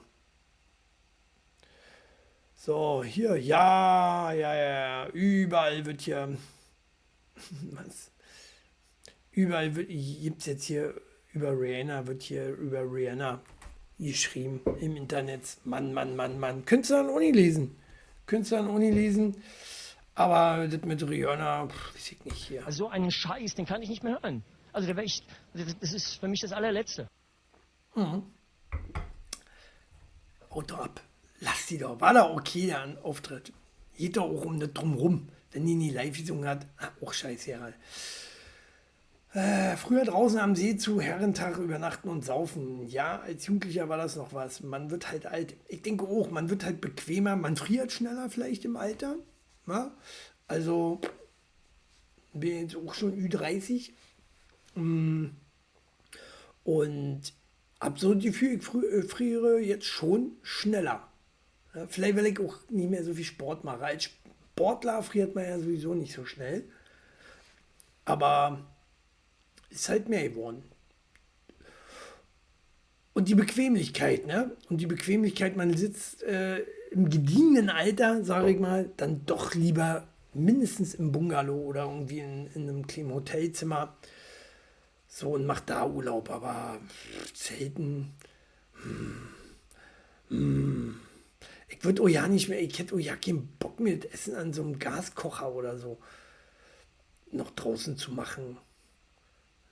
So, 2.55 3.03
hier, 3.03 3.35
ja, 3.35 4.31
ja, 4.33 4.55
ja, 4.55 5.07
überall 5.09 5.85
wird 5.85 6.01
hier, 6.01 6.35
was? 7.71 8.11
Überall 9.31 9.69
gibt 9.69 10.39
es 10.39 10.45
jetzt 10.45 10.63
hier, 10.63 10.95
über 11.33 11.51
Rihanna, 11.51 12.07
wird 12.07 12.23
hier 12.23 12.47
über 12.47 12.81
Rihanna 12.81 13.41
geschrieben 13.99 14.61
im 14.79 14.95
Internet. 14.95 15.41
Mann, 15.65 15.93
Mann, 15.93 16.15
Mann, 16.15 16.39
Mann. 16.39 16.65
Könntest 16.65 16.91
du 16.91 16.95
auch 16.95 17.19
nicht 17.19 17.35
lesen. 17.35 17.75
Könntest 18.25 18.53
du 18.53 18.57
auch 18.57 18.79
nicht 18.79 18.93
lesen. 18.93 19.35
Aber 20.15 20.67
das 20.67 20.81
mit 20.83 21.07
Rihanna, 21.07 21.67
pff, 21.67 21.95
weiß 21.95 22.11
ich 22.13 22.25
nicht 22.25 22.37
hier. 22.37 22.65
Also 22.65 22.85
so 22.85 22.89
einen 22.89 23.11
Scheiß, 23.11 23.55
den 23.55 23.65
kann 23.65 23.81
ich 23.81 23.89
nicht 23.89 24.03
mehr 24.03 24.13
hören. 24.21 24.43
Also 24.71 24.87
der 24.87 24.95
wäre 24.95 25.05
ich, 25.05 25.23
also 25.53 25.73
das 25.79 25.93
ist 25.93 26.15
für 26.15 26.27
mich 26.27 26.41
das 26.41 26.53
allerletzte. 26.53 27.07
Auto 30.49 30.75
ab. 30.75 31.01
Lass 31.41 31.65
die 31.67 31.77
doch. 31.77 31.99
War 31.99 32.13
da 32.13 32.31
okay, 32.31 32.67
der 32.67 32.97
Auftritt. 33.03 33.51
Geht 33.97 34.17
doch 34.17 34.23
auch 34.23 34.45
um 34.45 34.59
das 34.59 34.71
Drumrum. 34.73 35.29
Wenn 35.51 35.65
die 35.65 35.75
nie 35.75 35.91
live 35.91 36.17
gesungen 36.17 36.47
hat, 36.47 36.65
ah, 36.77 36.89
auch 37.01 37.13
scheiße, 37.13 37.51
ja. 37.51 37.69
Äh, 39.33 39.75
früher 39.75 40.05
draußen 40.05 40.39
am 40.39 40.55
See 40.55 40.77
zu 40.77 41.01
Herrentag 41.01 41.57
übernachten 41.57 42.07
und 42.07 42.23
saufen. 42.23 42.87
Ja, 42.87 43.19
als 43.19 43.47
Jugendlicher 43.47 43.89
war 43.89 43.97
das 43.97 44.15
noch 44.15 44.33
was. 44.33 44.61
Man 44.61 44.91
wird 44.91 45.11
halt 45.11 45.25
alt. 45.25 45.55
Ich 45.67 45.81
denke 45.81 46.05
auch, 46.05 46.31
man 46.31 46.49
wird 46.49 46.63
halt 46.63 46.79
bequemer. 46.79 47.35
Man 47.35 47.57
friert 47.57 47.91
schneller 47.91 48.29
vielleicht 48.29 48.63
im 48.63 48.77
Alter. 48.77 49.15
Ja? 49.67 49.91
Also, 50.47 50.99
bin 52.33 52.61
jetzt 52.61 52.75
auch 52.75 52.93
schon 52.93 53.13
Ü30. 53.17 53.91
Mm. 54.75 55.27
Und 56.63 57.21
habe 57.79 57.99
so 57.99 58.13
das 58.13 58.23
Gefühl, 58.23 58.59
ich 58.59 58.73
äh, 58.73 59.03
friere 59.03 59.59
jetzt 59.59 59.85
schon 59.85 60.37
schneller. 60.41 61.07
Ja, 61.73 61.87
vielleicht, 61.87 62.15
weil 62.15 62.25
ich 62.27 62.39
auch 62.39 62.57
nicht 62.69 62.89
mehr 62.89 63.03
so 63.03 63.13
viel 63.13 63.25
Sport 63.25 63.63
mache. 63.63 63.85
Als 63.85 64.05
Sportler 64.05 65.03
friert 65.03 65.35
man 65.35 65.45
ja 65.45 65.59
sowieso 65.59 65.93
nicht 65.93 66.13
so 66.13 66.25
schnell. 66.25 66.63
Aber 68.05 68.65
ist 69.69 69.89
halt 69.89 70.09
mehr 70.09 70.29
geworden. 70.29 70.63
Und 73.15 73.29
die 73.29 73.35
Bequemlichkeit, 73.35 74.27
ne? 74.27 74.51
Und 74.69 74.81
die 74.81 74.87
Bequemlichkeit, 74.87 75.55
man 75.55 75.77
sitzt 75.77 76.21
äh, 76.23 76.59
im 76.91 77.09
gediegenen 77.09 77.69
Alter, 77.69 78.25
sage 78.25 78.51
ich 78.51 78.59
mal, 78.59 78.91
dann 78.97 79.25
doch 79.25 79.55
lieber 79.55 80.05
mindestens 80.33 80.95
im 80.95 81.13
Bungalow 81.13 81.55
oder 81.55 81.85
irgendwie 81.85 82.19
in, 82.19 82.47
in 82.47 82.67
einem 82.67 82.87
kleinen 82.87 83.13
Hotelzimmer. 83.13 83.95
So 85.07 85.29
und 85.29 85.45
macht 85.45 85.69
da 85.69 85.87
Urlaub, 85.87 86.29
aber 86.29 86.77
Zelten. 87.33 88.11
Hm, 88.83 89.29
hm. 90.27 90.99
Ich 91.69 91.85
würde 91.85 92.01
auch 92.01 92.09
ja 92.09 92.27
nicht 92.27 92.49
mehr, 92.49 92.61
ich 92.61 92.77
hätte 92.77 92.95
auch 92.95 92.99
ja 92.99 93.15
keinen 93.15 93.47
Bock 93.59 93.79
mit 93.79 94.13
Essen 94.13 94.35
an 94.35 94.51
so 94.51 94.61
einem 94.61 94.77
Gaskocher 94.77 95.53
oder 95.53 95.77
so 95.77 95.99
noch 97.31 97.51
draußen 97.51 97.95
zu 97.95 98.11
machen. 98.11 98.57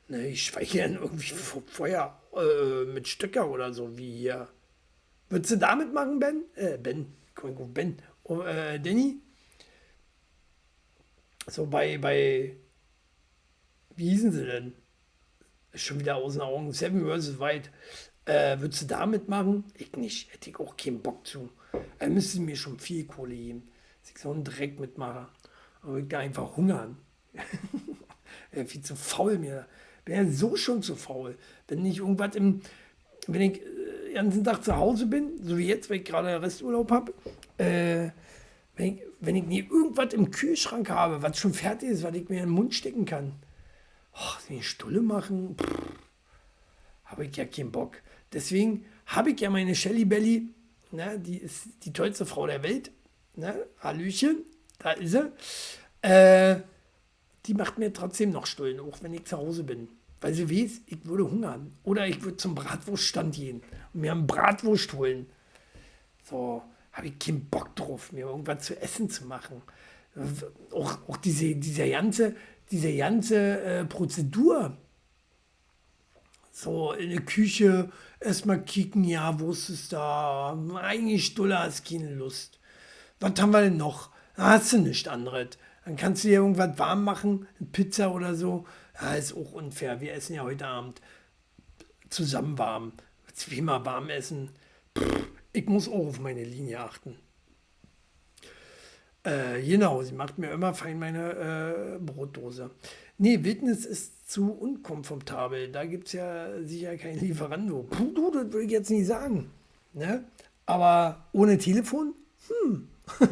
Ne, 0.08 0.30
ich 0.30 0.46
schweige 0.46 0.78
dann 0.78 0.96
irgendwie 0.96 1.34
vor 1.34 1.62
Feuer 1.68 2.23
äh, 2.36 2.86
mit 2.86 3.08
Stöcker 3.08 3.50
oder 3.50 3.74
so 3.74 3.98
wie 3.98 4.12
hier. 4.12 4.48
Würdest 5.30 5.52
du 5.52 5.58
damit 5.58 5.94
machen, 5.94 6.20
Ben? 6.20 6.44
Äh, 6.56 6.78
Ben. 6.78 7.14
Ben. 7.74 7.98
Oh, 8.24 8.42
äh, 8.42 8.80
Danny? 8.80 9.20
So 11.48 11.66
bei, 11.66 11.98
bei, 11.98 12.56
wie 13.96 14.10
hießen 14.10 14.32
sie 14.32 14.46
denn? 14.46 14.74
Schon 15.74 16.00
wieder 16.00 16.16
aus 16.16 16.34
den 16.34 16.42
Augen. 16.42 16.72
Seven 16.72 17.06
vs. 17.06 17.40
White. 17.40 17.70
Äh, 18.26 18.60
würdest 18.60 18.84
du 18.84 18.86
damit 18.86 19.28
machen? 19.28 19.66
Ich 19.78 19.92
nicht. 19.94 20.32
Hätte 20.32 20.50
ich 20.50 20.60
auch 20.60 20.78
keinen 20.78 21.02
Bock 21.02 21.28
zu. 21.28 21.50
Er 22.00 22.10
müsste 22.10 22.40
mir 22.40 22.56
schon 22.56 22.80
viel 22.80 23.06
Kohle 23.06 23.36
geben. 23.36 23.70
Dass 24.02 24.12
ich 24.12 24.18
so 24.20 24.32
einen 24.32 24.44
Dreck 24.44 24.80
mitmache. 24.80 25.28
Aber 25.82 25.98
ich 25.98 26.08
da 26.08 26.20
einfach 26.20 26.56
hungern. 26.56 26.98
ja, 28.54 28.64
viel 28.66 28.82
zu 28.82 28.96
faul 28.96 29.38
mir. 29.38 29.68
Ja 30.08 30.26
so 30.26 30.56
schon 30.56 30.82
zu 30.84 30.95
faul. 30.95 31.38
Wenn 31.68 31.86
ich 31.86 31.99
irgendwas 31.99 32.36
im, 32.36 32.62
wenn 33.28 33.41
ich 33.41 33.62
äh, 33.62 33.66
den 34.08 34.14
ganzen 34.16 34.43
Tag 34.43 34.64
zu 34.64 34.76
Hause 34.76 35.06
bin, 35.06 35.43
so 35.43 35.58
wie 35.58 35.68
jetzt, 35.68 35.89
weil 35.89 35.97
ich 35.97 36.06
gerade 36.06 36.41
Resturlaub 36.41 36.91
habe, 36.91 37.14
äh, 37.58 38.10
wenn 38.76 38.95
ich, 38.95 39.01
wenn 39.20 39.36
ich 39.36 39.45
nie 39.45 39.60
irgendwas 39.60 40.14
im 40.14 40.32
Kühlschrank 40.32 40.89
habe, 40.89 41.22
was 41.22 41.38
schon 41.38 41.54
fertig 41.54 41.89
ist, 41.89 42.04
was 42.04 42.14
ich 42.16 42.28
mir 42.30 42.41
in 42.41 42.47
den 42.47 42.49
Mund 42.49 42.74
stecken 42.74 43.06
kann, 43.06 43.34
oh, 44.16 44.49
eine 44.49 44.64
Stulle 44.64 45.01
machen, 45.01 45.56
habe 47.06 47.26
ich 47.26 47.36
ja 47.38 47.45
keinen 47.45 47.72
Bock. 47.72 47.97
Deswegen 48.32 48.86
habe 49.06 49.32
ich 49.32 49.39
ja 49.39 49.49
meine 49.49 49.76
Shelly 49.76 50.06
Belly, 50.06 50.49
ne, 50.91 51.20
die 51.20 51.38
ist 51.38 51.68
die 51.84 51.93
tollste 51.93 52.26
Frau 52.26 52.47
der 52.47 52.64
Welt, 52.64 52.91
ne, 53.36 53.66
Hallöchen, 53.80 54.43
da 54.80 54.91
ist 54.91 55.12
sie. 55.12 55.32
Äh, 56.01 56.62
die 57.46 57.54
macht 57.54 57.78
mir 57.78 57.91
trotzdem 57.91 58.32
noch 58.32 58.46
Stullen, 58.46 58.80
auch 58.80 59.02
wenn 59.02 59.14
ich 59.14 59.26
zu 59.26 59.38
Hause 59.38 59.64
bin. 59.64 59.89
Weil 60.22 60.34
sie 60.34 60.50
weiß, 60.50 60.82
ich 60.86 61.06
würde 61.06 61.30
hungern. 61.30 61.74
Oder 61.84 62.08
ich 62.08 62.24
würde 62.24 62.38
zum 62.38 62.56
Bratwurststand 62.56 63.36
gehen 63.36 63.62
und 63.94 64.02
mir 64.02 64.14
einen 64.14 64.26
Bratwurst 64.26 64.94
holen. 64.94 65.26
So, 66.24 66.64
habe 66.94 67.08
ich 67.08 67.20
keinen 67.20 67.46
Bock 67.50 67.76
drauf, 67.76 68.12
mir 68.14 68.28
irgendwas 68.28 68.66
zu 68.66 68.82
essen 68.82 69.10
zu 69.10 69.26
machen. 69.26 69.62
Auch, 70.72 70.98
auch 71.10 71.18
diese, 71.18 71.56
diese 71.56 71.89
ganze, 71.89 72.36
diese 72.72 72.96
ganze 72.96 73.62
äh, 73.62 73.86
Prozedur 73.86 74.78
So 76.52 76.94
in 76.94 77.10
der 77.10 77.22
Küche 77.22 77.91
erstmal 78.20 78.64
kicken, 78.64 79.04
ja, 79.04 79.39
wo 79.39 79.52
ist 79.52 79.70
es 79.70 79.89
da? 79.89 80.58
Eigentlich 80.76 81.34
Dulle 81.34 81.60
hast 81.60 81.84
keine 81.84 82.14
Lust. 82.14 82.60
Was 83.20 83.41
haben 83.41 83.52
wir 83.52 83.62
denn 83.62 83.78
noch? 83.78 84.12
Da 84.36 84.52
hast 84.52 84.72
du 84.72 84.78
nichts 84.78 85.08
anderes. 85.08 85.58
Dann 85.86 85.96
kannst 85.98 86.24
du 86.24 86.30
dir 86.30 86.36
irgendwas 86.36 86.78
warm 86.78 87.04
machen, 87.04 87.48
Pizza 87.72 88.12
oder 88.14 88.36
so. 88.36 88.66
Ja, 89.02 89.16
ist 89.16 89.34
auch 89.34 89.52
unfair. 89.54 90.00
Wir 90.02 90.14
essen 90.14 90.36
ja 90.36 90.44
heute 90.44 90.66
Abend 90.66 91.02
zusammen 92.10 92.58
warm. 92.58 92.94
Zweimal 93.34 93.86
warm 93.86 94.10
essen. 94.10 94.52
Pff, 94.98 95.28
ich 95.52 95.68
muss 95.68 95.90
auch 95.90 96.08
auf 96.08 96.20
meine 96.20 96.44
Linie 96.44 96.80
achten. 96.80 97.18
Äh, 99.24 99.62
genau, 99.62 100.04
sie 100.04 100.14
macht 100.14 100.38
mir 100.38 100.52
immer 100.52 100.74
fein 100.74 101.00
meine 101.00 101.96
äh, 101.96 102.00
Brotdose. 102.00 102.72
Nee, 103.18 103.44
Wildnis 103.44 103.86
ist 103.86 104.30
zu 104.30 104.52
unkomfortabel. 104.52 105.72
Da 105.72 105.86
gibt 105.86 106.08
es 106.08 106.14
ja 106.14 106.62
sicher 106.64 106.98
kein 106.98 107.20
Lieferando. 107.20 107.84
Puh, 107.84 108.12
du, 108.14 108.32
das 108.32 108.52
würde 108.52 108.64
ich 108.64 108.72
jetzt 108.72 108.90
nicht 108.90 109.08
sagen. 109.08 109.50
Ne? 109.94 110.26
Aber 110.66 111.26
ohne 111.32 111.58
Telefon? 111.58 112.14
Hm. 112.48 112.90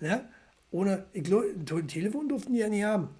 ne? 0.00 0.28
Ohne, 0.74 1.06
ich 1.12 1.22
glaub, 1.22 1.44
Telefon 1.86 2.28
durften 2.28 2.52
die 2.52 2.58
ja 2.58 2.68
nie 2.68 2.82
haben. 2.82 3.14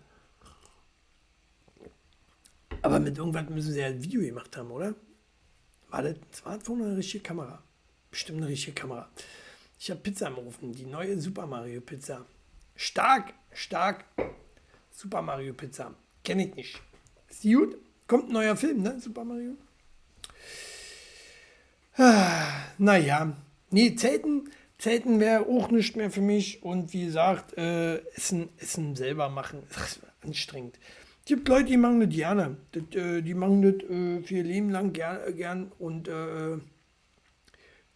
Aber 2.83 2.99
mit 2.99 3.17
irgendwas 3.17 3.49
müssen 3.49 3.73
sie 3.73 3.79
ja 3.79 3.87
ein 3.87 4.03
Video 4.03 4.23
gemacht 4.23 4.57
haben, 4.57 4.73
oder? 4.73 4.97
War 5.89 6.03
das 6.03 6.15
ein 6.17 6.33
Smartphone 6.33 6.81
oder 6.81 6.89
eine 6.89 6.99
richtige 6.99 7.23
Kamera? 7.23 7.63
Bestimmt 8.11 8.39
eine 8.39 8.49
richtige 8.49 8.73
Kamera. 8.73 9.09
Ich 9.79 9.89
habe 9.89 10.01
Pizza 10.01 10.37
Ofen, 10.37 10.73
die 10.73 10.85
neue 10.85 11.17
Super 11.21 11.47
Mario 11.47 11.81
Pizza. 11.81 12.27
Stark, 12.75 13.35
stark. 13.53 14.05
Super 14.91 15.23
Mario 15.23 15.55
Pizza. 15.55 15.95
Kenne 16.25 16.49
ich 16.49 16.55
nicht. 16.57 16.83
Ist 17.29 17.45
die 17.45 17.53
gut? 17.53 17.77
Kommt 18.09 18.31
ein 18.31 18.33
neuer 18.33 18.57
Film, 18.57 18.83
ne? 18.83 18.99
Super 18.99 19.23
Mario. 19.23 19.57
Ah, 21.97 22.65
naja. 22.79 23.37
Nee, 23.71 23.95
Zelten, 23.95 24.51
Zelten 24.85 25.19
wäre 25.19 25.47
auch 25.47 25.71
nicht 25.71 25.97
mehr 25.97 26.11
für 26.11 26.21
mich. 26.21 26.63
Und 26.63 26.93
wie 26.93 27.07
gesagt, 27.07 27.57
äh, 27.57 28.05
Essen, 28.17 28.51
Essen 28.59 28.95
selber 28.97 29.31
machen, 29.31 29.63
ist 29.87 30.01
anstrengend. 30.21 30.79
Es 31.21 31.25
gibt 31.25 31.49
Leute, 31.49 31.71
die 31.71 31.79
machen 31.79 32.01
das 32.01 32.11
gerne. 32.11 32.59
Das, 32.73 32.83
äh, 32.95 33.23
die 33.23 33.33
machen 33.33 33.63
das 33.63 33.89
äh, 33.89 34.23
für 34.23 34.35
ihr 34.35 34.45
Leben 34.45 34.69
lang 34.69 34.93
gern, 34.93 35.37
gern 35.37 35.73
und 35.79 36.09
äh, 36.09 36.57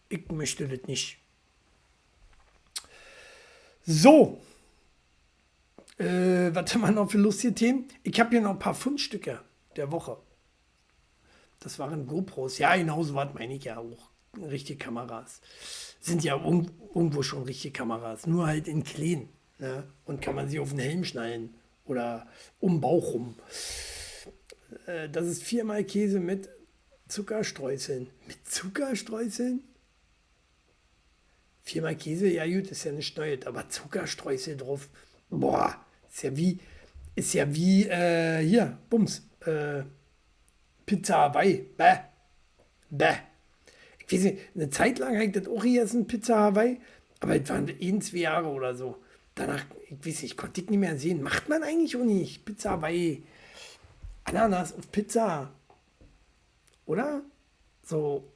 ich 0.09 0.31
möchte 0.31 0.67
das 0.67 0.87
nicht. 0.87 1.19
So. 3.85 4.41
Äh, 5.99 6.55
was 6.55 6.73
haben 6.73 6.81
wir 6.81 6.91
noch 6.91 7.11
für 7.11 7.19
lustige 7.19 7.53
Themen? 7.53 7.87
Ich 8.01 8.19
habe 8.19 8.31
hier 8.31 8.41
noch 8.41 8.49
ein 8.49 8.57
paar 8.57 8.73
Fundstücke 8.73 9.39
der 9.75 9.91
Woche. 9.91 10.17
Das 11.59 11.77
waren 11.77 12.07
GoPros. 12.07 12.57
Ja, 12.57 12.75
genauso 12.75 13.13
was 13.13 13.31
meine 13.35 13.53
ich 13.53 13.65
ja 13.65 13.77
auch. 13.77 14.09
Richtige 14.41 14.79
Kameras. 14.79 15.41
Sind 15.99 16.23
ja 16.23 16.35
irgendwo 16.35 17.21
schon 17.23 17.43
richtige 17.43 17.73
Kameras. 17.73 18.25
Nur 18.25 18.47
halt 18.47 18.67
in 18.67 18.83
Kleen. 18.83 19.29
Ne? 19.57 19.83
Und 20.05 20.21
kann 20.21 20.35
man 20.35 20.47
sie 20.47 20.59
auf 20.59 20.69
den 20.69 20.79
Helm 20.79 21.03
schnallen 21.03 21.55
oder 21.85 22.27
um 22.59 22.79
Bauch 22.79 23.13
rum. 23.13 23.35
Äh, 24.85 25.09
das 25.09 25.27
ist 25.27 25.43
viermal 25.43 25.83
Käse 25.83 26.19
mit 26.19 26.49
Zuckerstreuseln. 27.07 28.09
Mit 28.27 28.47
Zuckerstreuseln? 28.47 29.63
Viermal 31.63 31.95
Käse, 31.95 32.27
ja 32.27 32.45
gut, 32.45 32.71
ist 32.71 32.83
ja 32.83 32.91
nicht 32.91 33.17
neu, 33.17 33.37
aber 33.45 33.69
Zuckerstreusel 33.69 34.57
drauf. 34.57 34.89
Boah, 35.29 35.85
ist 36.09 36.23
ja 36.23 36.35
wie, 36.35 36.59
ist 37.15 37.33
ja 37.33 37.53
wie, 37.53 37.85
äh, 37.85 38.39
hier, 38.39 38.77
Bums, 38.89 39.27
äh, 39.45 39.83
Pizza 40.85 41.17
Hawaii. 41.17 41.69
Bäh. 41.77 41.97
Bäh. 42.89 43.17
Weiß 44.11 44.23
nicht, 44.23 44.39
eine 44.55 44.69
Zeit 44.69 44.99
lang 44.99 45.15
habe 45.15 45.25
ich 45.25 45.31
das 45.31 45.47
auch 45.47 45.61
gegessen, 45.61 46.07
Pizza 46.07 46.37
Hawaii, 46.37 46.79
aber 47.19 47.37
das 47.37 47.49
waren 47.49 47.69
ein, 47.69 48.01
zwei 48.01 48.17
Jahre 48.17 48.49
oder 48.49 48.75
so 48.75 48.97
danach, 49.39 49.65
ich 49.89 50.05
weiß 50.05 50.23
nicht, 50.23 50.37
konnte 50.37 50.61
ich 50.61 50.69
nicht 50.69 50.79
mehr 50.79 50.97
sehen. 50.97 51.21
Macht 51.21 51.49
man 51.49 51.63
eigentlich 51.63 51.95
auch 51.95 52.03
nicht. 52.03 52.45
Pizza 52.45 52.77
bei 52.77 53.21
Ananas 54.25 54.73
auf 54.73 54.91
Pizza. 54.91 55.51
Oder? 56.85 57.21
So. 57.83 58.31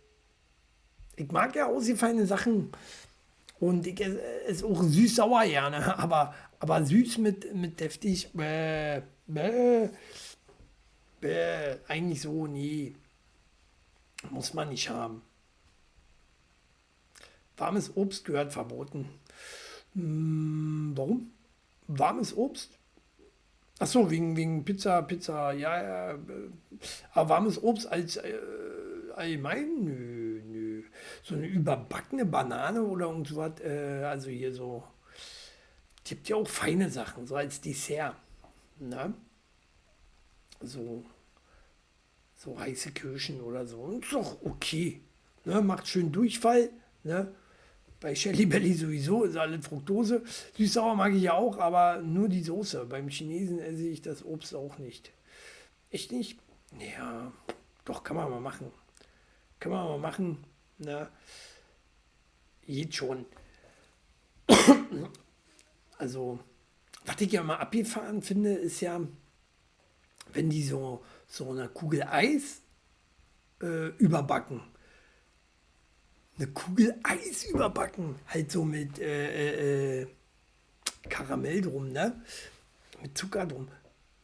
Ich 1.16 1.32
mag 1.32 1.56
ja 1.56 1.68
ausgefallene 1.68 2.26
Sachen. 2.26 2.72
Und 3.60 3.86
ich 3.86 4.02
esse 4.02 4.66
auch 4.66 4.82
süß-sauer 4.82 5.46
gerne. 5.46 5.98
Aber, 6.00 6.34
aber 6.60 6.86
süß 6.86 7.18
mit, 7.18 7.54
mit 7.54 7.80
deftig. 7.80 8.30
Bäh, 8.34 9.02
bäh, 9.28 9.90
bäh, 11.20 11.76
eigentlich 11.88 12.22
so, 12.22 12.48
nee. 12.48 12.96
Muss 14.30 14.54
man 14.54 14.70
nicht 14.70 14.90
haben. 14.90 15.22
Warmes 17.58 17.96
Obst 17.96 18.26
gehört 18.26 18.54
verboten. 18.54 19.10
Hm, 19.94 20.94
warum? 20.96 21.32
Warmes 21.88 22.36
Obst? 22.36 22.78
Ach 23.80 23.88
so, 23.88 24.10
wegen, 24.10 24.38
wegen 24.38 24.64
Pizza, 24.64 25.02
Pizza, 25.02 25.52
ja, 25.52 25.82
ja. 25.82 26.12
Äh, 26.12 26.18
aber 27.14 27.30
warmes 27.30 27.62
Obst 27.62 27.92
als 27.92 28.18
äh, 28.18 28.40
allgemein? 29.16 29.84
Nö, 29.84 30.42
nö. 30.46 30.84
So 31.24 31.36
eine 31.36 31.48
überbackene 31.48 32.26
Banane 32.26 32.84
oder 32.84 33.08
irgendwas, 33.08 33.60
äh, 33.62 34.04
also 34.06 34.30
hier 34.30 34.54
so. 34.54 34.84
Es 35.98 36.10
gibt 36.10 36.30
ja 36.30 36.36
auch 36.36 36.48
feine 36.48 36.90
Sachen, 36.90 37.26
so 37.26 37.36
als 37.36 37.62
Dessert. 37.62 38.16
Ne? 38.80 39.14
So, 40.62 41.04
so 42.36 42.60
heiße 42.60 42.92
Kirschen 42.92 43.42
oder 43.42 43.66
so. 43.66 43.80
Und 43.80 44.04
ist 44.04 44.14
doch 44.14 44.42
okay. 44.44 45.02
Ne? 45.46 45.62
Macht 45.62 45.88
schön 45.88 46.12
Durchfall. 46.12 46.70
Ne? 47.04 47.34
Bei 48.04 48.14
Shelly 48.14 48.46
Belly 48.46 48.74
sowieso 48.74 49.24
ist 49.24 49.38
alles 49.38 49.66
Fructose. 49.66 50.24
Süß-sauer 50.58 50.94
mag 50.94 51.14
ich 51.14 51.24
ja 51.24 51.36
auch, 51.36 51.58
aber 51.58 52.02
nur 52.02 52.28
die 52.28 52.44
Soße. 52.44 52.86
Beim 52.86 53.08
Chinesen 53.08 53.60
esse 53.60 53.88
ich 53.88 54.02
das 54.02 54.26
Obst 54.26 54.54
auch 54.54 54.78
nicht. 54.78 55.14
Echt 55.90 56.12
nicht? 56.12 56.38
Ja, 56.78 57.32
doch, 57.86 58.04
kann 58.04 58.18
man 58.18 58.30
mal 58.30 58.42
machen. 58.42 58.74
Kann 59.58 59.72
man 59.72 59.88
mal 59.88 60.00
machen. 60.00 60.44
Na, 60.80 61.10
geht 62.68 62.94
schon. 62.94 63.26
also, 65.98 66.40
was 67.06 67.22
ich 67.22 67.32
ja 67.32 67.42
mal 67.42 67.56
abgefahren 67.56 68.22
finde, 68.22 68.54
ist 68.54 68.82
ja, 68.82 69.00
wenn 70.34 70.50
die 70.50 70.64
so, 70.64 71.06
so 71.26 71.52
eine 71.52 71.70
Kugel 71.70 72.04
Eis 72.04 72.64
äh, 73.62 73.96
überbacken 73.96 74.62
eine 76.38 76.48
Kugel 76.48 76.96
Eis 77.04 77.46
überbacken. 77.46 78.16
Halt 78.28 78.52
so 78.52 78.64
mit 78.64 79.00
äh, 79.00 80.02
äh, 80.02 80.08
Karamell 81.10 81.62
drum, 81.62 81.92
ne? 81.92 82.22
Mit 83.02 83.18
Zucker 83.18 83.46
drum. 83.46 83.68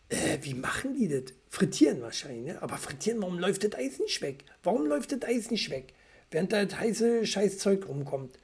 Äh, 0.09 0.39
wie 0.41 0.53
machen 0.55 0.95
die 0.95 1.07
das? 1.07 1.33
Frittieren 1.49 2.01
wahrscheinlich, 2.01 2.53
ne? 2.53 2.61
Aber 2.61 2.77
frittieren, 2.77 3.21
warum 3.21 3.39
läuft 3.39 3.63
das 3.63 3.73
Eis 3.79 3.99
nicht 3.99 4.21
weg? 4.21 4.43
Warum 4.63 4.87
läuft 4.87 5.11
das 5.11 5.21
Eis 5.23 5.51
nicht 5.51 5.69
weg? 5.69 5.93
Während 6.31 6.53
da 6.53 6.63
das 6.63 6.79
heiße 6.79 7.25
Scheißzeug 7.25 7.87
rumkommt. 7.87 8.37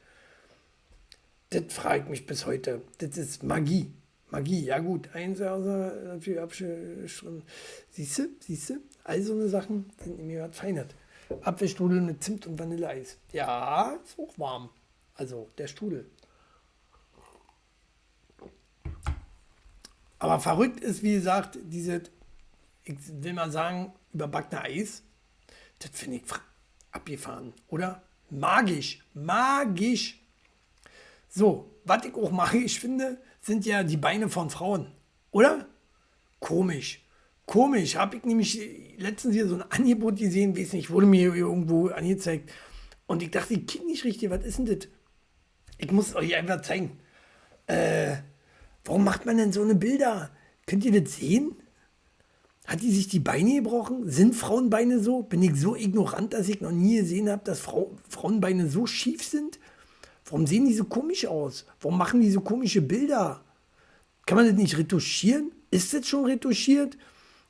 Das 1.52 1.64
fragt 1.70 2.10
mich 2.10 2.26
bis 2.26 2.46
heute. 2.46 2.82
Das 2.98 3.18
ist 3.18 3.44
Magie. 3.44 3.92
Magie, 4.32 4.66
ja 4.66 4.80
gut, 4.80 5.10
eins 5.14 5.40
außer 5.40 6.04
natürlich 6.06 6.40
abschreiben. 6.40 7.44
Siehst 7.92 8.18
du, 8.18 8.30
siehst 8.40 8.70
du? 8.72 8.78
All 9.04 9.22
so 9.22 9.34
eine 9.34 9.48
Sachen 9.48 9.92
sind 10.04 10.26
mir 10.26 10.42
was 10.44 10.58
Feinheit. 10.58 10.96
Apfelstrudel 11.42 12.02
mit 12.02 12.24
Zimt 12.24 12.46
und 12.48 12.60
Vanilleeis. 12.60 13.18
Ja, 13.32 13.98
ist 14.04 14.18
auch 14.20 14.38
warm. 14.38 14.70
Also 15.16 15.50
der 15.58 15.68
Strudel. 15.68 16.10
Aber 20.20 20.40
verrückt 20.40 20.80
ist, 20.80 21.04
wie 21.04 21.14
gesagt, 21.14 21.58
diese, 21.62 22.04
ich 22.84 22.98
will 23.22 23.34
mal 23.34 23.52
sagen, 23.52 23.94
überbackene 24.14 24.62
Eis. 24.62 25.04
Das 25.80 25.92
finde 25.92 26.18
ich 26.18 26.24
abgefahren, 26.92 27.54
oder? 27.68 28.02
Magisch, 28.30 29.04
magisch. 29.14 30.20
So, 31.30 31.70
was 31.84 32.06
ich 32.06 32.16
auch 32.16 32.32
magisch 32.32 32.80
finde, 32.80 33.22
sind 33.42 33.66
ja 33.66 33.84
die 33.84 33.98
Beine 33.98 34.30
von 34.30 34.50
Frauen, 34.50 34.92
oder? 35.32 35.68
Komisch. 36.40 37.05
Komisch, 37.46 37.96
habe 37.96 38.18
ich 38.18 38.24
nämlich 38.24 38.60
letztens 38.98 39.36
hier 39.36 39.48
so 39.48 39.56
ein 39.56 39.72
Angebot 39.72 40.18
gesehen, 40.18 40.58
weiß 40.58 40.74
nicht, 40.74 40.90
wurde 40.90 41.06
mir 41.06 41.34
irgendwo 41.34 41.88
angezeigt. 41.90 42.52
Und 43.06 43.22
ich 43.22 43.32
dachte, 43.32 43.54
ich 43.54 43.68
kenne 43.68 43.86
nicht 43.86 44.04
richtig, 44.04 44.30
was 44.32 44.44
ist 44.44 44.58
denn 44.58 44.66
das? 44.66 44.88
Ich 45.78 45.92
muss 45.92 46.16
euch 46.16 46.36
einfach 46.36 46.62
zeigen. 46.62 46.98
Äh, 47.68 48.16
warum 48.84 49.04
macht 49.04 49.26
man 49.26 49.38
denn 49.38 49.52
so 49.52 49.62
eine 49.62 49.76
Bilder? 49.76 50.32
Könnt 50.66 50.86
ihr 50.86 51.02
das 51.02 51.18
sehen? 51.18 51.56
Hat 52.66 52.82
die 52.82 52.92
sich 52.92 53.08
die 53.08 53.20
Beine 53.20 53.56
gebrochen? 53.56 54.10
Sind 54.10 54.36
Frauenbeine 54.36 55.00
so? 55.00 55.22
Bin 55.22 55.44
ich 55.44 55.56
so 55.56 55.76
ignorant, 55.76 56.34
dass 56.34 56.50
ich 56.50 56.62
noch 56.62 56.72
nie 56.72 56.98
gesehen 56.98 57.30
habe, 57.30 57.44
dass 57.44 57.60
Frau, 57.60 57.96
Frauenbeine 58.10 58.68
so 58.68 58.88
schief 58.88 59.24
sind? 59.24 59.60
Warum 60.26 60.48
sehen 60.48 60.66
die 60.66 60.74
so 60.74 60.86
komisch 60.86 61.28
aus? 61.28 61.66
Warum 61.80 62.00
machen 62.00 62.22
die 62.22 62.32
so 62.32 62.42
komische 62.42 62.82
Bilder? 62.82 63.44
Kann 64.26 64.38
man 64.38 64.48
das 64.48 64.56
nicht 64.56 64.78
retuschieren? 64.80 65.52
Ist 65.70 65.94
das 65.94 66.08
schon 66.08 66.26
retuschiert? 66.26 66.98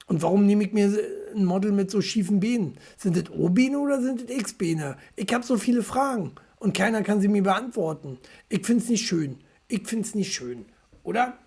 Und 0.08 0.22
warum 0.22 0.46
nehme 0.46 0.64
ich 0.64 0.74
mir 0.74 0.98
ein 1.36 1.46
Model 1.46 1.72
mit 1.72 1.90
so 1.90 2.02
schiefen 2.02 2.40
Beinen? 2.40 2.78
Sind 2.98 3.18
das 3.18 3.32
O-Beine 3.32 3.80
oder 3.80 4.02
sind 4.02 4.24
das 4.24 4.38
X-Beine? 4.38 4.98
Ich 5.16 5.34
habe 5.34 5.44
so 5.44 5.58
viele 5.58 5.82
Fragen 5.82 6.34
und 6.60 6.76
keiner 6.76 7.02
kann 7.02 7.22
sie 7.22 7.28
mir 7.28 7.44
beantworten. 7.44 8.20
Ich 8.50 8.66
finde 8.66 8.84
es 8.84 8.90
nicht 8.90 9.08
schön. 9.08 9.40
Ich 9.68 9.88
finde 9.88 10.08
es 10.08 10.16
nicht 10.16 10.34
schön. 10.34 10.66
Oder? 11.04 11.38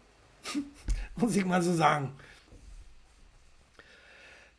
Muss 1.16 1.36
ich 1.36 1.44
mal 1.44 1.62
so 1.62 1.72
sagen. 1.72 2.12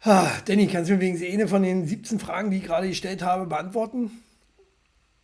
Ah, 0.01 0.31
Danny, 0.45 0.67
kannst 0.67 0.89
du 0.89 0.93
mir 0.93 1.01
wenigstens 1.01 1.33
eine 1.33 1.47
von 1.49 1.61
den 1.61 1.85
17 1.85 2.19
Fragen, 2.19 2.51
die 2.51 2.57
ich 2.57 2.63
gerade 2.63 2.87
gestellt 2.87 3.21
habe, 3.21 3.45
beantworten? 3.45 4.11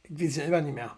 Ich 0.04 0.22
weiß 0.22 0.34
selber 0.34 0.62
nicht 0.62 0.76
mehr. 0.76 0.96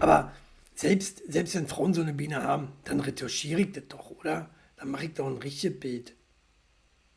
Aber 0.00 0.32
selbst, 0.74 1.22
selbst 1.30 1.54
wenn 1.54 1.66
Frauen 1.66 1.92
so 1.92 2.00
eine 2.00 2.14
Biene 2.14 2.42
haben, 2.42 2.68
dann 2.84 3.00
retuschiere 3.00 3.60
ich 3.60 3.72
das 3.72 3.84
doch, 3.88 4.10
oder? 4.10 4.48
Dann 4.84 4.90
mache 4.90 5.06
ich 5.06 5.14
doch 5.14 5.26
ein 5.26 5.38
richtiges 5.38 5.80
Bild. 5.80 6.14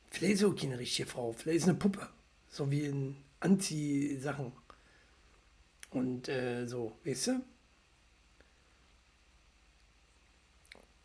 Vielleicht 0.10 0.36
ist 0.36 0.46
auch 0.46 0.56
keine 0.56 0.80
richtige 0.80 1.06
Frau, 1.06 1.34
vielleicht 1.34 1.58
ist 1.58 1.64
eine 1.68 1.78
Puppe. 1.78 2.08
So 2.48 2.72
wie 2.72 2.86
in 2.86 3.18
Anziehsachen. 3.42 4.54
Und 5.90 6.30
äh, 6.30 6.66
so, 6.66 6.94
weißt 7.04 7.28
du? 7.28 7.42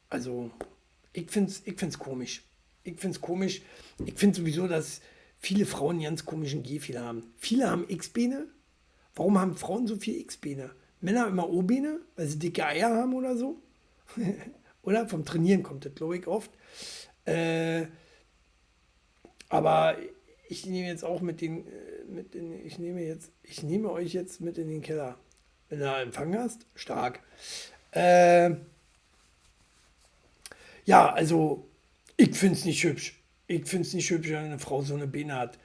Also, 0.09 0.53
ich 1.13 1.29
finde 1.33 1.51
es 1.51 1.67
ich 1.67 1.77
find's 1.77 1.99
komisch. 1.99 2.45
Ich 2.85 2.97
finde 3.01 3.17
es 3.17 3.21
komisch. 3.21 3.63
Ich 4.05 4.15
finde 4.15 4.39
sowieso, 4.39 4.69
dass 4.69 5.01
viele 5.41 5.67
Frauen 5.67 6.01
ganz 6.01 6.25
komischen 6.25 6.63
Gehfehler 6.63 7.03
haben. 7.05 7.33
Viele 7.39 7.69
haben 7.69 7.89
X-Beine. 7.89 8.47
Warum 9.17 9.37
haben 9.37 9.57
Frauen 9.57 9.89
so 9.89 9.97
viel 9.97 10.21
X-Beine? 10.21 10.71
Männer 11.01 11.27
immer 11.27 11.51
O-Beine, 11.51 11.99
weil 12.15 12.29
sie 12.29 12.39
dicke 12.39 12.65
Eier 12.65 12.91
haben 12.91 13.15
oder 13.15 13.37
so. 13.37 13.61
oder 14.83 15.09
vom 15.09 15.24
Trainieren 15.24 15.62
kommt 15.62 15.85
das, 15.85 15.95
glaube 15.95 16.18
ich, 16.18 16.26
oft. 16.26 16.51
Äh, 17.24 17.87
aber 19.49 19.97
ich 20.49 20.66
nehme 20.66 20.89
jetzt 20.89 21.05
auch 21.05 21.20
mit 21.20 21.41
den, 21.41 21.66
äh, 21.66 22.05
mit 22.09 22.35
den, 22.35 22.64
ich 22.66 22.78
nehme 22.78 23.03
jetzt, 23.03 23.30
ich 23.43 23.62
nehme 23.62 23.91
euch 23.91 24.12
jetzt 24.12 24.41
mit 24.41 24.59
in 24.59 24.68
den 24.68 24.83
Keller. 24.83 25.18
Wenn 25.68 25.80
du 25.80 25.87
Empfang 25.87 26.37
hast, 26.37 26.66
stark. 26.74 27.20
Äh, 27.93 28.51
ja, 30.85 31.12
also 31.12 31.68
ich 32.16 32.37
finde 32.37 32.59
es 32.59 32.64
nicht 32.64 32.83
hübsch. 32.85 33.22
Ich 33.47 33.66
finde 33.66 33.87
es 33.87 33.95
nicht 33.95 34.11
hübsch, 34.11 34.28
wenn 34.30 34.45
eine 34.45 34.59
Frau 34.59 34.83
so 34.83 34.95
eine 34.95 35.07
Beine 35.07 35.37
hat. 35.37 35.59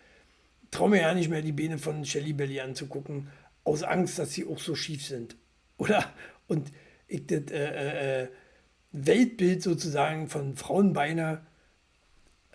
Traue 0.72 0.90
mir 0.90 1.02
ja 1.02 1.14
nicht 1.14 1.30
mehr, 1.30 1.42
die 1.42 1.52
Beine 1.52 1.78
von 1.78 2.06
Shelly 2.06 2.34
Belly 2.34 2.60
anzugucken, 2.60 3.30
aus 3.64 3.84
Angst, 3.84 4.20
dass 4.20 4.34
sie 4.34 4.46
auch 4.46 4.60
so 4.60 4.76
schief 4.76 5.06
sind. 5.06 5.36
Oder? 5.78 6.14
Und 6.48 6.72
ich 7.08 7.26
das 7.28 7.52
äh, 7.52 7.56
äh, 7.56 8.24
äh 8.24 8.28
Weltbild 8.92 9.62
sozusagen 9.62 10.28
von 10.28 10.56
Frauenbeine 10.56 11.46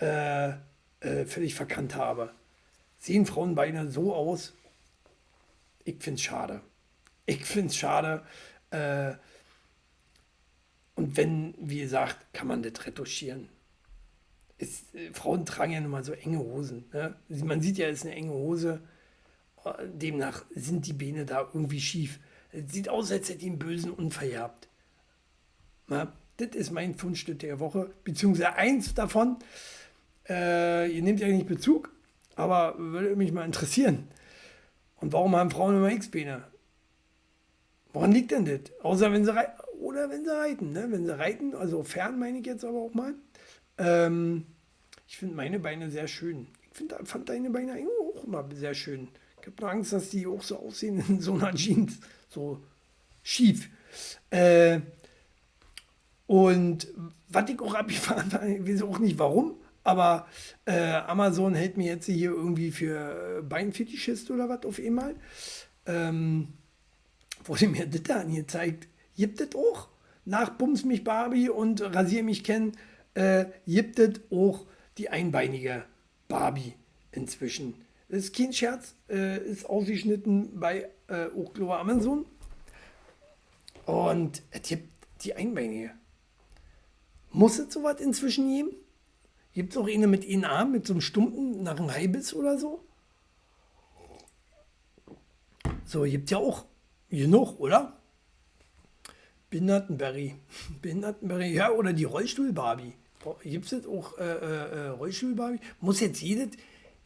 äh, 0.00 0.50
äh, 1.00 1.26
völlig 1.26 1.54
verkannt 1.54 1.94
habe. 1.94 2.32
Sehen 2.98 3.26
Frauenbeine 3.26 3.90
so 3.90 4.14
aus? 4.14 4.54
Ich 5.84 6.02
finde 6.02 6.18
es 6.18 6.22
schade. 6.22 6.60
Ich 7.26 7.44
finde 7.44 7.68
es 7.68 7.76
schade. 7.76 8.22
Äh, 8.70 9.14
und 10.94 11.16
wenn, 11.16 11.54
wie 11.58 11.80
gesagt, 11.80 12.32
kann 12.32 12.46
man 12.46 12.62
das 12.62 12.86
retuschieren. 12.86 13.48
Ist, 14.58 14.94
äh, 14.94 15.12
Frauen 15.12 15.44
tragen 15.44 15.72
ja 15.72 15.80
nun 15.80 15.90
mal 15.90 16.04
so 16.04 16.12
enge 16.12 16.38
Hosen. 16.38 16.84
Ne? 16.92 17.16
Man 17.28 17.60
sieht 17.60 17.78
ja, 17.78 17.88
es 17.88 17.98
ist 17.98 18.06
eine 18.06 18.14
enge 18.14 18.32
Hose. 18.32 18.80
Demnach 19.84 20.44
sind 20.54 20.86
die 20.86 20.92
Beine 20.92 21.24
da 21.24 21.40
irgendwie 21.40 21.80
schief. 21.80 22.18
Es 22.52 22.72
sieht 22.72 22.88
aus, 22.88 23.10
als 23.12 23.28
hätte 23.28 23.38
die 23.38 23.46
einen 23.46 23.58
bösen 23.58 23.92
Unfall 23.92 24.30
gehabt. 24.30 24.68
Na, 25.86 26.12
das 26.46 26.56
ist 26.56 26.70
mein 26.72 26.94
Fundstück 26.94 27.38
der 27.38 27.60
Woche, 27.60 27.90
beziehungsweise 28.04 28.54
eins 28.54 28.94
davon. 28.94 29.36
Äh, 30.28 30.90
ihr 30.90 31.02
nehmt 31.02 31.20
ja 31.20 31.28
nicht 31.28 31.46
Bezug, 31.46 31.90
aber 32.36 32.74
würde 32.78 33.16
mich 33.16 33.32
mal 33.32 33.44
interessieren. 33.44 34.08
Und 35.00 35.12
warum 35.12 35.34
haben 35.36 35.50
Frauen 35.50 35.76
immer 35.76 35.90
X-Beine? 35.90 36.44
Woran 37.92 38.12
liegt 38.12 38.30
denn 38.30 38.44
das? 38.44 38.60
Außer 38.82 39.12
wenn 39.12 39.24
sie 39.24 39.34
reiten, 39.34 39.60
oder 39.80 40.08
wenn 40.10 40.24
sie 40.24 40.34
reiten, 40.34 40.72
ne? 40.72 40.86
Wenn 40.90 41.04
sie 41.04 41.18
reiten, 41.18 41.54
also 41.54 41.82
fern 41.82 42.18
meine 42.18 42.38
ich 42.38 42.46
jetzt 42.46 42.64
aber 42.64 42.78
auch 42.78 42.94
mal. 42.94 43.14
Ähm, 43.78 44.46
ich 45.08 45.18
finde 45.18 45.34
meine 45.34 45.58
Beine 45.58 45.90
sehr 45.90 46.08
schön. 46.08 46.46
Ich 46.70 46.78
find, 46.78 46.94
fand 47.04 47.28
deine 47.28 47.50
Beine 47.50 47.74
auch 48.00 48.24
immer 48.24 48.48
sehr 48.54 48.74
schön. 48.74 49.08
Ich 49.40 49.46
habe 49.46 49.56
nur 49.60 49.70
Angst, 49.70 49.92
dass 49.92 50.10
die 50.10 50.26
auch 50.26 50.42
so 50.42 50.56
aussehen 50.56 51.04
in 51.08 51.20
so 51.20 51.34
einer 51.34 51.52
Jeans. 51.54 51.98
So 52.28 52.60
schief. 53.22 53.68
Äh, 54.30 54.80
und 56.26 56.88
was 57.28 57.50
ich 57.50 57.60
auch 57.60 57.74
abgefahren 57.74 58.32
habe, 58.32 58.50
ich 58.54 58.66
weiß 58.66 58.82
auch 58.82 58.98
nicht 58.98 59.18
warum, 59.18 59.56
aber 59.84 60.26
äh, 60.64 60.92
Amazon 60.92 61.54
hält 61.54 61.76
mir 61.76 61.86
jetzt 61.86 62.06
hier 62.06 62.30
irgendwie 62.30 62.70
für 62.70 63.42
Beinfetischist 63.48 64.30
oder 64.30 64.48
was 64.48 64.64
auf 64.64 64.78
einmal. 64.78 65.16
Ähm, 65.86 66.48
wurde 67.44 67.68
mir 67.68 67.86
das 67.86 68.02
da 68.04 68.20
angezeigt. 68.20 68.88
Gibt 69.16 69.40
es 69.40 69.54
auch? 69.56 69.88
Nach 70.24 70.50
Bums 70.50 70.84
mich 70.84 71.02
Barbie 71.02 71.48
und 71.48 71.80
Rasier 71.80 72.22
mich 72.22 72.44
Ken, 72.44 72.72
äh, 73.14 73.46
gibt 73.66 73.98
es 73.98 74.20
auch 74.30 74.66
die 74.98 75.08
einbeinige 75.08 75.84
Barbie 76.28 76.74
inzwischen. 77.10 77.74
Das 78.08 78.24
ist 78.24 78.36
kein 78.36 78.52
Scherz, 78.52 78.94
äh, 79.08 79.38
ist 79.38 79.66
ausgeschnitten 79.66 80.60
bei 80.60 80.88
äh, 81.08 81.26
Amazon. 81.60 82.26
Und 83.86 84.42
es 84.50 84.62
gibt 84.62 84.88
die 85.24 85.34
einbeinige. 85.34 85.90
Muss 87.32 87.58
es 87.58 87.72
sowas 87.72 88.00
inzwischen 88.00 88.48
geben? 88.48 88.70
Gibt 89.54 89.72
es 89.72 89.78
auch 89.78 89.88
eine 89.88 90.06
mit 90.06 90.26
Arm, 90.44 90.72
mit 90.72 90.86
so 90.86 90.94
einem 90.94 91.00
Stumpen 91.00 91.62
nach 91.62 91.78
einem 91.78 91.90
Haibiss 91.90 92.34
oder 92.34 92.58
so? 92.58 92.80
So, 95.84 96.04
gibt 96.04 96.30
ja 96.30 96.38
auch 96.38 96.64
genug, 97.10 97.60
oder? 97.60 97.96
Behindertenberry. 99.50 100.36
Behindertenberry, 100.82 101.52
ja, 101.52 101.70
oder 101.70 101.92
die 101.92 102.04
Rollstuhl-Barbie. 102.04 102.94
Gibt 103.44 103.72
es 103.72 103.86
auch 103.86 104.18
äh, 104.18 104.24
äh, 104.24 104.86
äh, 104.86 104.88
Rollstuhl-Barbie? 104.88 105.60
Muss 105.80 106.00
jetzt 106.00 106.20
jedes, 106.22 106.48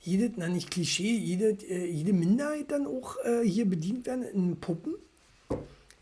jedes, 0.01 0.33
na 0.37 0.49
nicht 0.49 0.70
Klischee, 0.70 1.16
jede, 1.16 1.51
äh, 1.68 1.91
jede 1.91 2.12
Minderheit 2.12 2.70
dann 2.70 2.87
auch 2.87 3.16
äh, 3.24 3.43
hier 3.43 3.68
bedient 3.68 4.07
werden 4.07 4.22
in 4.22 4.57
Puppen? 4.59 4.95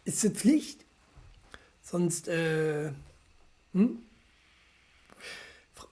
Ist 0.05 0.22
das 0.22 0.33
Pflicht? 0.33 0.85
Sonst, 1.83 2.29
äh, 2.29 2.93
hm? 3.72 3.99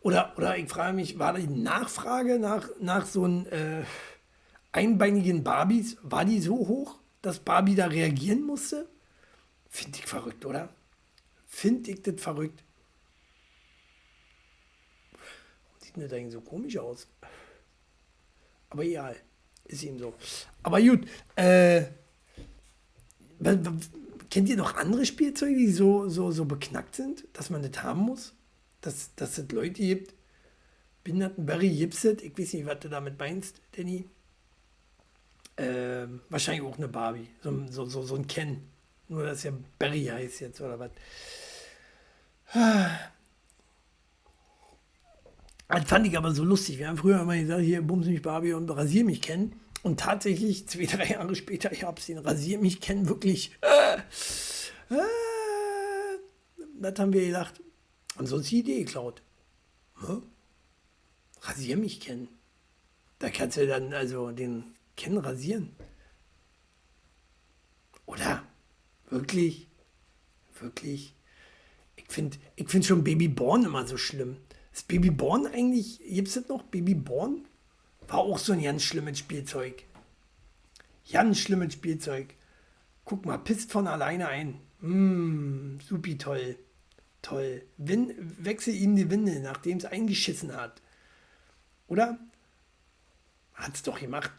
Oder, 0.03 0.35
oder 0.37 0.57
ich 0.57 0.69
frage 0.69 0.95
mich, 0.95 1.19
war 1.19 1.35
die 1.35 1.47
Nachfrage 1.47 2.39
nach, 2.39 2.69
nach 2.81 3.07
so 3.07 3.25
einem 3.25 3.47
äh, 3.47 3.85
einbeinigen 4.73 5.45
Barbies, 5.45 5.97
war 6.03 6.25
die 6.25 6.41
so 6.41 6.57
hoch, 6.57 6.99
dass 7.23 7.39
Barbie 7.39 7.77
da 7.77 7.87
reagieren 7.87 8.43
musste? 8.43 8.89
Finde 9.69 9.99
ich 9.99 10.07
verrückt, 10.07 10.45
oder? 10.45 10.69
Finde 11.47 11.93
ich 11.93 12.03
das 12.03 12.21
verrückt. 12.21 12.65
Sieht 15.79 15.97
denn 15.97 16.03
das 16.03 16.13
eigentlich 16.13 16.33
so 16.33 16.41
komisch 16.41 16.77
aus? 16.79 17.07
Aber 18.71 18.85
egal. 18.85 19.17
Ist 19.65 19.85
ihm 19.85 19.99
so. 19.99 20.15
Aber 20.63 20.81
gut. 20.81 21.07
Äh, 21.37 21.85
kennt 24.31 24.49
ihr 24.49 24.57
noch 24.57 24.75
andere 24.77 25.07
Spielzeuge, 25.07 25.57
die 25.57 25.71
so, 25.71 26.09
so, 26.09 26.33
so 26.33 26.45
beknackt 26.45 26.97
sind, 26.97 27.25
dass 27.33 27.51
man 27.51 27.63
das 27.63 27.83
haben 27.83 28.01
muss? 28.01 28.35
Dass, 28.83 29.15
dass 29.15 29.39
es 29.39 29.51
Leute 29.51 29.81
gibt, 29.81 30.15
Behindertenberry 31.05 31.71
gibt's 31.71 32.05
es. 32.05 32.23
Ich 32.23 32.39
weiß 32.39 32.53
nicht, 32.53 32.67
was 32.67 32.81
du 32.81 32.89
damit 32.89 33.19
meinst, 33.19 33.61
Danny. 33.77 34.05
Äh, 35.57 36.07
wahrscheinlich 36.29 36.63
auch 36.63 36.77
eine 36.77 36.89
Barbie. 36.89 37.29
So, 37.43 37.67
so, 37.71 37.85
so, 37.87 38.03
so 38.03 38.15
ein 38.17 38.27
Ken. 38.27 38.63
Nur, 39.09 39.25
dass 39.25 39.43
ja 39.43 39.53
Barry 39.79 40.05
heißt 40.05 40.41
jetzt, 40.41 40.61
oder 40.61 40.79
was. 40.79 40.91
Das 45.69 45.85
fand 45.87 46.07
ich 46.07 46.17
aber 46.17 46.33
so 46.33 46.45
lustig. 46.45 46.79
Wir 46.79 46.89
haben 46.89 46.97
früher 46.97 47.21
immer 47.21 47.37
gesagt, 47.37 47.63
hier 47.63 47.83
bums 47.83 48.07
mich 48.07 48.23
Barbie 48.23 48.53
und 48.53 48.71
rasier 48.71 49.05
mich 49.05 49.21
kennen. 49.23 49.61
Und 49.83 50.01
tatsächlich, 50.01 50.69
zwei, 50.69 50.87
drei 50.87 51.11
Jahre 51.11 51.35
später, 51.35 51.73
ich 51.73 51.85
hab's 51.85 52.07
den 52.07 52.19
Rasier 52.19 52.59
mich 52.59 52.81
kennen 52.81 53.09
wirklich. 53.09 53.57
Äh, 53.61 53.97
äh, 54.95 55.03
das 56.81 56.99
haben 56.99 57.13
wir 57.13 57.27
gedacht. 57.27 57.61
Haben 58.17 58.33
uns 58.33 58.49
die 58.49 58.61
Idee 58.61 58.85
geklaut. 58.85 59.23
Hm? 59.97 60.23
Rasier 61.41 61.77
mich 61.77 62.01
kennen. 62.01 62.29
Da 63.19 63.31
kannst 63.31 63.57
du 63.57 63.67
dann 63.67 63.93
also 63.95 64.31
den 64.33 64.75
Ken 64.97 65.17
rasieren. 65.17 65.71
Oder? 68.07 68.43
Wirklich? 69.09 69.69
Wirklich? 70.59 71.15
Ich 71.97 72.07
finde 72.09 72.37
ich 72.57 72.69
find 72.69 72.85
schon 72.85 73.05
Babyborn 73.05 73.65
immer 73.65 73.87
so 73.87 73.97
schlimm. 73.97 74.37
Ist 74.73 74.89
Babyborn 74.89 75.47
eigentlich, 75.47 75.99
gibt 75.99 76.29
es 76.29 76.35
das 76.35 76.49
noch? 76.49 76.63
Babyborn? 76.63 77.47
War 78.09 78.19
auch 78.19 78.39
so 78.39 78.53
ein 78.53 78.63
ganz 78.63 78.83
schlimmes 78.83 79.19
Spielzeug. 79.19 79.85
Ganz 81.11 81.39
schlimmes 81.39 81.75
Spielzeug. 81.75 82.35
Guck 83.05 83.27
mal, 83.27 83.39
pisst 83.39 83.73
von 83.73 83.87
alleine 83.87 84.29
ein. 84.29 84.61
Mmm, 84.81 85.81
supi 85.81 86.17
toll. 86.19 86.57
Toll. 87.23 87.65
Win, 87.79 88.15
wechsel 88.39 88.75
ihm 88.75 88.97
die 88.97 89.11
Windel, 89.11 89.41
nachdem 89.41 89.79
es 89.79 89.85
eingeschissen 89.85 90.55
hat. 90.55 90.83
Oder? 91.87 92.19
Hat's 93.55 93.83
doch 93.83 94.01
gemacht. 94.01 94.33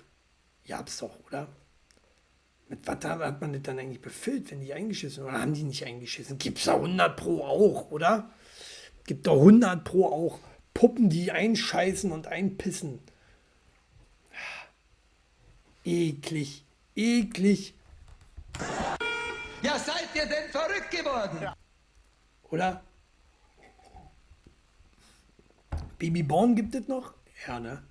Ja, 0.66 0.78
hab's 0.78 0.98
doch, 0.98 1.20
oder? 1.26 1.48
Mit 2.70 2.88
was 2.88 3.04
hat 3.04 3.42
man 3.42 3.54
das 3.54 3.62
dann 3.64 3.80
eigentlich 3.80 4.02
befüllt, 4.02 4.52
wenn 4.52 4.62
die 4.62 4.74
eingeschissen 4.74 5.24
oder 5.24 5.34
haben 5.34 5.54
die 5.54 5.64
nicht 5.64 5.86
eingeschissen? 5.86 6.38
Gibt's 6.38 6.66
da 6.66 6.76
100 6.76 7.16
Pro 7.16 7.44
auch, 7.44 7.92
oder? 7.92 8.32
Gibt 9.06 9.28
da 9.28 9.32
100 9.32 9.84
Pro 9.84 10.06
auch 10.06 10.40
Puppen, 10.74 11.10
die 11.10 11.32
einscheißen 11.32 12.12
und 12.12 12.28
einpissen. 12.28 13.00
Eklig, 15.86 16.64
eklig. 16.96 17.74
Ja, 19.62 19.78
seid 19.78 20.10
ihr 20.16 20.26
denn 20.26 20.50
verrückt 20.50 20.92
geworden? 20.92 21.54
Oder? 22.54 22.84
Babyborn 25.98 26.56
gibt 26.56 26.76
es 26.76 26.88
noch? 26.88 27.16
Ja, 27.48 27.60
ne? 27.60 27.82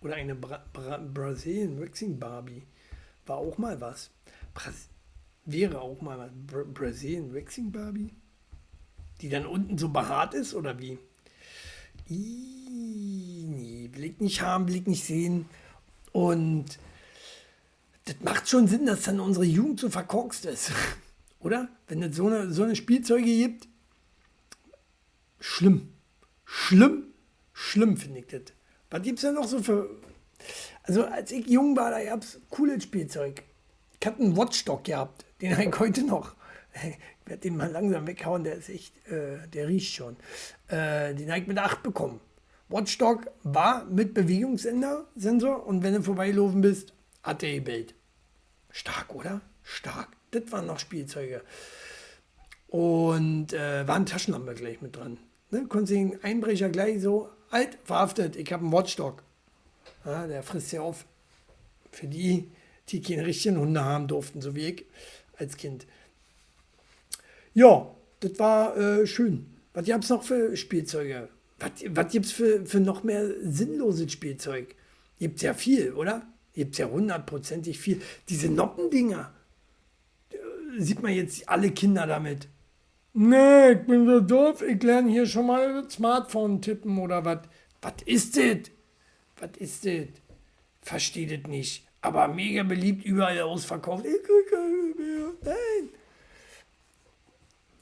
Oder 0.00 0.14
eine 0.14 0.34
Bra 0.34 0.64
Bra 0.72 0.96
Brazilian 0.96 1.78
Waxing 1.78 2.18
Barbie. 2.18 2.62
War 3.26 3.36
auch 3.36 3.58
mal 3.58 3.78
was. 3.78 4.08
Bras 4.54 4.88
wäre 5.44 5.82
auch 5.82 6.00
mal 6.00 6.16
was. 6.18 6.30
Bra 6.46 6.64
Brazilian 6.64 7.34
Waxing 7.34 7.70
Barbie? 7.70 8.14
Die 9.20 9.28
dann 9.28 9.44
unten 9.44 9.76
so 9.76 9.90
behaart 9.90 10.32
ist 10.32 10.54
oder 10.54 10.78
wie? 10.78 10.98
Ih, 12.08 13.44
nee, 13.48 13.90
ich 13.92 14.18
nicht 14.20 14.40
haben, 14.40 14.66
ich 14.68 14.86
nicht 14.86 15.04
sehen. 15.04 15.44
Und 16.12 16.78
das 18.06 18.16
macht 18.20 18.48
schon 18.48 18.66
Sinn, 18.66 18.86
dass 18.86 19.02
dann 19.02 19.20
unsere 19.20 19.44
Jugend 19.44 19.78
so 19.80 19.90
verkorkst 19.90 20.46
ist. 20.46 20.72
Oder? 21.40 21.68
Wenn 21.86 22.02
es 22.02 22.16
so 22.16 22.26
eine, 22.26 22.52
so 22.52 22.64
eine 22.64 22.76
Spielzeuge 22.76 23.24
gibt. 23.24 23.68
Schlimm. 25.40 25.92
Schlimm. 26.44 27.04
Schlimm 27.52 27.96
finde 27.96 28.20
ich 28.20 28.26
das. 28.26 28.42
Was 28.90 29.02
gibt 29.02 29.18
es 29.18 29.22
denn 29.22 29.34
noch 29.34 29.46
so 29.46 29.62
für. 29.62 29.88
Also, 30.84 31.04
als 31.04 31.30
ich 31.32 31.46
jung 31.46 31.76
war, 31.76 31.90
da 31.90 32.02
gab 32.02 32.22
es 32.22 32.40
cooles 32.48 32.84
Spielzeug. 32.84 33.42
Ich 34.00 34.06
hatte 34.06 34.22
einen 34.22 34.36
Watchdog 34.36 34.84
gehabt. 34.84 35.26
Den 35.40 35.52
habe 35.52 35.64
ich 35.64 35.78
heute 35.78 36.02
noch. 36.04 36.34
Ich 36.74 37.30
werde 37.30 37.42
den 37.42 37.56
mal 37.56 37.70
langsam 37.70 38.06
weghauen, 38.06 38.44
der 38.44 38.54
ist 38.54 38.68
echt, 38.68 39.06
äh, 39.08 39.46
der 39.48 39.68
riecht 39.68 39.94
schon. 39.94 40.16
Äh, 40.68 41.14
den 41.14 41.28
habe 41.30 41.40
ich 41.40 41.46
mit 41.46 41.58
8 41.58 41.82
bekommen. 41.82 42.20
Watchdog 42.68 43.30
war 43.42 43.84
mit 43.86 44.14
Bewegungssensor 44.14 45.66
und 45.66 45.82
wenn 45.82 45.94
du 45.94 46.02
vorbeigelaufen 46.02 46.60
bist, 46.60 46.92
hat 47.22 47.42
er 47.42 47.54
gebellt. 47.54 47.94
Stark, 48.70 49.14
oder? 49.14 49.40
Stark. 49.62 50.17
Das 50.30 50.50
waren 50.52 50.66
noch 50.66 50.78
Spielzeuge. 50.78 51.42
Und 52.68 53.52
äh, 53.52 53.88
war 53.88 54.04
Taschenlampe 54.04 54.54
gleich 54.54 54.80
mit 54.82 54.96
dran. 54.96 55.18
Ne? 55.50 55.66
Konntest 55.68 55.92
den 55.92 56.22
Einbrecher 56.22 56.68
gleich 56.68 57.00
so, 57.00 57.30
alt, 57.50 57.78
verhaftet, 57.84 58.36
ich 58.36 58.52
habe 58.52 58.62
einen 58.62 58.72
Watchdog. 58.72 59.22
Ja, 60.04 60.26
der 60.26 60.42
frisst 60.42 60.72
ja 60.72 60.82
auf. 60.82 61.06
Für 61.90 62.06
die, 62.06 62.50
die 62.88 63.00
keine 63.00 63.24
richtigen 63.26 63.58
Hunde 63.58 63.84
haben 63.84 64.08
durften, 64.08 64.42
so 64.42 64.54
wie 64.54 64.66
ich 64.66 64.84
als 65.38 65.56
Kind. 65.56 65.86
Ja, 67.54 67.90
das 68.20 68.38
war 68.38 68.76
äh, 68.76 69.06
schön. 69.06 69.46
Was 69.72 69.86
gab 69.86 70.02
es 70.02 70.10
noch 70.10 70.22
für 70.22 70.56
Spielzeuge? 70.56 71.28
Was, 71.58 71.70
was 71.88 72.12
gibt 72.12 72.26
es 72.26 72.32
für, 72.32 72.66
für 72.66 72.80
noch 72.80 73.02
mehr 73.02 73.30
sinnloses 73.42 74.12
Spielzeug? 74.12 74.74
Gibt 75.18 75.36
es 75.36 75.42
ja 75.42 75.54
viel, 75.54 75.92
oder? 75.92 76.26
Gibt 76.54 76.72
es 76.72 76.78
ja 76.78 76.86
hundertprozentig 76.86 77.78
viel. 77.78 78.00
Diese 78.28 78.48
Noppendinger, 78.48 79.32
sieht 80.76 81.02
man 81.02 81.12
jetzt 81.12 81.48
alle 81.48 81.70
Kinder 81.70 82.06
damit. 82.06 82.48
Nee, 83.14 83.72
ich 83.72 83.86
bin 83.86 84.06
so 84.06 84.20
doof, 84.20 84.62
ich 84.62 84.82
lerne 84.82 85.10
hier 85.10 85.26
schon 85.26 85.46
mal 85.46 85.88
Smartphone 85.90 86.60
tippen 86.60 86.98
oder 86.98 87.24
was. 87.24 87.40
Was 87.80 87.94
ist 88.04 88.36
das? 88.36 88.70
Was 89.38 89.56
ist 89.58 89.86
das? 89.86 90.06
Versteht 90.82 91.30
das 91.30 91.50
nicht. 91.50 91.86
Aber 92.00 92.28
mega 92.28 92.62
beliebt, 92.62 93.04
überall 93.04 93.40
ausverkauft. 93.40 94.04
Ich 94.04 94.22
krieg 94.22 94.50
keine 94.50 94.94
mehr. 94.96 95.32
Nein. 95.42 95.88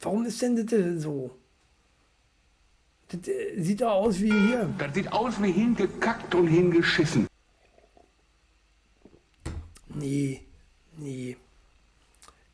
Warum 0.00 0.24
ist 0.24 0.40
denn 0.40 0.66
das 0.66 1.02
so? 1.02 1.36
Das 3.08 3.28
äh, 3.28 3.60
sieht 3.60 3.80
doch 3.80 3.92
aus 3.92 4.20
wie 4.20 4.32
hier. 4.32 4.72
Das 4.78 4.94
sieht 4.94 5.12
aus 5.12 5.42
wie 5.42 5.52
hingekackt 5.52 6.34
und 6.34 6.48
hingeschissen. 6.48 7.26
Nee, 9.88 10.42
nee. 10.96 11.36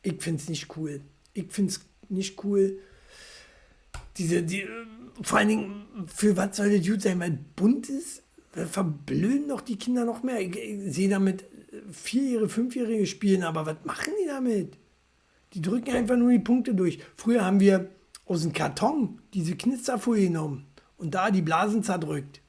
Ich 0.03 0.21
find's 0.21 0.47
nicht 0.49 0.77
cool. 0.77 1.01
Ich 1.33 1.47
find's 1.49 1.81
nicht 2.09 2.43
cool. 2.43 2.77
Diese, 4.17 4.43
die, 4.43 4.67
vor 5.23 5.39
allen 5.39 5.47
Dingen, 5.47 5.85
für 6.05 6.37
was 6.37 6.57
soll 6.57 6.77
das 6.77 6.85
gut 6.85 7.01
sein? 7.01 7.19
Weil 7.19 7.39
bunt 7.55 7.89
ist, 7.89 8.21
verblöden 8.51 9.47
doch 9.47 9.61
die 9.61 9.77
Kinder 9.77 10.05
noch 10.05 10.21
mehr. 10.21 10.39
Ich, 10.39 10.55
ich 10.55 10.93
sehe 10.93 11.09
damit 11.09 11.45
Vierjährige, 11.91 12.49
Fünfjährige 12.49 13.07
spielen, 13.07 13.43
aber 13.43 13.65
was 13.65 13.77
machen 13.83 14.13
die 14.21 14.27
damit? 14.27 14.77
Die 15.53 15.61
drücken 15.61 15.91
einfach 15.91 16.17
nur 16.17 16.31
die 16.31 16.39
Punkte 16.39 16.75
durch. 16.75 16.99
Früher 17.15 17.43
haben 17.43 17.59
wir 17.59 17.89
aus 18.25 18.41
dem 18.41 18.53
Karton 18.53 19.19
diese 19.33 19.55
Knisterfolie 19.55 20.27
genommen 20.27 20.67
und 20.97 21.15
da 21.15 21.31
die 21.31 21.41
Blasen 21.41 21.83
zerdrückt. 21.83 22.41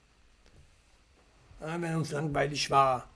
Ja, 1.61 1.81
wenn 1.81 1.97
uns 1.97 2.13
langweilig 2.13 2.71
war. 2.71 3.09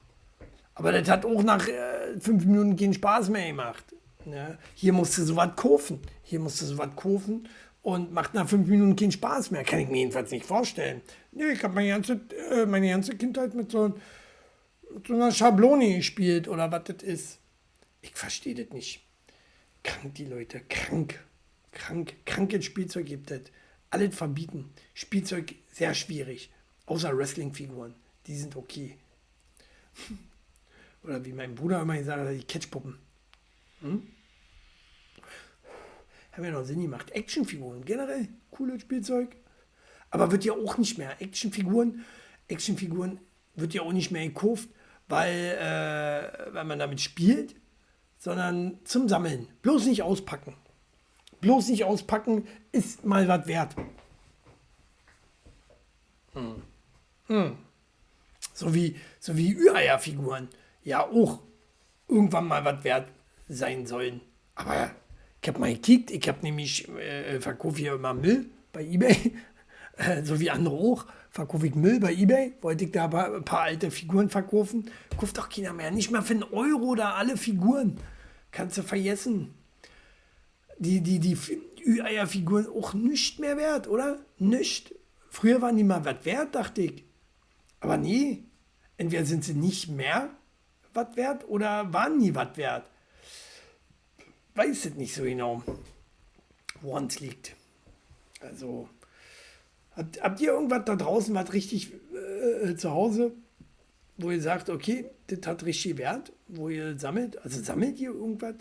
Aber 0.75 0.93
das 0.93 1.09
hat 1.09 1.27
auch 1.27 1.43
nach 1.43 1.67
äh, 1.69 2.19
fünf 2.21 2.45
Minuten 2.45 2.77
keinen 2.77 2.95
Spaß 2.95 3.29
mehr 3.29 3.49
gemacht. 3.49 3.85
Ja, 4.33 4.59
hier 4.75 4.93
musst 4.93 5.17
du 5.19 5.25
sowas 5.25 5.51
kaufen. 5.57 6.01
Hier 6.23 6.41
musst 6.41 6.61
du 6.61 6.67
sowas 6.67 6.91
kaufen 6.97 7.49
und 7.83 8.13
macht 8.13 8.35
nach 8.35 8.49
fünf 8.49 8.69
Minuten 8.69 8.97
keinen 8.97 9.13
Spaß 9.13 9.51
mehr. 9.51 9.65
Kann 9.65 9.81
ich 9.81 9.89
mir 9.89 9.99
jedenfalls 9.99 10.31
nicht 10.31 10.45
vorstellen. 10.45 11.01
Nee, 11.33 11.53
ich 11.53 11.63
habe 11.63 11.75
meine 11.75 11.89
ganze, 11.89 12.21
äh, 12.51 12.67
meine 12.67 12.89
ganze 12.89 13.17
Kindheit 13.17 13.55
mit 13.55 13.71
so, 13.71 13.95
mit 14.95 15.07
so 15.07 15.15
einer 15.15 15.33
Schablone 15.33 15.97
gespielt 15.97 16.49
oder 16.49 16.71
was 16.71 16.85
das 16.85 17.03
ist. 17.03 17.39
Ich 18.03 18.13
verstehe 18.13 18.55
das 18.55 18.73
nicht. 18.73 19.01
Krank, 19.83 20.15
die 20.15 20.27
Leute. 20.27 20.61
Krank. 20.69 21.19
Krank. 21.73 22.15
Krankes 22.27 22.65
Spielzeug 22.65 23.07
gibt 23.07 23.31
es. 23.31 23.43
Alles 23.91 24.15
verbieten. 24.15 24.71
Spielzeug 24.95 25.55
sehr 25.73 25.95
schwierig. 25.95 26.51
Außer 26.87 27.17
Wrestling-Figuren. 27.17 27.95
Die 28.27 28.37
sind 28.37 28.57
okay. 28.57 28.97
Oder 31.05 31.25
wie 31.25 31.33
mein 31.33 31.55
Bruder 31.55 31.81
immer 31.81 31.97
gesagt 31.97 32.21
hat, 32.21 32.35
die 32.35 32.45
Catchpuppen. 32.45 32.99
Hm? 33.81 34.07
Haben 36.39 36.45
ja 36.45 36.51
noch 36.53 36.65
Sinn 36.65 36.81
gemacht. 36.81 37.11
Actionfiguren, 37.11 37.85
generell 37.85 38.29
cooles 38.53 38.83
Spielzeug. 38.83 39.35
Aber 40.09 40.31
wird 40.31 40.45
ja 40.45 40.53
auch 40.53 40.79
nicht 40.79 40.97
mehr. 40.97 41.21
Actionfiguren, 41.21 42.05
Actionfiguren 42.47 43.19
wird 43.57 43.75
ja 43.75 43.83
auch 43.83 43.93
nicht 43.93 44.13
mehr 44.13 44.25
gekauft, 44.25 44.69
weil, 45.09 45.35
äh, 45.35 46.55
weil 46.55 46.65
man 46.65 46.79
damit 46.79 47.01
spielt, 47.01 47.57
sondern 48.19 48.79
zum 48.85 49.09
Sammeln. 49.09 49.49
Bloß 49.63 49.87
nicht 49.87 50.05
auspacken. 50.05 50.55
Bloß 51.41 51.71
nicht 51.71 51.83
auspacken 51.83 52.47
ist 52.71 53.05
mal 53.05 53.27
was 53.27 53.49
wert. 53.49 53.75
Hm. 56.35 56.63
Hm. 57.27 57.59
So 58.55 58.73
wie, 58.75 58.95
so 59.19 59.37
wie 59.37 59.55
Ü-Eier-Figuren. 59.55 60.47
Ja, 60.85 61.05
auch 61.05 61.41
irgendwann 62.07 62.47
mal 62.47 62.65
was 62.65 62.85
wert 62.85 63.09
sein 63.49 63.89
sollen. 63.89 64.21
Aber 64.55 64.93
ich 65.41 65.49
habe 65.49 65.61
mal 65.61 65.73
gekickt, 65.73 66.11
ich 66.11 66.27
habe 66.29 66.39
nämlich, 66.43 66.89
äh, 66.89 67.41
verkaufe 67.41 67.79
hier 67.79 67.95
immer 67.95 68.15
Müll 68.15 68.47
bei 68.73 68.85
Ebay, 68.85 69.35
äh, 69.97 70.23
so 70.25 70.41
wie 70.41 70.51
andere 70.51 70.75
auch, 70.75 71.07
verkaufe 71.31 71.67
ich 71.67 71.75
Müll 71.75 72.01
bei 72.01 72.13
Ebay, 72.13 72.55
wollte 72.61 72.85
ich 72.85 72.93
da 72.93 73.05
ein 73.05 73.45
paar 73.45 73.61
alte 73.61 73.91
Figuren 73.91 74.29
verkaufen, 74.31 74.91
kauft 75.17 75.39
doch 75.39 75.49
keiner 75.49 75.73
mehr, 75.73 75.91
nicht 75.91 76.11
mal 76.11 76.23
für 76.23 76.35
einen 76.35 76.43
Euro 76.43 76.95
da 76.95 77.15
alle 77.15 77.37
Figuren, 77.37 77.99
kannst 78.51 78.79
du 78.79 78.83
vergessen. 78.83 79.55
Die, 80.81 81.01
die, 81.01 81.19
die 81.19 81.37
Ü-Eier-Figuren 81.85 82.69
auch 82.69 82.95
nicht 82.95 83.41
mehr 83.41 83.57
wert, 83.57 83.89
oder? 83.89 84.21
Nicht. 84.39 84.95
Früher 85.29 85.61
waren 85.61 85.77
die 85.77 85.83
mal 85.83 86.05
was 86.05 86.25
wert, 86.25 86.55
dachte 86.55 86.83
ich. 86.83 87.05
Aber 87.81 87.97
nee, 87.97 88.45
entweder 88.97 89.25
sind 89.25 89.45
sie 89.45 89.55
nicht 89.55 89.89
mehr 89.89 90.31
was 90.95 91.17
wert 91.17 91.49
oder 91.49 91.93
waren 91.93 92.19
nie 92.19 92.33
was 92.33 92.57
wert 92.57 92.89
weiß 94.59 94.87
es 94.87 94.95
nicht 94.97 95.15
so 95.15 95.23
genau, 95.23 95.63
woran 96.83 97.07
es 97.07 97.21
liegt. 97.21 97.55
Also, 98.41 98.89
habt, 99.93 100.21
habt, 100.21 100.41
ihr 100.41 100.53
irgendwas 100.53 100.85
da 100.85 100.97
draußen, 100.97 101.35
was 101.35 101.53
richtig 101.53 101.93
äh, 102.63 102.75
zu 102.75 102.91
Hause, 102.91 103.33
wo 104.17 104.33
ihr 104.33 104.43
sagt, 104.43 104.69
okay, 104.69 105.07
das 105.29 105.47
hat 105.47 105.65
richtig 105.65 105.97
Wert, 105.97 106.33
wo 106.49 106.69
ihr 106.69 106.99
sammelt? 106.99 107.39
Also 107.45 107.63
sammelt 107.63 108.01
ihr 108.01 108.11
irgendwas, 108.11 108.57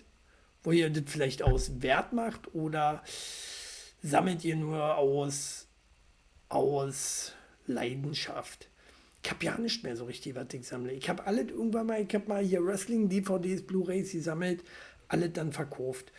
wo 0.64 0.72
ihr 0.72 0.90
das 0.92 1.04
vielleicht 1.08 1.42
aus 1.42 1.82
Wert 1.82 2.14
macht 2.14 2.54
oder 2.54 3.04
sammelt 4.04 4.46
ihr 4.46 4.56
nur 4.56 4.98
aus, 4.98 5.68
aus 6.48 7.34
Leidenschaft? 7.66 8.70
Ich 9.24 9.32
habe 9.32 9.46
ja 9.46 9.58
nicht 9.58 9.84
mehr 9.84 9.96
so 9.98 10.06
richtig, 10.06 10.36
was 10.36 10.54
ich 10.54 10.68
sammle. 10.68 10.94
Ich 10.94 11.10
habe 11.10 11.26
alles 11.26 11.50
irgendwann 11.50 11.88
mal, 11.88 12.02
ich 12.02 12.14
habe 12.14 12.28
mal 12.28 12.44
hier 12.44 12.64
Wrestling, 12.64 13.10
DVDs, 13.10 13.66
Blu-rays 13.66 14.12
gesammelt, 14.12 14.64
alle 15.08 15.30
dann 15.30 15.52
verkauft. 15.52 16.12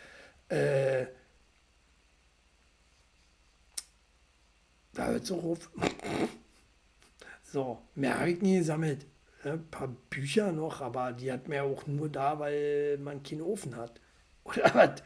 Äh, 0.49 1.07
Da 4.99 5.07
hört 5.07 5.31
auch 5.31 5.45
auf. 5.45 5.71
So, 7.51 7.79
mehr 7.95 8.19
habe 8.19 8.31
ich 8.33 8.43
nie 8.43 8.59
gesammelt. 8.59 9.07
Ein 9.43 9.67
paar 9.71 9.89
Bücher 10.11 10.53
noch, 10.53 10.83
aber 10.83 11.13
die 11.13 11.33
hat 11.33 11.49
mir 11.49 11.63
auch 11.65 11.87
nur 11.87 12.11
da, 12.11 12.39
weil 12.39 12.99
man 12.99 13.23
keinen 13.23 13.41
Ofen 13.41 13.75
hat. 13.77 14.01
Oder 14.45 14.75
was? 14.75 15.03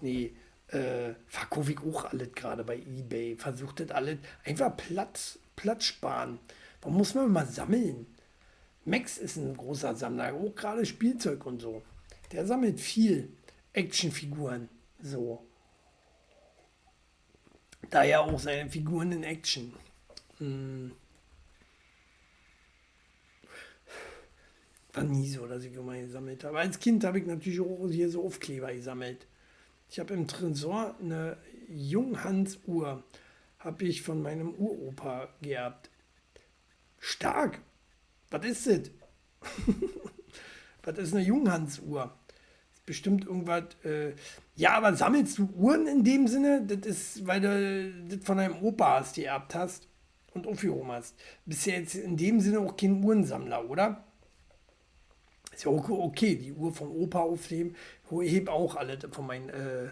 Nee, 0.00 0.36
äh, 0.68 1.14
verkaufe 1.26 1.72
ich 1.72 1.80
auch 1.80 2.04
alles 2.04 2.30
gerade 2.32 2.62
bei 2.62 2.76
Ebay. 2.76 3.34
Versucht 3.36 3.80
das 3.80 3.90
alles. 3.90 4.18
Einfach 4.44 4.76
Platz, 4.76 5.40
Platz 5.56 5.82
sparen. 5.84 6.38
Warum 6.80 6.98
muss 6.98 7.14
man 7.14 7.32
mal 7.32 7.46
sammeln? 7.46 8.06
Max 8.84 9.18
ist 9.18 9.36
ein 9.36 9.56
großer 9.56 9.96
Sammler, 9.96 10.32
auch 10.34 10.54
gerade 10.54 10.86
Spielzeug 10.86 11.44
und 11.44 11.60
so. 11.60 11.82
Der 12.32 12.46
sammelt 12.46 12.80
viel 12.80 13.32
Actionfiguren. 13.72 14.68
So. 15.02 15.46
Daher 17.90 18.22
auch 18.22 18.38
seine 18.38 18.70
Figuren 18.70 19.12
in 19.12 19.24
Action. 19.24 19.74
Hm. 20.38 20.92
War 24.92 25.04
nie 25.04 25.28
so, 25.28 25.46
dass 25.46 25.64
ich 25.64 25.74
immer 25.74 25.96
gesammelt 25.96 26.44
habe. 26.44 26.58
Als 26.58 26.78
Kind 26.78 27.04
habe 27.04 27.18
ich 27.18 27.26
natürlich 27.26 27.60
auch 27.60 27.88
hier 27.88 28.10
so 28.10 28.24
Aufkleber 28.24 28.72
gesammelt. 28.72 29.26
Ich 29.88 29.98
habe 29.98 30.14
im 30.14 30.26
Tresor 30.26 30.96
eine 31.00 31.36
Junghans-Uhr, 31.68 33.02
habe 33.58 33.84
ich 33.84 34.02
von 34.02 34.22
meinem 34.22 34.54
Uropa 34.54 35.28
geerbt. 35.40 35.90
Stark. 36.98 37.60
Was 38.30 38.44
ist 38.44 38.66
das? 38.66 38.90
Was 40.82 40.98
ist 40.98 41.14
eine 41.14 41.24
Junghans-Uhr? 41.24 42.16
Bestimmt 42.90 43.24
irgendwas. 43.24 43.66
Äh, 43.84 44.14
ja, 44.56 44.72
aber 44.72 44.96
sammelst 44.96 45.38
du 45.38 45.48
Uhren 45.56 45.86
in 45.86 46.02
dem 46.02 46.26
Sinne? 46.26 46.60
Das 46.66 46.84
ist, 46.84 47.24
weil 47.24 47.40
du 47.40 48.16
das 48.16 48.24
von 48.24 48.36
deinem 48.36 48.60
Opa 48.64 48.98
hast, 48.98 49.14
geerbt 49.14 49.54
hast 49.54 49.86
und 50.34 50.44
aufgehoben 50.48 50.90
hast. 50.90 51.14
Bist 51.46 51.66
ja 51.66 51.74
jetzt 51.74 51.94
in 51.94 52.16
dem 52.16 52.40
Sinne 52.40 52.58
auch 52.58 52.76
kein 52.76 53.00
Uhrensammler, 53.04 53.70
oder? 53.70 54.02
Ist 55.52 55.66
ja 55.66 55.70
okay, 55.70 56.34
die 56.34 56.52
Uhr 56.52 56.74
vom 56.74 56.90
Opa 56.90 57.20
aufnehmen. 57.20 57.76
Ich 58.10 58.32
hebe 58.32 58.50
auch 58.50 58.74
alle 58.74 58.98
von 59.12 59.24
meinen 59.24 59.50
äh, 59.50 59.90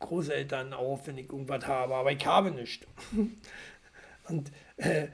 Großeltern 0.00 0.72
auf, 0.72 1.06
wenn 1.06 1.18
ich 1.18 1.30
irgendwas 1.30 1.64
habe, 1.68 1.94
aber 1.94 2.10
ich 2.10 2.26
habe 2.26 2.50
nichts. 2.50 2.84
und 4.28 4.50
äh, 4.78 5.06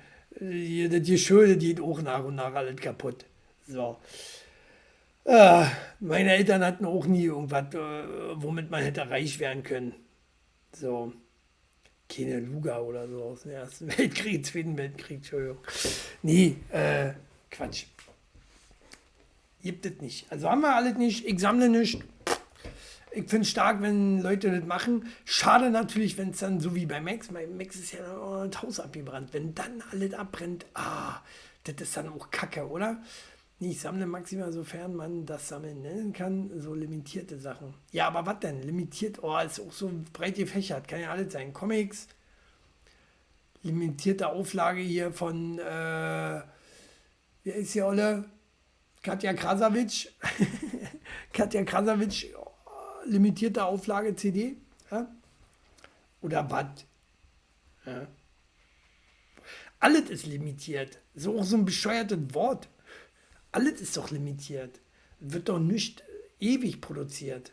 das 0.89 1.07
Geschirr, 1.07 1.57
geht 1.57 1.79
auch 1.79 2.01
nach 2.01 2.25
und 2.25 2.37
nach 2.37 2.55
alles 2.55 2.77
kaputt. 2.77 3.27
So. 3.69 3.99
Äh, 5.25 5.67
meine 6.01 6.33
Eltern 6.33 6.65
hatten 6.65 6.85
auch 6.85 7.07
nie 7.07 7.25
irgendwas, 7.25 7.75
äh, 7.75 8.05
womit 8.35 8.71
man 8.71 8.83
hätte 8.83 9.09
reich 9.09 9.39
werden 9.39 9.63
können. 9.63 9.95
So. 10.73 11.13
Keine 12.09 12.41
Luga 12.41 12.79
oder 12.81 13.09
so 13.09 13.23
aus 13.23 13.43
dem 13.43 13.53
Ersten 13.53 13.89
Weltkrieg, 13.99 14.45
Zweiten 14.45 14.77
Weltkrieg, 14.77 15.19
Entschuldigung. 15.19 15.59
Nee, 16.23 16.57
äh, 16.71 17.13
Quatsch. 17.51 17.87
Gibt 19.63 19.87
es 19.87 20.01
nicht. 20.01 20.27
Also 20.31 20.51
haben 20.51 20.61
wir 20.61 20.75
alles 20.75 20.97
nicht. 20.99 21.25
Ich 21.25 21.39
sammle 21.39 21.69
nicht. 21.69 22.03
Ich 23.13 23.29
finde 23.29 23.43
es 23.43 23.51
stark, 23.51 23.81
wenn 23.81 24.21
Leute 24.21 24.51
das 24.51 24.67
machen. 24.67 25.07
Schade 25.25 25.71
natürlich, 25.71 26.19
wenn 26.19 26.31
es 26.31 26.39
dann 26.39 26.61
so 26.61 26.75
wie 26.75 26.87
bei 26.87 27.01
Max, 27.01 27.29
bei 27.29 27.47
Max 27.47 27.77
ist 27.77 27.93
ja 27.93 28.01
oh, 28.19 28.47
das 28.47 28.63
Haus 28.63 28.81
abgebrannt. 28.81 29.33
Wenn 29.33 29.55
dann 29.55 29.83
alles 29.93 30.15
abbrennt, 30.15 30.67
ah, 30.75 31.21
das 31.65 31.77
ist 31.77 31.97
dann 31.97 32.09
auch 32.09 32.31
Kacke, 32.31 32.69
oder? 32.69 33.03
Ich 33.65 33.81
sammle 33.81 34.07
maximal, 34.07 34.53
sofern 34.53 34.97
man 34.97 35.25
das 35.25 35.47
Sammeln 35.47 35.83
nennen 35.83 36.13
kann, 36.13 36.51
so 36.61 36.75
limitierte 36.75 37.39
Sachen. 37.39 37.73
Ja, 37.93 38.09
aber 38.09 38.27
was 38.27 38.41
denn? 38.41 38.61
Limitiert, 38.61 39.23
oh, 39.23 39.39
ist 39.39 39.61
auch 39.61 39.73
so 39.73 39.89
breit 40.13 40.35
gefächert, 40.35 40.89
kann 40.89 41.01
ja 41.01 41.13
alles 41.13 41.33
sein. 41.33 41.53
Comics, 41.53 42.09
limitierte 43.63 44.27
Auflage 44.27 44.81
hier 44.81 45.13
von, 45.13 45.61
äh, 45.61 46.43
wie 47.45 47.51
ist 47.51 47.73
die 47.77 47.83
Olle? 47.83 48.25
Katja 49.01 49.33
Krasavitsch. 49.33 50.09
Katja 51.33 51.63
Krasavitsch, 51.63 52.27
limitierte 53.07 53.65
Auflage 53.65 54.17
CD. 54.17 54.57
Ja? 54.91 55.07
Oder 56.21 56.51
was? 56.51 56.85
Ja. 57.87 58.09
Alles 59.79 60.11
ist 60.11 60.27
limitiert. 60.27 60.99
So 61.15 61.39
auch 61.39 61.45
so 61.45 61.57
ein 61.57 61.65
bescheuertes 61.65 62.19
Wort. 62.33 62.69
Alles 63.53 63.81
ist 63.81 63.97
doch 63.97 64.11
limitiert. 64.11 64.81
Wird 65.21 65.49
doch 65.49 65.59
nicht 65.59 66.03
ewig 66.41 66.81
produziert. 66.81 67.53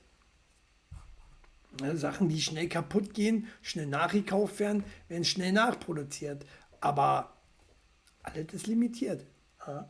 Sachen, 1.93 2.29
die 2.29 2.41
schnell 2.41 2.67
kaputt 2.67 3.13
gehen, 3.13 3.47
schnell 3.61 3.85
nachgekauft 3.85 4.59
werden, 4.59 4.83
werden 5.07 5.23
schnell 5.23 5.51
nachproduziert. 5.51 6.45
Aber 6.81 7.37
alles 8.23 8.53
ist 8.53 8.67
limitiert. 8.67 9.25
Ja. 9.67 9.89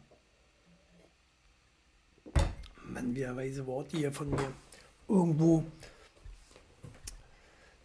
Mann, 2.84 3.16
wieder 3.16 3.36
weise 3.36 3.66
Worte 3.66 3.97
hier 3.97 4.12
von 4.12 4.30
mir. 4.30 4.51
Irgendwo. 5.07 5.64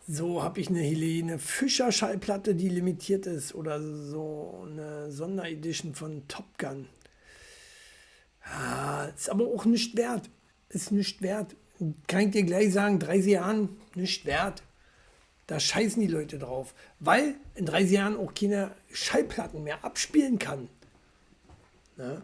So 0.06 0.42
habe 0.42 0.60
ich 0.60 0.68
eine 0.68 0.80
Helene 0.80 1.38
Fischer 1.38 1.92
Schallplatte, 1.92 2.54
die 2.54 2.68
limitiert 2.68 3.26
ist. 3.26 3.54
Oder 3.54 3.80
so 3.80 4.66
eine 4.66 5.12
Sonderedition 5.12 5.94
von 5.94 6.26
Top 6.28 6.58
Gun. 6.58 6.88
Ja, 8.46 9.04
ist 9.06 9.30
aber 9.30 9.46
auch 9.46 9.64
nicht 9.64 9.96
wert. 9.96 10.30
Ist 10.68 10.92
nicht 10.92 11.22
wert. 11.22 11.56
Kann 12.06 12.26
ich 12.26 12.30
dir 12.30 12.44
gleich 12.44 12.72
sagen, 12.72 12.98
30 12.98 13.32
Jahren 13.32 13.68
nicht 13.94 14.26
wert. 14.26 14.62
Da 15.46 15.60
scheißen 15.60 16.00
die 16.00 16.08
Leute 16.08 16.38
drauf. 16.38 16.74
Weil 17.00 17.34
in 17.54 17.66
30 17.66 17.90
Jahren 17.92 18.16
auch 18.16 18.32
keine 18.34 18.70
Schallplatten 18.92 19.62
mehr 19.62 19.84
abspielen 19.84 20.38
kann. 20.38 20.68
Ne? 21.96 22.22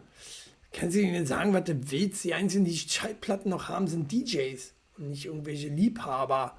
Kannst 0.73 0.95
du 0.95 1.01
dir 1.01 1.25
sagen, 1.25 1.53
was 1.53 1.65
du 1.65 1.91
willst? 1.91 2.23
Die 2.23 2.33
einzigen, 2.33 2.65
die 2.65 2.77
Schallplatten 2.77 3.49
noch 3.49 3.67
haben, 3.67 3.87
sind 3.87 4.11
DJs 4.11 4.73
und 4.97 5.09
nicht 5.09 5.25
irgendwelche 5.25 5.67
Liebhaber. 5.67 6.57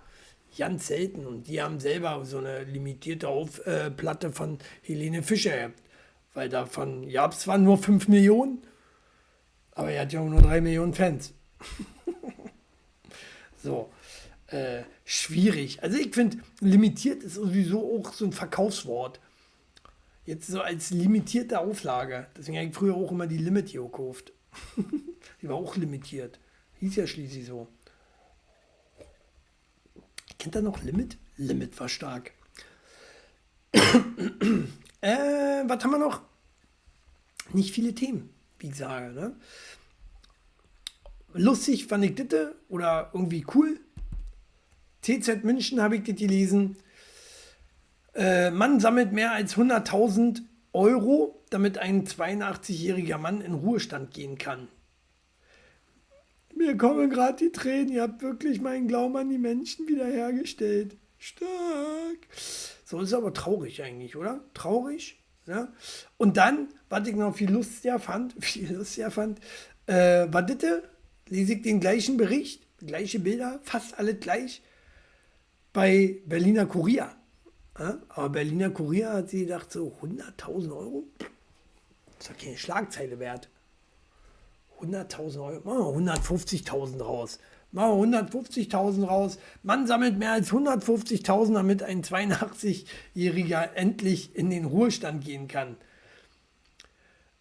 Ganz 0.57 0.89
selten. 0.89 1.27
Und 1.27 1.49
die 1.49 1.63
haben 1.63 1.81
selber 1.81 2.25
so 2.25 2.39
eine 2.39 2.65
limitierte 2.65 3.29
Auf, 3.29 3.67
äh, 3.67 3.91
von 4.33 4.59
Helene 4.83 5.23
Fischer. 5.23 5.71
Weil 6.35 6.51
davon 6.51 7.11
gab 7.11 7.33
es 7.33 7.41
zwar 7.41 7.59
nur 7.59 7.79
5 7.79 8.09
Millionen, 8.09 8.63
aber 9.75 9.91
er 9.91 10.03
hat 10.03 10.13
ja 10.13 10.21
auch 10.21 10.29
nur 10.29 10.43
3 10.43 10.61
Millionen 10.61 10.95
Fans. 10.95 11.33
so. 13.63 13.91
Äh, 14.49 14.83
schwierig. 15.05 15.83
Also 15.83 15.97
ich 15.97 16.15
finde, 16.15 16.39
limitiert 16.61 17.23
ist 17.23 17.35
sowieso 17.35 17.99
auch 17.99 18.13
so 18.13 18.27
ein 18.27 18.33
Verkaufswort. 18.33 19.19
Jetzt 20.27 20.47
so 20.47 20.61
als 20.61 20.91
limitierte 20.91 21.59
Auflage. 21.59 22.27
Deswegen 22.37 22.59
habe 22.59 22.69
ich 22.69 22.75
früher 22.75 22.95
auch 22.95 23.11
immer 23.11 23.27
die 23.27 23.39
Limit 23.39 23.71
hier 23.71 23.83
gekauft. 23.83 24.33
die 25.43 25.49
war 25.49 25.57
auch 25.57 25.77
limitiert. 25.77 26.39
Hieß 26.81 26.97
ja 26.97 27.07
schließlich 27.07 27.47
so. 27.47 27.67
Kennt 30.39 30.57
ihr 30.57 30.63
noch 30.63 30.83
Limit? 30.83 31.17
Limit 31.39 31.79
war 31.81 31.89
stark. 31.89 32.33
äh, 33.73 33.79
was 35.01 35.83
haben 35.83 35.93
wir 35.93 35.99
noch? 35.99 36.21
Nicht 37.53 37.75
viele 37.75 37.95
Themen, 37.95 38.32
ich 38.63 38.75
sage. 38.75 39.13
Ne? 39.13 39.37
Lustig 41.35 41.87
fand 41.87 42.05
ich 42.05 42.15
das 42.15 42.49
oder 42.69 43.11
irgendwie 43.13 43.45
cool. 43.55 43.81
TZ 45.03 45.45
München 45.45 45.81
habe 45.81 45.97
ich 45.97 46.05
das 46.05 46.17
gelesen. 46.17 46.77
Äh, 48.15 48.51
Mann 48.51 48.81
sammelt 48.81 49.13
mehr 49.13 49.33
als 49.33 49.57
100.000 49.57 50.43
Euro, 50.73 51.43
damit 51.51 51.79
ein 51.79 52.07
82-jähriger 52.07 53.19
Mann 53.19 53.41
in 53.41 53.55
Ruhestand 53.55 54.13
gehen 54.13 54.39
kann. 54.39 54.69
Mir 56.55 56.77
kommen 56.77 57.11
gerade 57.11 57.37
die 57.45 57.53
Tränen. 57.53 57.89
Ihr 57.89 58.03
habt 58.03 58.23
wirklich 58.23 58.61
meinen 58.61 58.87
Glauben 58.87 59.17
an 59.17 59.31
die 59.31 59.39
Menschen 59.39 59.89
wiederhergestellt. 59.89 60.97
Stark. 61.19 62.19
So 62.85 63.01
ist 63.01 63.15
aber 63.15 63.33
traurig 63.33 63.83
eigentlich, 63.83 64.17
oder? 64.17 64.45
Traurig. 64.55 65.22
Ja? 65.47 65.69
Und 66.17 66.37
dann, 66.37 66.69
was 66.89 67.07
ich 67.07 67.15
noch 67.15 67.35
viel 67.35 67.51
lustiger 67.51 67.99
fand, 67.99 68.35
viel 68.45 68.73
lustiger 68.73 69.11
fand, 69.11 69.41
äh, 69.87 70.27
war 70.33 70.43
das, 70.43 70.83
lese 71.29 71.55
ich 71.55 71.63
den 71.63 71.81
gleichen 71.81 72.17
Bericht, 72.17 72.67
gleiche 72.79 73.21
Bilder, 73.21 73.61
fast 73.63 73.99
alle 73.99 74.15
gleich, 74.15 74.63
bei 75.73 76.21
Berliner 76.27 76.67
Kurier. 76.67 77.11
Ja? 77.79 77.99
Aber 78.09 78.31
Berliner 78.31 78.71
Kurier 78.71 79.13
hat 79.13 79.31
sie 79.31 79.41
gedacht, 79.41 79.73
so 79.73 79.97
100.000 80.03 80.77
Euro? 80.77 81.05
Das 82.19 82.29
ist 82.29 82.31
doch 82.31 82.45
keine 82.45 82.57
Schlagzeile 82.57 83.19
wert. 83.19 83.49
100.000 84.81 85.45
Euro, 85.45 85.61
machen 85.65 86.05
wir 86.07 86.13
150.000 86.15 87.03
raus. 87.03 87.39
Machen 87.73 88.13
wir 88.13 88.19
150.000 88.19 89.07
raus. 89.07 89.39
Man 89.63 89.87
sammelt 89.87 90.19
mehr 90.19 90.33
als 90.33 90.53
150.000, 90.53 91.55
damit 91.55 91.83
ein 91.83 92.03
82-Jähriger 92.03 93.73
endlich 93.75 94.37
in 94.37 94.51
den 94.51 94.67
Ruhestand 94.67 95.25
gehen 95.25 95.49
kann. 95.49 95.77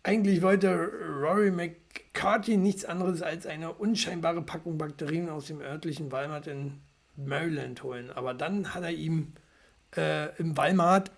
Eigentlich 0.04 0.42
wollte 0.42 0.74
Rory 0.74 1.52
McCarthy 1.52 2.58
nichts 2.58 2.86
anderes 2.86 3.22
als 3.22 3.46
eine 3.46 3.74
unscheinbare 3.74 4.42
Packung 4.42 4.78
Bakterien 4.78 5.30
aus 5.30 5.48
dem 5.48 5.60
örtlichen 5.60 6.12
Walmart 6.12 6.48
in 6.48 6.80
Maryland 7.18 7.84
holen. 7.84 8.10
Aber 8.10 8.34
dann 8.34 8.74
hat 8.74 8.84
er 8.84 8.92
ihm 8.92 9.34
äh, 9.98 10.36
im 10.38 10.56
Walmart 10.56 11.12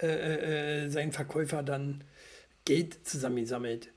äh, 0.00 0.84
äh, 0.84 0.88
sein 0.90 1.12
Verkäufer 1.12 1.62
dann 1.62 2.04
Geld 2.64 3.06
zusammengesammelt. 3.06 3.92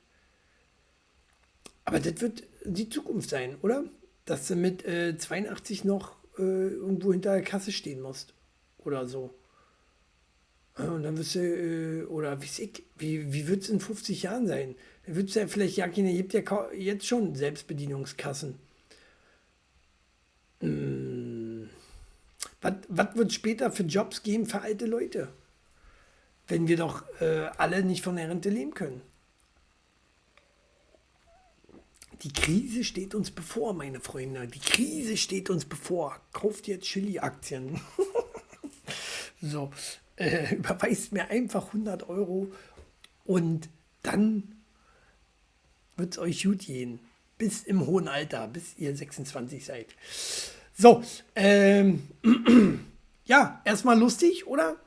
Aber 1.86 2.00
das 2.00 2.22
wird 2.22 2.44
die 2.66 2.90
Zukunft 2.90 3.30
sein, 3.30 3.58
oder? 3.62 3.84
Dass 4.26 4.48
du 4.48 4.56
mit 4.56 4.86
äh, 4.86 5.18
82 5.18 5.84
noch 5.84 6.16
äh, 6.38 6.42
irgendwo 6.42 7.12
hinter 7.12 7.34
der 7.34 7.44
Kasse 7.44 7.72
stehen 7.72 8.02
musst. 8.02 8.34
Oder 8.80 9.06
so. 9.06 9.34
Und 10.76 11.04
dann 11.04 11.18
wirst 11.18 11.36
du, 11.36 11.40
äh, 11.40 12.04
oder 12.06 12.42
wie 12.42 12.46
ich, 12.46 12.84
wie, 12.98 13.32
wie 13.32 13.48
wird 13.48 13.64
es 13.64 13.70
in 13.70 13.80
50 13.80 14.24
Jahren 14.24 14.48
sein? 14.48 14.76
Dann 15.06 15.16
wird 15.16 15.30
es 15.30 15.36
ja 15.36 15.48
vielleicht, 15.48 15.78
ja, 15.78 15.88
keine, 15.88 16.14
gibt 16.14 16.34
ja 16.34 16.72
jetzt 16.74 17.06
schon 17.06 17.36
Selbstbedienungskassen. 17.36 18.56
Hm. 20.62 21.70
Was, 22.62 22.74
was 22.88 23.16
wird 23.16 23.34
später 23.34 23.72
für 23.72 23.84
Jobs 23.84 24.24
geben 24.24 24.46
für 24.46 24.62
alte 24.62 24.86
Leute? 24.86 25.28
Wenn 26.48 26.68
wir 26.68 26.78
doch 26.78 27.04
äh, 27.22 27.50
alle 27.58 27.84
nicht 27.84 28.04
von 28.04 28.16
der 28.16 28.30
Rente 28.30 28.50
leben 28.50 28.74
können. 28.74 29.02
Die 32.22 32.32
Krise 32.32 32.84
steht 32.84 33.16
uns 33.16 33.32
bevor, 33.32 33.74
meine 33.74 34.00
Freunde. 34.00 34.48
Die 34.48 34.60
Krise 34.60 35.18
steht 35.18 35.50
uns 35.50 35.66
bevor. 35.66 36.22
Kauft 36.32 36.68
jetzt 36.68 36.86
Chili-Aktien. 36.86 37.82
so, 39.42 39.72
äh, 40.16 40.56
überweist 40.56 41.12
mir 41.12 41.30
einfach 41.30 41.68
100 41.68 42.08
Euro 42.10 42.52
und 43.26 43.70
dann 44.04 44.56
wird 45.98 46.14
es 46.14 46.20
euch 46.20 46.44
gut 46.44 46.60
gehen. 46.60 47.00
Bis 47.38 47.64
im 47.64 47.86
hohen 47.86 48.08
Alter, 48.08 48.48
bis 48.48 48.78
ihr 48.78 48.96
26 48.96 49.66
seid. 49.66 49.88
So, 50.78 51.04
ähm, 51.36 52.08
ja, 53.26 53.62
erstmal 53.66 53.98
lustig, 53.98 54.48
oder? 54.48 54.78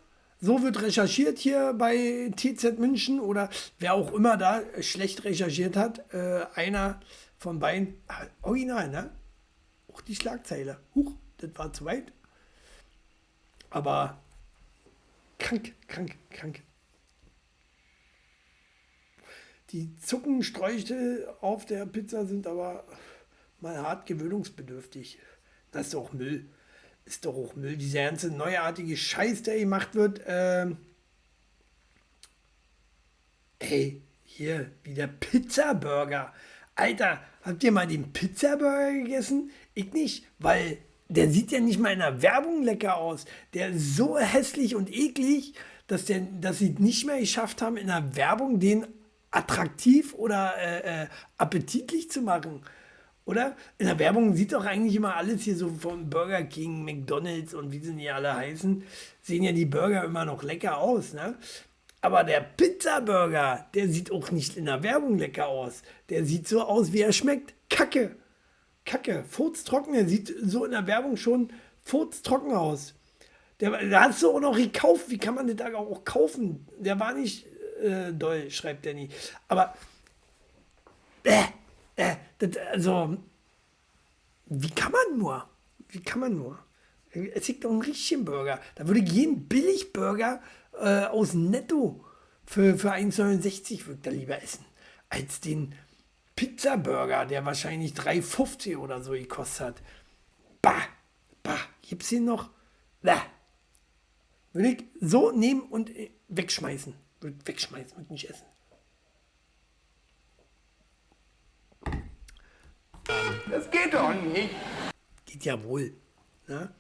So 0.47 0.63
wird 0.63 0.81
recherchiert 0.81 1.39
hier 1.41 1.75
bei 1.77 2.31
TZ 2.37 2.79
München 2.79 3.19
oder 3.19 3.51
wer 3.81 3.95
auch 3.95 4.13
immer 4.13 4.37
da 4.37 4.63
schlecht 4.81 5.25
recherchiert 5.25 5.75
hat. 5.77 6.15
Äh, 6.15 6.47
einer 6.55 7.01
von 7.37 7.59
beiden, 7.59 8.01
ah, 8.07 8.27
original, 8.43 8.89
ne? 8.89 9.11
Auch 9.93 10.01
die 10.03 10.15
Schlagzeile. 10.15 10.79
Huch, 10.95 11.17
das 11.39 11.51
war 11.57 11.73
zu 11.73 11.85
weit. 11.85 12.13
Aber 13.71 14.23
krank, 15.41 15.75
krank, 15.89 16.15
krank. 16.31 16.63
Die 19.71 19.97
Zuckensträuche 19.97 21.35
auf 21.41 21.67
der 21.67 21.87
Pizza 21.87 22.25
sind 22.25 22.47
aber 22.47 22.85
mal 23.61 23.79
hart 23.79 24.07
gewöhnungsbedürftig. 24.07 25.19
Das 25.73 25.87
ist 25.87 25.95
doch 25.95 26.13
Müll. 26.13 26.49
Ist 27.07 27.25
doch 27.25 27.35
auch 27.35 27.55
Müll. 27.55 27.77
Dieser 27.77 28.05
ganze 28.05 28.31
neuartige 28.31 28.97
Scheiß, 28.97 29.45
der 29.45 29.59
gemacht 29.59 29.95
wird. 29.95 30.21
Ähm 30.27 30.77
Ey, 33.61 34.03
hier, 34.25 34.71
wie 34.83 34.93
der 34.93 35.07
Pizzaburger. 35.07 36.35
Alter, 36.75 37.23
habt 37.43 37.65
ihr 37.65 37.73
mal 37.73 37.87
den 37.87 38.13
Pizzaburger 38.13 38.93
gegessen? 38.93 39.51
Ich 39.73 39.93
nicht, 39.93 40.27
weil 40.39 40.79
der 41.09 41.31
sieht 41.31 41.53
ja 41.53 41.61
nicht 41.61 41.79
mal 41.79 41.93
in 41.93 42.01
der 42.01 42.21
Werbung 42.21 42.63
lecker 42.63 42.97
aus. 42.97 43.25
Der 43.55 43.69
ist 43.71 43.97
so 43.97 44.19
hässlich 44.19 44.75
und 44.75 44.93
eklig, 44.93 45.55
dass, 45.87 46.05
der, 46.07 46.21
dass 46.21 46.59
sie 46.59 46.71
nicht 46.71 47.07
mehr 47.07 47.21
geschafft 47.21 47.63
haben, 47.63 47.77
in 47.77 47.87
der 47.87 48.17
Werbung 48.17 48.59
den 48.59 48.87
attraktiv 49.31 50.15
oder 50.15 50.55
äh, 50.59 51.05
äh, 51.05 51.07
appetitlich 51.39 52.11
zu 52.11 52.23
machen. 52.23 52.63
Oder? 53.27 53.57
In 53.77 53.87
der 53.87 53.99
Werbung 53.99 54.35
sieht 54.35 54.53
doch 54.53 54.65
eigentlich 54.65 54.95
immer 54.95 55.17
alles 55.17 55.43
hier 55.43 55.57
so 55.57 55.69
von 55.69 56.09
Burger 56.09 56.45
King, 56.45 56.85
McDonalds 56.85 57.55
und 57.55 57.73
wie 57.73 57.81
sie 57.81 58.09
alle 58.09 58.35
heißen, 58.35 58.85
sehen 59.21 59.43
ja 59.43 59.53
die 59.53 59.67
Burger 59.67 60.05
immer 60.05 60.25
noch 60.25 60.43
lecker 60.45 60.79
aus, 60.79 61.13
ne? 61.13 61.37
Aber 62.01 62.23
der 62.23 62.41
Pizzaburger, 62.41 63.67
der 63.75 63.89
sieht 63.89 64.13
auch 64.13 64.31
nicht 64.31 64.57
in 64.57 64.67
der 64.67 64.85
Werbung 64.85 65.19
lecker 65.19 65.49
aus. 65.49 65.83
Der 66.09 66.25
sieht 66.25 66.47
so 66.47 66.63
aus, 66.63 66.93
wie 66.93 67.01
er 67.01 67.13
schmeckt. 67.13 67.53
Kacke. 67.69 68.15
Kacke. 68.85 69.25
Furztrocken. 69.29 69.95
Der 69.95 70.07
sieht 70.07 70.33
so 70.41 70.65
in 70.65 70.71
der 70.71 70.87
Werbung 70.87 71.17
schon 71.17 71.53
furztrocken 71.83 72.53
aus. 72.53 72.95
Der, 73.59 73.71
der 73.71 74.03
hast 74.03 74.23
du 74.23 74.31
auch 74.31 74.41
noch 74.41 74.57
gekauft. 74.57 75.07
Wie 75.09 75.19
kann 75.19 75.35
man 75.35 75.49
den 75.49 75.57
da 75.57 75.75
auch 75.75 76.05
kaufen? 76.05 76.69
Der 76.79 77.01
war 77.01 77.13
nicht 77.13 77.47
äh, 77.83 78.13
doll, 78.13 78.51
schreibt 78.53 78.87
Danny. 78.87 79.09
Aber 79.49 79.75
äh, 81.25 81.43
äh, 81.97 82.17
das, 82.39 82.57
also, 82.73 83.17
wie 84.47 84.71
kann 84.71 84.93
man 84.93 85.19
nur? 85.19 85.49
Wie 85.89 86.03
kann 86.03 86.21
man 86.21 86.37
nur? 86.37 86.59
Es 87.11 87.47
gibt 87.47 87.65
doch 87.65 87.71
einen 87.71 87.83
richtigen 87.83 88.25
Burger. 88.25 88.61
Da 88.75 88.87
würde 88.87 89.01
ich 89.01 89.11
jeden 89.11 89.49
Billigburger 89.49 90.43
äh, 90.79 91.05
aus 91.05 91.35
Netto 91.35 92.05
für, 92.47 92.77
für 92.79 92.93
1,69 92.93 93.87
würde 93.87 94.01
da 94.03 94.11
lieber 94.11 94.41
essen, 94.43 94.65
als 95.09 95.41
den 95.41 95.75
Pizzaburger, 96.37 97.27
der 97.27 97.45
wahrscheinlich 97.45 97.93
3,50 97.93 98.77
oder 98.77 99.03
so 99.03 99.13
gekostet 99.13 99.67
hat. 99.67 99.83
Bah, 100.63 100.83
bah, 101.43 101.59
gibt's 101.83 102.11
den 102.11 102.25
noch? 102.25 102.51
Bah. 103.03 103.23
Würde 104.53 104.69
ich 104.69 104.85
so 105.01 105.33
nehmen 105.33 105.63
und 105.63 105.91
äh, 105.91 106.11
wegschmeißen. 106.29 106.95
Würde 107.21 107.37
wegschmeißen, 107.47 107.97
würde 107.97 108.13
nicht 108.13 108.31
essen. 108.31 108.47
Das 113.51 113.71
geht 113.71 113.95
doch 113.95 114.15
nicht. 114.15 114.51
Geht 115.25 115.45
ja 115.45 115.63
wohl. 115.63 115.95
Ne? 116.49 116.71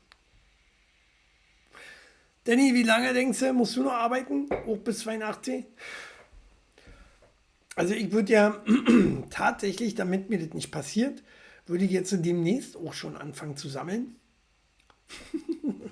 Danny, 2.44 2.74
wie 2.74 2.82
lange 2.82 3.12
denkst 3.12 3.40
du, 3.40 3.52
musst 3.52 3.76
du 3.76 3.82
noch 3.82 3.92
arbeiten? 3.92 4.48
Hoch 4.66 4.78
bis 4.78 5.00
82? 5.00 5.64
Also 7.74 7.94
ich 7.94 8.12
würde 8.12 8.32
ja 8.32 8.64
tatsächlich, 9.30 9.94
damit 9.94 10.30
mir 10.30 10.38
das 10.38 10.54
nicht 10.54 10.70
passiert, 10.70 11.22
würde 11.66 11.84
ich 11.84 11.90
jetzt 11.90 12.12
demnächst 12.24 12.76
auch 12.76 12.92
schon 12.92 13.16
anfangen 13.16 13.56
zu 13.56 13.68
sammeln. 13.68 14.16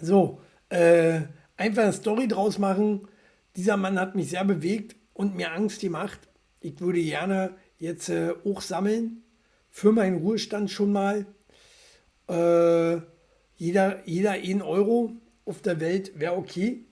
so, 0.00 0.40
äh, 0.70 1.20
einfach 1.56 1.82
eine 1.82 1.92
Story 1.92 2.26
draus 2.26 2.58
machen. 2.58 3.06
Dieser 3.54 3.76
Mann 3.76 4.00
hat 4.00 4.14
mich 4.14 4.30
sehr 4.30 4.44
bewegt 4.44 4.96
und 5.12 5.36
mir 5.36 5.52
Angst 5.52 5.80
gemacht. 5.80 6.28
Ich 6.60 6.80
würde 6.80 7.02
gerne 7.02 7.56
jetzt 7.78 8.08
äh, 8.08 8.34
auch 8.44 8.60
sammeln 8.60 9.22
für 9.70 9.92
meinen 9.92 10.18
Ruhestand 10.18 10.70
schon 10.70 10.92
mal. 10.92 11.26
Äh, 12.28 13.00
jeder, 13.56 14.06
jeder 14.06 14.32
1 14.32 14.62
Euro 14.62 15.12
auf 15.44 15.62
der 15.62 15.80
Welt 15.80 16.18
wäre 16.18 16.36
okay. 16.36 16.84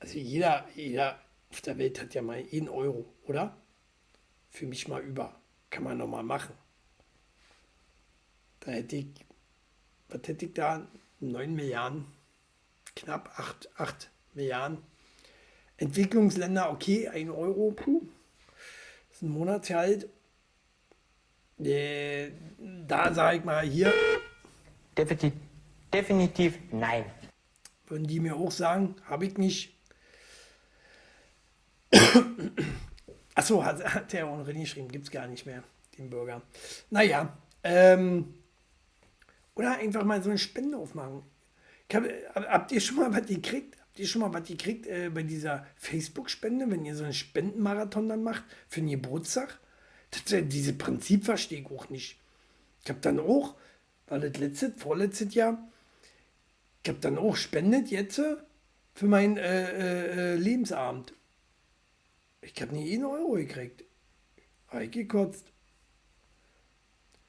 Also 0.00 0.18
jeder, 0.18 0.66
jeder 0.74 1.20
auf 1.50 1.60
der 1.60 1.78
Welt 1.78 2.00
hat 2.00 2.14
ja 2.14 2.22
mal 2.22 2.44
1 2.52 2.68
Euro, 2.68 3.06
oder? 3.26 3.56
Für 4.50 4.66
mich 4.66 4.88
mal 4.88 5.02
über. 5.02 5.34
Kann 5.70 5.84
man 5.84 5.98
noch 5.98 6.06
mal 6.06 6.22
machen. 6.22 6.54
Da 8.60 8.72
hätte 8.72 8.96
ich, 8.96 9.08
was 10.08 10.20
hätte 10.26 10.46
ich 10.46 10.54
da? 10.54 10.86
9 11.20 11.54
Milliarden, 11.54 12.06
knapp 12.94 13.38
8, 13.38 13.70
8 13.76 14.10
Milliarden. 14.34 14.78
Entwicklungsländer, 15.76 16.70
okay, 16.70 17.08
1 17.08 17.30
Euro, 17.30 17.72
puh. 17.72 18.02
Ist 19.18 19.22
ein 19.22 19.30
Monatsgehalt. 19.30 20.08
Äh, 21.58 22.30
Da 22.86 23.12
sage 23.12 23.38
ich 23.38 23.44
mal, 23.44 23.66
hier 23.66 23.92
Definitiv, 24.96 25.32
definitiv 25.92 26.56
nein. 26.70 27.04
würden 27.88 28.06
die 28.06 28.20
mir 28.20 28.36
auch 28.36 28.52
sagen, 28.52 28.94
habe 29.06 29.26
ich 29.26 29.36
nicht. 29.36 29.74
Achso, 33.34 33.64
hat, 33.64 33.82
hat 33.92 34.12
der 34.12 34.28
auch 34.28 34.38
René 34.46 34.60
geschrieben, 34.60 34.86
gibt 34.86 35.06
es 35.06 35.10
gar 35.10 35.26
nicht 35.26 35.46
mehr, 35.46 35.64
den 35.98 36.10
Bürger. 36.10 36.40
Naja, 36.90 37.36
ähm, 37.64 38.34
oder 39.56 39.78
einfach 39.78 40.04
mal 40.04 40.22
so 40.22 40.30
eine 40.30 40.38
Spende 40.38 40.76
aufmachen. 40.76 41.24
Hab, 41.92 42.04
habt 42.36 42.70
ihr 42.70 42.80
schon 42.80 42.96
mal 42.98 43.12
was 43.12 43.26
gekriegt? 43.26 43.76
Habt 43.98 44.08
schon 44.08 44.20
mal 44.20 44.32
was 44.32 44.46
gekriegt 44.46 44.86
äh, 44.86 45.10
bei 45.12 45.24
dieser 45.24 45.66
Facebook-Spende, 45.76 46.70
wenn 46.70 46.84
ihr 46.84 46.94
so 46.94 47.02
einen 47.02 47.12
Spendenmarathon 47.12 48.08
dann 48.08 48.22
macht 48.22 48.44
für 48.68 48.80
den 48.80 48.90
Geburtstag? 48.90 49.58
Das, 50.12 50.30
äh, 50.32 50.42
diese 50.42 50.72
Prinzip 50.72 51.24
verstehe 51.24 51.60
ich 51.60 51.66
auch 51.66 51.88
nicht. 51.88 52.20
Ich 52.84 52.90
habe 52.90 53.00
dann 53.00 53.18
auch, 53.18 53.56
war 54.06 54.20
das 54.20 54.36
letztes, 54.38 54.80
vorletztes 54.80 55.34
Jahr, 55.34 55.68
ich 56.84 56.88
habe 56.88 57.00
dann 57.00 57.18
auch 57.18 57.34
spendet 57.34 57.88
jetzt 57.90 58.20
äh, 58.20 58.36
für 58.94 59.06
meinen 59.06 59.36
äh, 59.36 59.70
äh, 59.70 60.34
äh, 60.34 60.36
Lebensabend. 60.36 61.12
Ich 62.40 62.62
habe 62.62 62.74
nie 62.74 62.94
einen 62.94 63.04
Euro 63.04 63.32
gekriegt. 63.32 63.84
Habe 64.68 64.84
ich 64.84 64.92
gekotzt. 64.92 65.52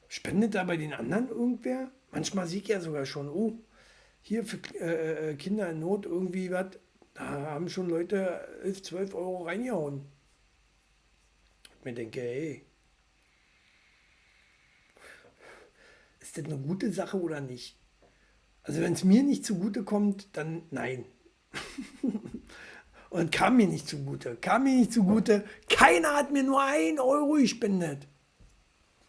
Spendet 0.07 0.53
da 0.53 0.63
bei 0.63 0.77
den 0.77 0.93
anderen 0.93 1.29
irgendwer? 1.29 1.91
Manchmal 2.11 2.51
ich 2.51 2.67
ja 2.67 2.79
sogar 2.79 3.05
schon, 3.05 3.27
oh, 3.27 3.57
hier 4.21 4.43
für 4.45 4.59
äh, 4.79 5.31
äh, 5.31 5.35
Kinder 5.35 5.69
in 5.69 5.79
Not 5.79 6.05
irgendwie 6.05 6.51
was. 6.51 6.67
Da 7.13 7.25
haben 7.25 7.69
schon 7.69 7.89
Leute 7.89 8.47
11, 8.63 8.83
12 8.83 9.15
Euro 9.15 9.43
reingehauen. 9.43 10.05
Ich 11.79 11.85
mir 11.85 11.93
denke, 11.93 12.21
hey, 12.21 12.65
ist 16.19 16.37
das 16.37 16.45
eine 16.45 16.57
gute 16.57 16.91
Sache 16.91 17.19
oder 17.19 17.41
nicht? 17.41 17.77
Also 18.63 18.81
wenn 18.81 18.93
es 18.93 19.03
mir 19.03 19.23
nicht 19.23 19.45
zugute 19.45 19.83
kommt, 19.83 20.27
dann 20.37 20.63
nein. 20.69 21.05
Und 23.09 23.31
kam 23.31 23.57
mir 23.57 23.67
nicht 23.67 23.87
zugute. 23.87 24.35
Kam 24.35 24.65
mir 24.65 24.75
nicht 24.75 24.93
zugute. 24.93 25.43
Keiner 25.67 26.13
hat 26.13 26.31
mir 26.31 26.43
nur 26.43 26.61
ein 26.61 26.99
Euro 26.99 27.33
gespendet. 27.33 28.07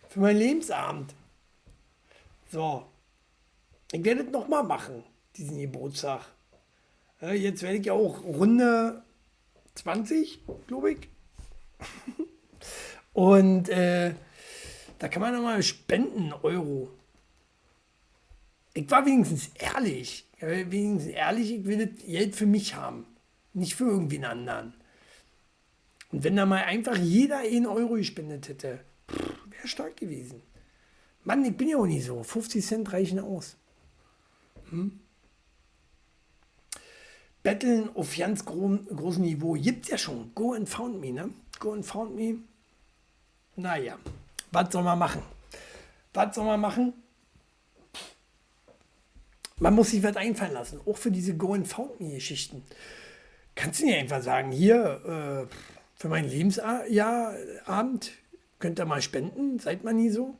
Für 0.09 0.21
meinen 0.21 0.39
Lebensabend. 0.39 1.15
So. 2.51 2.90
Ich 3.93 4.05
werde 4.05 4.23
es 4.23 4.31
nochmal 4.31 4.63
machen, 4.63 5.03
diesen 5.37 5.59
Geburtstag. 5.59 6.23
Jetzt 7.21 7.63
werde 7.63 7.77
ich 7.77 7.87
ja 7.87 7.93
auch 7.93 8.23
Runde 8.25 9.03
20, 9.75 10.41
glaube 10.67 10.93
ich. 10.93 11.09
Und 13.13 13.69
äh, 13.69 14.15
da 14.99 15.09
kann 15.09 15.23
man 15.23 15.35
nochmal 15.35 15.63
spenden, 15.63 16.33
Euro. 16.43 16.89
Ich 18.75 18.91
war 18.91 19.05
wenigstens 19.05 19.51
ehrlich. 19.55 20.27
Wenigstens 20.39 21.13
ehrlich, 21.13 21.53
ich 21.53 21.65
will 21.65 21.87
das 21.87 22.07
Geld 22.07 22.37
für 22.37 22.47
mich 22.47 22.77
haben. 22.77 23.07
Nicht 23.53 23.75
für 23.75 23.85
irgendwen 23.85 24.25
anderen. 24.25 24.75
Und 26.13 26.25
wenn 26.25 26.37
da 26.37 26.47
mal 26.47 26.65
einfach 26.65 26.97
jeder 26.97 27.39
1 27.39 27.67
Euro 27.67 27.95
gespendet 27.95 28.49
hätte, 28.49 28.81
wäre 29.09 29.69
stark 29.69 29.97
gewesen. 29.97 30.43
Mann, 31.25 31.45
ich 31.45 31.57
bin 31.57 31.69
ja 31.69 31.77
auch 31.77 31.87
nicht 31.87 32.07
so. 32.07 32.23
50 32.23 32.65
Cent 32.65 32.93
reichen 32.93 33.19
aus. 33.19 33.57
Hm? 34.71 35.01
Betteln 37.43 37.91
auf 37.95 38.17
ganz 38.17 38.45
gro 38.45 38.79
großem 38.95 39.23
Niveau 39.23 39.55
gibt's 39.55 39.89
ja 39.89 39.99
schon. 39.99 40.33
Go 40.35 40.53
and 40.53 40.69
found 40.69 41.01
me, 41.01 41.13
ne? 41.13 41.31
Go 41.59 41.73
and 41.73 41.85
found 41.85 42.15
me. 42.15 42.37
Naja, 43.57 43.99
was 44.53 44.73
soll 44.73 44.83
man 44.83 44.99
machen? 44.99 45.23
Was 46.13 46.35
soll 46.35 46.45
man 46.45 46.61
machen? 46.61 46.93
Man 49.59 49.75
muss 49.75 49.91
sich 49.91 50.03
was 50.03 50.17
einfallen 50.17 50.55
lassen, 50.55 50.81
auch 50.87 50.97
für 50.97 51.11
diese 51.11 51.37
Go 51.37 51.55
and 51.55 51.69
found 51.69 52.01
me 52.01 52.15
Geschichten. 52.15 52.65
Kannst 53.55 53.81
du 53.81 53.85
nicht 53.85 53.99
einfach 53.99 54.23
sagen, 54.23 54.53
hier, 54.53 55.49
äh, 55.51 55.55
für 55.97 56.09
meinen 56.09 56.31
Lebensabend 56.31 58.13
könnt 58.59 58.79
ihr 58.79 58.87
mal 58.87 59.03
spenden, 59.03 59.59
seid 59.59 59.85
man 59.85 59.97
nie 59.97 60.09
so, 60.09 60.35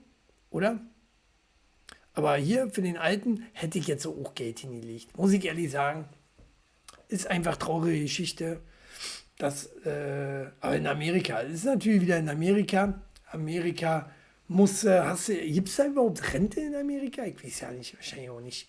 oder? 0.51 0.81
Aber 2.21 2.37
hier 2.37 2.69
für 2.69 2.83
den 2.83 2.99
Alten 2.99 3.47
hätte 3.55 3.79
ich 3.79 3.87
jetzt 3.87 4.03
so 4.03 4.15
auch 4.23 4.35
Geld 4.35 4.59
hingelegt, 4.59 5.17
muss 5.17 5.33
ich 5.33 5.43
ehrlich 5.43 5.71
sagen. 5.71 6.05
Ist 7.09 7.27
einfach 7.29 7.57
traurige 7.57 8.03
Geschichte. 8.03 8.61
Das, 9.39 9.75
äh, 9.87 10.45
aber 10.61 10.77
in 10.77 10.87
Amerika, 10.87 11.41
es 11.41 11.55
ist 11.55 11.65
natürlich 11.65 12.03
wieder 12.03 12.19
in 12.19 12.29
Amerika. 12.29 13.01
Amerika 13.31 14.11
muss, 14.49 14.85
äh, 14.85 15.01
hast 15.01 15.31
du, 15.31 15.35
gibt 15.35 15.71
es 15.71 15.77
da 15.77 15.87
überhaupt 15.87 16.35
Rente 16.35 16.61
in 16.61 16.75
Amerika? 16.75 17.25
Ich 17.25 17.43
weiß 17.43 17.61
ja 17.61 17.71
nicht, 17.71 17.97
wahrscheinlich 17.97 18.29
auch 18.29 18.43
nicht. 18.43 18.69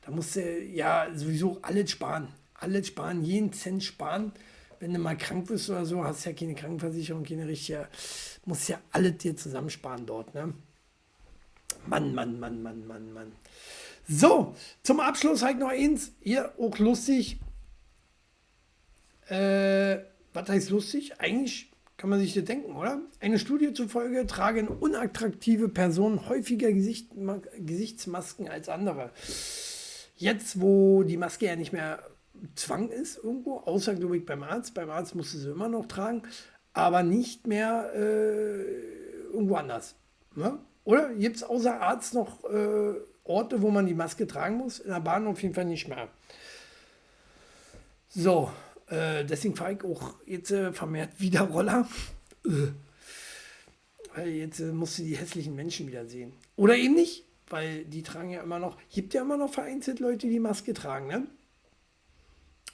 Da 0.00 0.10
musst 0.10 0.36
du 0.36 0.62
ja 0.62 1.08
sowieso 1.14 1.58
alles 1.60 1.90
sparen. 1.90 2.28
Alles 2.54 2.86
sparen, 2.86 3.22
jeden 3.22 3.52
Cent 3.52 3.84
sparen. 3.84 4.32
Wenn 4.80 4.94
du 4.94 4.98
mal 4.98 5.18
krank 5.18 5.46
bist 5.46 5.68
oder 5.68 5.84
so, 5.84 6.04
hast 6.04 6.24
ja 6.24 6.32
keine 6.32 6.54
Krankenversicherung, 6.54 7.22
keine 7.22 7.46
richtige, 7.46 7.86
musst 8.46 8.66
ja 8.70 8.80
alles 8.92 9.18
dir 9.18 9.36
zusammensparen 9.36 10.06
dort, 10.06 10.32
ne? 10.32 10.54
Mann, 11.86 12.14
Mann, 12.14 12.38
Mann, 12.40 12.62
Mann, 12.62 12.86
Mann, 12.86 13.12
Mann. 13.12 13.32
So, 14.08 14.54
zum 14.82 15.00
Abschluss 15.00 15.42
halt 15.42 15.58
noch 15.58 15.68
eins. 15.68 16.12
Hier 16.20 16.52
auch 16.58 16.78
lustig. 16.78 17.38
Äh, 19.28 19.98
was 20.32 20.48
heißt 20.48 20.70
lustig? 20.70 21.20
Eigentlich 21.20 21.70
kann 21.98 22.10
man 22.10 22.20
sich 22.20 22.32
das 22.32 22.44
denken, 22.44 22.76
oder? 22.76 23.02
Eine 23.20 23.38
Studie 23.38 23.72
zufolge 23.72 24.26
tragen 24.26 24.68
unattraktive 24.68 25.68
Personen 25.68 26.28
häufiger 26.28 26.72
Gesicht, 26.72 27.10
Gesichtsmasken 27.58 28.48
als 28.48 28.68
andere. 28.68 29.10
Jetzt, 30.16 30.60
wo 30.60 31.02
die 31.02 31.16
Maske 31.16 31.46
ja 31.46 31.56
nicht 31.56 31.72
mehr 31.72 32.02
Zwang 32.54 32.88
ist 32.88 33.18
irgendwo, 33.18 33.58
außer 33.58 33.94
glaube 33.94 34.16
ich 34.16 34.24
beim 34.24 34.42
Arzt. 34.42 34.74
Beim 34.74 34.90
Arzt 34.90 35.14
musste 35.14 35.38
sie 35.38 35.50
immer 35.50 35.68
noch 35.68 35.86
tragen, 35.86 36.22
aber 36.72 37.02
nicht 37.02 37.46
mehr 37.46 37.90
äh, 37.94 38.62
irgendwo 39.32 39.56
anders. 39.56 39.96
Ne? 40.36 40.58
Oder 40.88 41.12
gibt 41.12 41.36
es 41.36 41.42
außer 41.42 41.82
Arzt 41.82 42.14
noch 42.14 42.42
äh, 42.44 42.94
Orte, 43.24 43.60
wo 43.60 43.70
man 43.70 43.84
die 43.84 43.92
Maske 43.92 44.26
tragen 44.26 44.56
muss? 44.56 44.78
In 44.78 44.90
der 44.90 45.00
Bahn 45.00 45.26
auf 45.26 45.42
jeden 45.42 45.52
Fall 45.52 45.66
nicht 45.66 45.86
mehr. 45.86 46.08
So, 48.08 48.50
äh, 48.86 49.22
deswegen 49.26 49.54
fahre 49.54 49.74
ich 49.74 49.84
auch 49.84 50.14
jetzt 50.24 50.50
äh, 50.50 50.72
vermehrt 50.72 51.10
wieder 51.18 51.42
Roller. 51.42 51.86
Äh. 52.46 52.68
Weil 54.14 54.28
jetzt 54.28 54.60
äh, 54.60 54.72
musst 54.72 54.98
du 54.98 55.02
die 55.02 55.14
hässlichen 55.14 55.54
Menschen 55.54 55.86
wieder 55.88 56.06
sehen. 56.06 56.32
Oder 56.56 56.74
eben 56.76 56.94
nicht, 56.94 57.26
weil 57.48 57.84
die 57.84 58.02
tragen 58.02 58.30
ja 58.30 58.42
immer 58.42 58.58
noch, 58.58 58.78
gibt 58.90 59.12
ja 59.12 59.20
immer 59.20 59.36
noch 59.36 59.52
vereinzelt 59.52 60.00
Leute, 60.00 60.26
die 60.26 60.40
Maske 60.40 60.72
tragen, 60.72 61.08
ne? 61.08 61.26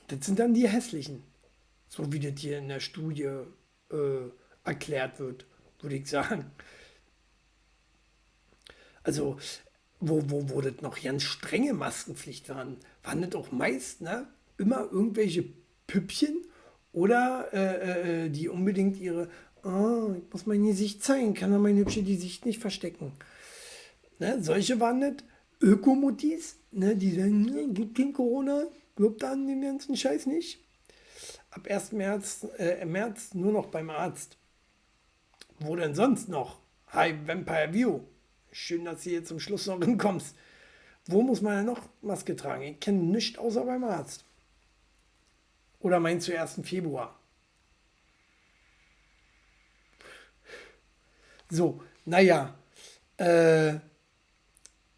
Das 0.07 0.25
sind 0.25 0.39
dann 0.39 0.55
die 0.55 0.69
hässlichen. 0.69 1.25
So 1.89 2.13
wie 2.13 2.21
das 2.21 2.41
hier 2.41 2.59
in 2.59 2.69
der 2.69 2.79
Studie 2.79 3.25
äh, 3.91 4.29
erklärt 4.63 5.19
wird, 5.19 5.47
würde 5.81 5.97
ich 5.97 6.09
sagen. 6.09 6.53
Also, 9.05 9.37
wo, 10.01 10.23
wo, 10.27 10.49
wo 10.49 10.61
das 10.61 10.81
noch 10.81 11.01
ganz 11.01 11.23
strenge 11.23 11.73
Maskenpflicht 11.73 12.49
waren, 12.49 12.79
waren 13.03 13.23
das 13.23 13.35
auch 13.35 13.53
meist 13.53 14.01
ne, 14.01 14.27
immer 14.59 14.89
irgendwelche 14.91 15.45
Püppchen 15.87 16.45
oder 16.93 17.49
äh, 17.53 18.25
äh, 18.25 18.31
die 18.31 18.49
unbedingt 18.49 18.99
ihre, 18.99 19.29
oh, 19.63 20.15
ich 20.17 20.33
muss 20.33 20.47
mein 20.47 20.65
Gesicht 20.65 21.03
zeigen, 21.03 21.35
kann 21.35 21.53
er 21.53 21.59
mein 21.59 21.77
hübsche 21.77 22.03
Gesicht 22.03 22.47
nicht 22.47 22.61
verstecken. 22.61 23.13
Ne, 24.19 24.43
solche 24.43 24.81
waren 24.81 25.01
das. 25.01 25.15
Ökomutis, 25.61 26.57
ne, 26.73 26.97
die 26.97 27.13
sagen, 27.13 27.43
ne, 27.43 27.69
gibt 27.69 27.97
kein 27.97 28.13
Corona, 28.13 28.65
glaubt 28.97 29.25
an 29.25 29.47
den 29.47 29.63
ganzen 29.63 29.97
Scheiß 29.97 30.27
nicht. 30.27 30.59
Ab 31.51 31.67
1. 31.71 31.93
März, 31.93 32.47
äh, 32.59 32.85
März 32.85 33.33
nur 33.35 33.53
noch 33.53 33.67
beim 33.67 33.89
Arzt. 33.89 34.37
Wo 35.61 35.77
denn 35.77 35.95
sonst 35.95 36.29
noch? 36.29 36.59
Hi, 36.89 37.15
Vampire 37.27 37.73
View. 37.73 38.01
Schön, 38.57 38.85
dass 38.85 39.03
du 39.03 39.11
hier 39.11 39.25
zum 39.25 39.41
Schluss 39.41 39.67
noch 39.67 39.81
hinkommst. 39.85 40.37
Wo 41.07 41.23
muss 41.23 41.43
man 41.43 41.57
denn 41.57 41.67
noch 41.67 41.89
Maske 42.03 42.37
tragen? 42.37 42.63
Ich 42.63 42.81
kenne 42.81 43.01
nichts 43.01 43.37
außer 43.37 43.65
beim 43.65 43.83
Arzt. 43.83 44.25
Oder 45.81 45.99
meinst 45.99 46.29
du 46.29 46.41
1. 46.41 46.61
Februar? 46.63 47.19
So, 51.51 51.83
naja. 52.05 52.55
Äh, 53.17 53.75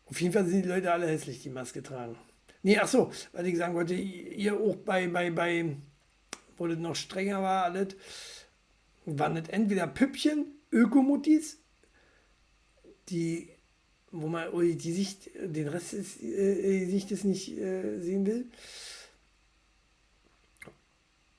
auf 0.05 0.21
jeden 0.21 0.35
Fall 0.35 0.45
sind 0.45 0.63
die 0.63 0.69
Leute 0.69 0.93
alle 0.93 1.09
hässlich, 1.09 1.43
die 1.43 1.49
Maske 1.49 1.83
tragen. 1.83 2.19
Nee, 2.63 2.79
ach 2.79 2.89
so, 2.89 3.11
weil 3.33 3.47
ich 3.47 3.57
sagen 3.57 3.75
wollte, 3.75 3.95
ihr 3.95 4.61
auch 4.61 4.77
bei, 4.77 5.09
bei, 5.09 5.31
bei, 5.31 5.77
wo 6.59 6.67
das 6.67 6.79
noch 6.79 6.95
strenger 6.95 7.43
war, 7.43 7.65
alles, 7.65 7.97
waren 9.07 9.35
das 9.35 9.49
entweder 9.49 9.87
Püppchen, 9.87 10.47
Ökomutis, 10.71 11.59
die, 13.09 13.49
wo 14.11 14.29
man 14.29 14.51
die 14.79 14.93
Sicht, 14.93 15.31
den 15.35 15.69
Rest 15.69 15.93
des 15.93 16.21
äh, 16.23 16.87
Sichtes 16.87 17.25
nicht 17.25 17.57
äh, 17.57 18.01
sehen 18.01 18.27
will, 18.27 18.47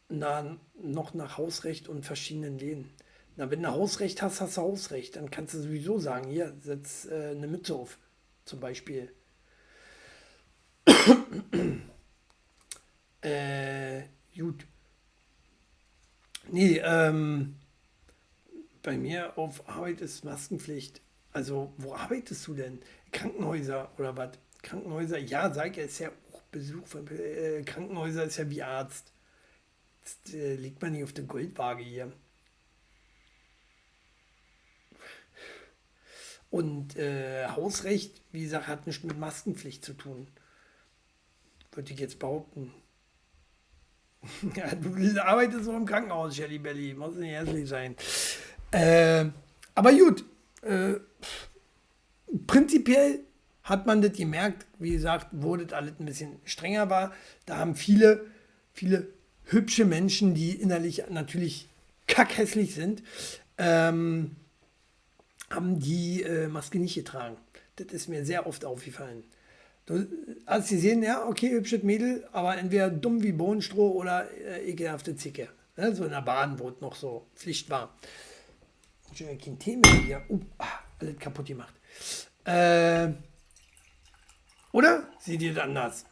na, 0.09 0.57
noch 0.81 1.13
nach 1.13 1.37
Hausrecht 1.37 1.87
und 1.87 2.05
verschiedenen 2.05 2.57
Läden. 2.57 2.89
Na, 3.35 3.51
wenn 3.51 3.61
du 3.61 3.69
Hausrecht 3.69 4.21
hast, 4.21 4.41
hast 4.41 4.57
du 4.57 4.61
Hausrecht. 4.61 5.15
Dann 5.15 5.29
kannst 5.29 5.53
du 5.53 5.61
sowieso 5.61 5.99
sagen, 5.99 6.29
hier, 6.29 6.55
setz 6.61 7.05
äh, 7.05 7.31
eine 7.31 7.47
Mütze 7.47 7.75
auf, 7.75 7.97
zum 8.45 8.59
Beispiel. 8.59 9.11
äh, 13.21 14.03
gut. 14.35 14.65
Nee, 16.49 16.81
ähm, 16.83 17.57
bei 18.81 18.97
mir 18.97 19.37
auf 19.37 19.67
Arbeit 19.67 20.01
ist 20.01 20.23
Maskenpflicht. 20.23 21.01
Also, 21.37 21.71
wo 21.77 21.93
arbeitest 21.93 22.47
du 22.47 22.55
denn? 22.55 22.79
Krankenhäuser 23.11 23.91
oder 23.99 24.17
was? 24.17 24.31
Krankenhäuser, 24.63 25.19
ja, 25.19 25.53
sag 25.53 25.77
ich, 25.77 25.85
ist 25.85 25.99
ja 25.99 26.09
auch 26.33 26.41
Besuch 26.51 26.87
von 26.87 27.07
äh, 27.09 27.61
Krankenhäuser 27.61 28.23
ist 28.23 28.37
ja 28.37 28.49
wie 28.49 28.63
Arzt. 28.63 29.13
Jetzt 29.99 30.33
äh, 30.33 30.55
liegt 30.55 30.81
man 30.81 30.93
nicht 30.93 31.03
auf 31.03 31.13
der 31.13 31.25
Goldwaage 31.25 31.83
hier. 31.83 32.11
Und 36.49 36.97
äh, 36.97 37.45
Hausrecht, 37.49 38.19
wie 38.31 38.41
gesagt, 38.41 38.65
hat 38.65 38.87
nichts 38.87 39.03
mit 39.03 39.19
Maskenpflicht 39.19 39.85
zu 39.85 39.93
tun. 39.93 40.27
Würde 41.71 41.93
ich 41.93 41.99
jetzt 41.99 42.17
behaupten. 42.17 42.73
ja, 44.55 44.73
du 44.73 45.23
arbeitest 45.23 45.65
so 45.65 45.77
im 45.77 45.85
Krankenhaus, 45.85 46.35
Shelly 46.35 46.57
Belly. 46.57 46.95
Muss 46.95 47.13
nicht 47.13 47.35
hässlich 47.35 47.69
sein. 47.69 47.95
Äh, 48.71 49.25
aber 49.75 49.93
gut. 49.93 50.25
Äh, 50.63 50.95
prinzipiell 52.47 53.19
hat 53.63 53.85
man 53.85 54.01
das 54.01 54.13
gemerkt, 54.13 54.65
wie 54.79 54.91
gesagt, 54.91 55.27
wo 55.31 55.57
das 55.57 55.73
alles 55.73 55.93
ein 55.99 56.05
bisschen 56.05 56.37
strenger 56.45 56.89
war. 56.89 57.13
Da 57.45 57.57
haben 57.57 57.75
viele, 57.75 58.25
viele 58.73 59.07
hübsche 59.45 59.85
Menschen, 59.85 60.33
die 60.33 60.51
innerlich 60.51 61.03
natürlich 61.09 61.67
kackhässlich 62.07 62.73
sind, 62.73 63.03
ähm, 63.57 64.35
haben 65.49 65.79
die 65.79 66.23
äh, 66.23 66.47
Maske 66.47 66.79
nicht 66.79 66.95
getragen. 66.95 67.37
Das 67.75 67.87
ist 67.87 68.07
mir 68.07 68.25
sehr 68.25 68.47
oft 68.47 68.65
aufgefallen. 68.65 69.23
Du 69.85 70.05
hast 70.45 70.69
gesehen, 70.69 71.01
ja, 71.03 71.25
okay, 71.25 71.51
hübsches 71.51 71.83
Mädel, 71.83 72.27
aber 72.33 72.57
entweder 72.57 72.89
dumm 72.89 73.23
wie 73.23 73.31
Bohnenstroh 73.31 73.91
oder 73.91 74.29
äh, 74.31 74.69
ekelhafte 74.69 75.15
Zicke. 75.15 75.47
Ne? 75.77 75.95
So 75.95 76.03
in 76.03 76.11
der 76.11 76.21
Bahn, 76.21 76.59
wo 76.59 76.69
es 76.69 76.81
noch 76.81 76.95
so 76.95 77.27
Pflicht 77.35 77.69
war. 77.69 77.95
Ich 79.13 79.23
habe 79.23 79.37
kein 79.37 79.79
mehr 79.79 80.01
hier. 80.05 80.21
Uh, 80.29 80.39
ah, 80.57 80.79
alles 80.99 81.17
kaputt 81.19 81.45
gemacht. 81.45 81.73
Äh, 82.45 83.13
oder? 84.71 85.09
Seht 85.19 85.41
ihr 85.41 85.53
das 85.53 85.63
anders? 85.63 86.05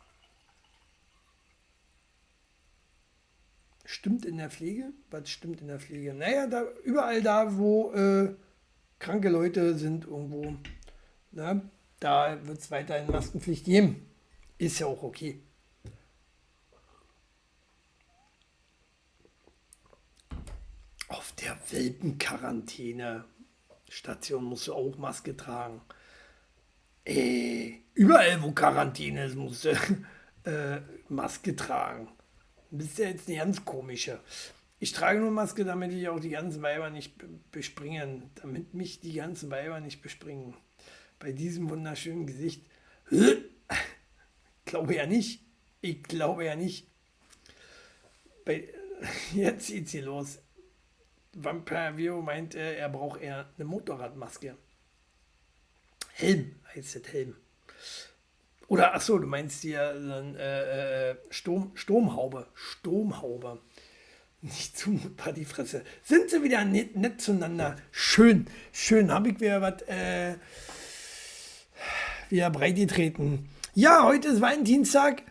Stimmt 3.86 4.26
in 4.26 4.38
der 4.38 4.50
Pflege? 4.50 4.92
Was 5.12 5.30
stimmt 5.30 5.62
in 5.62 5.68
der 5.68 5.80
Pflege? 5.80 6.14
Naja, 6.14 6.48
da, 6.48 6.64
überall 6.84 7.22
da, 7.22 7.56
wo 7.58 7.94
äh, 7.94 8.36
kranke 9.00 9.30
Leute 9.30 9.78
sind 9.78 10.06
irgendwo, 10.06 10.56
na, 11.32 11.62
da 12.00 12.46
wird 12.46 12.60
es 12.60 12.72
weiterhin 12.72 13.12
Maskenpflicht 13.12 13.66
geben. 13.66 14.10
Ist 14.58 14.80
ja 14.80 14.88
auch 14.88 15.04
okay. 15.04 15.42
Auf 21.08 21.32
der 21.34 21.56
Welpenquarantäne-Station 23.96 24.44
musst 24.44 24.68
du 24.68 24.74
auch 24.74 24.98
Maske 24.98 25.36
tragen. 25.38 25.82
Ey, 27.06 27.84
überall, 27.94 28.42
wo 28.42 28.52
Quarantäne 28.52 29.26
ist, 29.26 29.36
musst 29.36 29.66
du 29.66 29.70
äh, 30.50 30.82
Maske 31.10 31.56
tragen. 31.56 32.10
Das 32.72 32.88
ist 32.88 32.98
ja 32.98 33.08
jetzt 33.10 33.28
eine 33.28 33.38
ganz 33.38 33.64
komische. 33.64 34.20
Ich 34.80 34.92
trage 34.92 35.20
nur 35.20 35.32
Maske, 35.32 35.64
damit 35.64 35.94
ich 35.94 36.10
auch 36.10 36.20
die 36.20 36.32
ganzen 36.32 36.62
Weiber 36.62 36.90
nicht 36.90 37.18
be- 37.18 37.28
bespringen, 37.52 38.30
damit 38.36 38.74
mich 38.74 39.00
die 39.00 39.14
ganzen 39.14 39.50
Weiber 39.50 39.80
nicht 39.80 40.02
bespringen. 40.02 40.56
Bei 41.20 41.32
diesem 41.32 41.70
wunderschönen 41.70 42.28
Gesicht. 42.28 42.66
Glaube 44.66 44.96
ja 44.96 45.06
nicht. 45.06 45.42
Ich 45.82 46.04
glaube 46.04 46.46
ja 46.46 46.56
nicht. 46.56 46.88
Bei, 48.44 48.68
jetzt 49.34 49.68
zieht 49.68 49.88
sie 49.90 50.02
los. 50.02 50.40
Vampire 51.36 51.98
Vio 51.98 52.22
meint, 52.22 52.56
äh, 52.56 52.78
er 52.78 52.90
braucht 52.90 53.22
eher 53.22 53.46
eine 53.58 53.66
Motorradmaske. 53.66 54.56
Helm 56.14 56.56
heißt 56.74 56.96
das 56.96 57.14
Helm. 57.14 57.36
Oder 58.68 58.96
ach 58.96 59.02
so, 59.02 59.20
du 59.20 59.28
meinst 59.28 59.62
hier 59.62 59.94
dann 59.94 60.36
äh, 60.36 61.12
äh, 61.12 61.16
Sturm, 61.30 61.72
Sturmhaube. 61.76 62.48
Sturmhaube. 62.54 63.60
Nicht 64.42 64.78
zumutbar 64.78 65.34
die 65.34 65.46
Fresse. 65.46 65.84
Sind 66.04 66.30
sie 66.30 66.42
wieder 66.42 66.64
nett, 66.66 66.96
nett 66.96 67.22
zueinander? 67.22 67.76
Schön, 67.92 68.48
schön. 68.72 69.12
Habe 69.12 69.30
ich 69.30 69.40
wieder 69.40 69.62
was 69.62 69.82
äh, 69.84 70.36
wieder 72.30 72.50
breit 72.50 72.78
getreten. 72.78 73.50
Ja, 73.74 74.04
heute 74.04 74.30
ist 74.30 74.42
Valentinstag. 74.42 75.24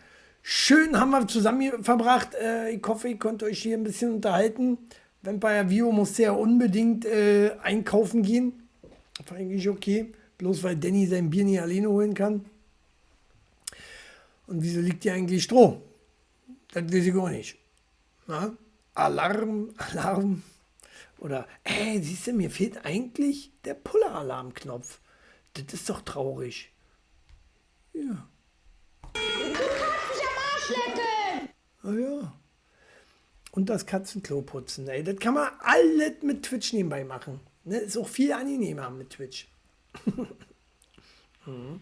Schön 0.43 0.99
haben 0.99 1.09
wir 1.09 1.27
zusammen 1.27 1.83
verbracht. 1.83 2.35
Äh, 2.35 2.69
ich 2.69 2.83
hoffe, 2.85 3.09
ich 3.09 3.19
konnte 3.19 3.45
euch 3.45 3.61
hier 3.61 3.75
ein 3.75 3.83
bisschen 3.83 4.13
unterhalten. 4.13 4.77
Vampire 5.25 5.69
Vio 5.69 5.91
musste 5.91 6.23
ja 6.23 6.31
unbedingt 6.31 7.05
äh, 7.05 7.57
einkaufen 7.61 8.21
gehen. 8.21 8.67
War 9.27 9.37
eigentlich 9.37 9.67
okay. 9.67 10.13
Bloß 10.37 10.63
weil 10.63 10.75
Danny 10.75 11.07
sein 11.07 11.29
Bier 11.29 11.45
nicht 11.45 11.61
alleine 11.61 11.89
holen 11.89 12.13
kann. 12.13 12.45
Und 14.47 14.61
wieso 14.61 14.81
liegt 14.81 15.03
hier 15.03 15.13
eigentlich 15.13 15.43
Stroh? 15.43 15.81
Das 16.71 16.83
weiß 16.83 17.05
ich 17.05 17.13
gar 17.13 17.29
nicht. 17.29 17.57
Na? 18.27 18.55
Alarm, 18.93 19.73
Alarm. 19.77 20.43
Oder, 21.19 21.47
ey, 21.63 22.01
siehst 22.03 22.27
du, 22.27 22.33
mir 22.33 22.51
fehlt 22.51 22.85
eigentlich 22.85 23.51
der 23.63 23.73
Puller-Alarmknopf. 23.73 24.99
Das 25.53 25.73
ist 25.73 25.89
doch 25.89 26.01
traurig. 26.01 26.71
Ja. 27.93 28.27
Ah 31.81 31.93
ja. 31.93 32.33
Und 33.55 33.69
das 33.69 33.85
Katzenklo 33.85 34.41
putzen. 34.41 34.87
Ey, 34.87 35.03
das 35.03 35.15
kann 35.17 35.33
man 35.33 35.49
alles 35.59 36.21
mit 36.21 36.43
Twitch 36.43 36.73
nebenbei 36.73 37.03
machen. 37.05 37.39
Ne? 37.63 37.77
Ist 37.77 37.97
auch 37.97 38.07
viel 38.07 38.31
angenehmer 38.33 38.89
mit 38.89 39.11
Twitch. 39.11 39.47
mhm. 41.45 41.79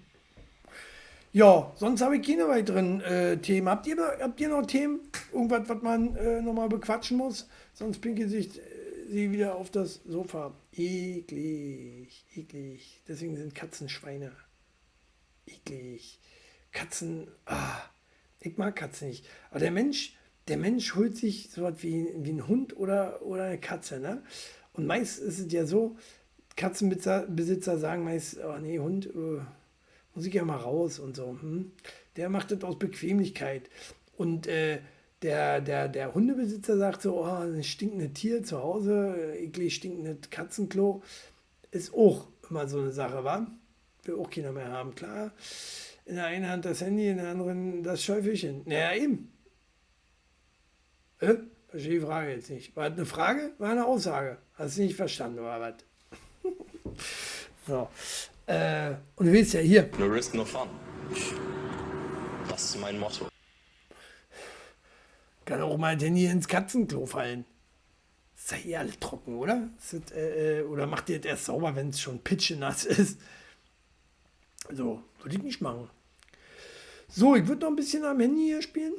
Ja, 1.32 1.74
sonst 1.76 2.02
habe 2.02 2.18
ich 2.18 2.28
keine 2.28 2.48
weiteren 2.48 3.02
äh, 3.02 3.38
Themen. 3.38 3.68
Habt 3.68 3.88
ihr, 3.88 3.96
noch- 3.96 4.20
habt 4.20 4.40
ihr 4.40 4.50
noch 4.50 4.66
Themen? 4.68 5.00
Irgendwas, 5.32 5.68
was 5.68 5.82
man 5.82 6.16
äh, 6.16 6.42
nochmal 6.42 6.70
bequatschen 6.70 7.18
muss? 7.18 7.50
Sonst 7.74 8.00
pinkelt 8.02 8.30
sich 8.30 8.56
äh, 8.60 8.62
sie 9.10 9.32
wieder 9.32 9.56
auf 9.56 9.72
das 9.72 10.02
Sofa. 10.06 10.54
Eklig, 10.74 12.24
eklig. 12.36 13.02
Deswegen 13.08 13.36
sind 13.36 13.56
Katzen 13.56 13.90
Schweine. 13.90 14.32
Eklig. 15.48 16.20
Katzen, 16.72 17.28
ah, 17.46 17.82
ich 18.40 18.58
mag 18.58 18.76
Katzen 18.76 19.08
nicht. 19.08 19.26
Aber 19.50 19.60
der 19.60 19.72
Mensch, 19.72 20.16
der 20.48 20.58
Mensch 20.58 20.96
holt 20.96 21.16
sich 21.18 21.50
so 21.52 21.64
was 21.64 21.84
wie, 21.84 22.08
wie 22.18 22.32
ein 22.32 22.48
Hund 22.48 22.76
oder, 22.76 23.22
oder 23.22 23.46
eine 23.46 23.60
Katze, 23.60 24.00
ne? 24.00 24.24
Und 24.74 24.88
meist 24.88 25.20
ist 25.20 25.40
es 25.40 25.52
ja 25.52 25.66
so, 25.66 25.96
Katzenbesitzer 26.56 27.28
Besitzer 27.28 27.78
sagen 27.78 28.04
meist, 28.04 28.38
oh 28.44 28.58
nee, 28.60 28.80
Hund, 28.80 29.08
äh, 29.08 29.42
muss 30.14 30.26
ich 30.26 30.34
ja 30.34 30.44
mal 30.44 30.58
raus 30.58 31.00
und 31.00 31.16
so. 31.16 31.38
Hm? 31.42 31.72
Der 32.16 32.30
macht 32.30 32.52
das 32.52 32.64
aus 32.64 32.78
Bequemlichkeit. 32.78 33.70
Und 34.18 34.48
äh, 34.48 34.80
der, 35.24 35.62
der, 35.62 35.88
der 35.88 36.14
Hundebesitzer 36.14 36.78
sagt 36.78 37.02
so, 37.02 37.24
oh, 37.24 37.26
ein 37.26 37.64
stinkendes 37.64 38.14
Tier 38.14 38.44
zu 38.44 38.62
Hause, 38.62 39.36
eklig 39.38 39.74
stinkendes 39.74 40.30
Katzenklo, 40.30 41.02
ist 41.72 41.94
auch 41.94 42.28
immer 42.50 42.68
so 42.68 42.80
eine 42.80 42.92
Sache, 42.92 43.24
wa? 43.24 43.48
Will 44.04 44.16
auch 44.16 44.30
keiner 44.30 44.52
mehr 44.52 44.70
haben, 44.70 44.94
klar. 44.96 45.32
In 46.06 46.16
der 46.16 46.26
einen 46.26 46.48
Hand 46.48 46.66
das 46.66 46.82
Handy, 46.82 47.08
in 47.08 47.18
der 47.18 47.30
anderen 47.30 47.84
das 47.84 48.04
Schäufelchen. 48.04 48.62
Naja, 48.66 49.02
eben. 49.02 49.33
Verstehe 51.70 52.00
die 52.00 52.06
Frage 52.06 52.32
jetzt 52.32 52.50
nicht. 52.50 52.76
War 52.76 52.86
eine 52.86 53.06
Frage? 53.06 53.54
War 53.58 53.72
eine 53.72 53.86
Aussage. 53.86 54.38
Hast 54.56 54.78
du 54.78 54.82
nicht 54.82 54.96
verstanden, 54.96 55.40
oder 55.40 55.60
was? 55.60 55.74
so. 57.68 57.90
Äh, 58.46 58.96
und 59.16 59.28
du 59.28 59.32
willst 59.32 59.54
ja 59.54 59.62
hier. 59.62 59.90
No 59.98 60.06
risk, 60.06 60.34
no 60.34 60.44
fun. 60.44 60.68
Das 62.50 62.64
ist 62.66 62.80
mein 62.80 63.00
Motto. 63.00 63.30
Kann 65.46 65.62
auch 65.62 65.78
mal 65.78 65.96
das 65.96 66.04
Handy 66.04 66.26
ins 66.26 66.48
Katzenklo 66.48 67.06
fallen. 67.06 67.46
Seid 68.36 68.66
ihr 68.66 68.80
alle 68.80 69.00
trocken, 69.00 69.38
oder? 69.38 69.70
Ist 69.80 69.94
das, 69.94 70.12
äh, 70.12 70.64
oder 70.64 70.86
macht 70.86 71.10
ihr 71.10 71.20
das 71.20 71.30
erst 71.32 71.46
sauber, 71.46 71.76
wenn 71.76 71.90
es 71.90 72.02
schon 72.02 72.20
pitschenass 72.20 72.86
ist? 72.86 73.20
So, 74.70 75.02
würde 75.22 75.38
ich 75.38 75.44
nicht 75.44 75.62
machen. 75.62 75.90
So, 77.08 77.36
ich 77.36 77.48
würde 77.48 77.62
noch 77.62 77.70
ein 77.70 77.76
bisschen 77.76 78.04
am 78.04 78.20
Handy 78.20 78.44
hier 78.48 78.62
spielen. 78.62 78.94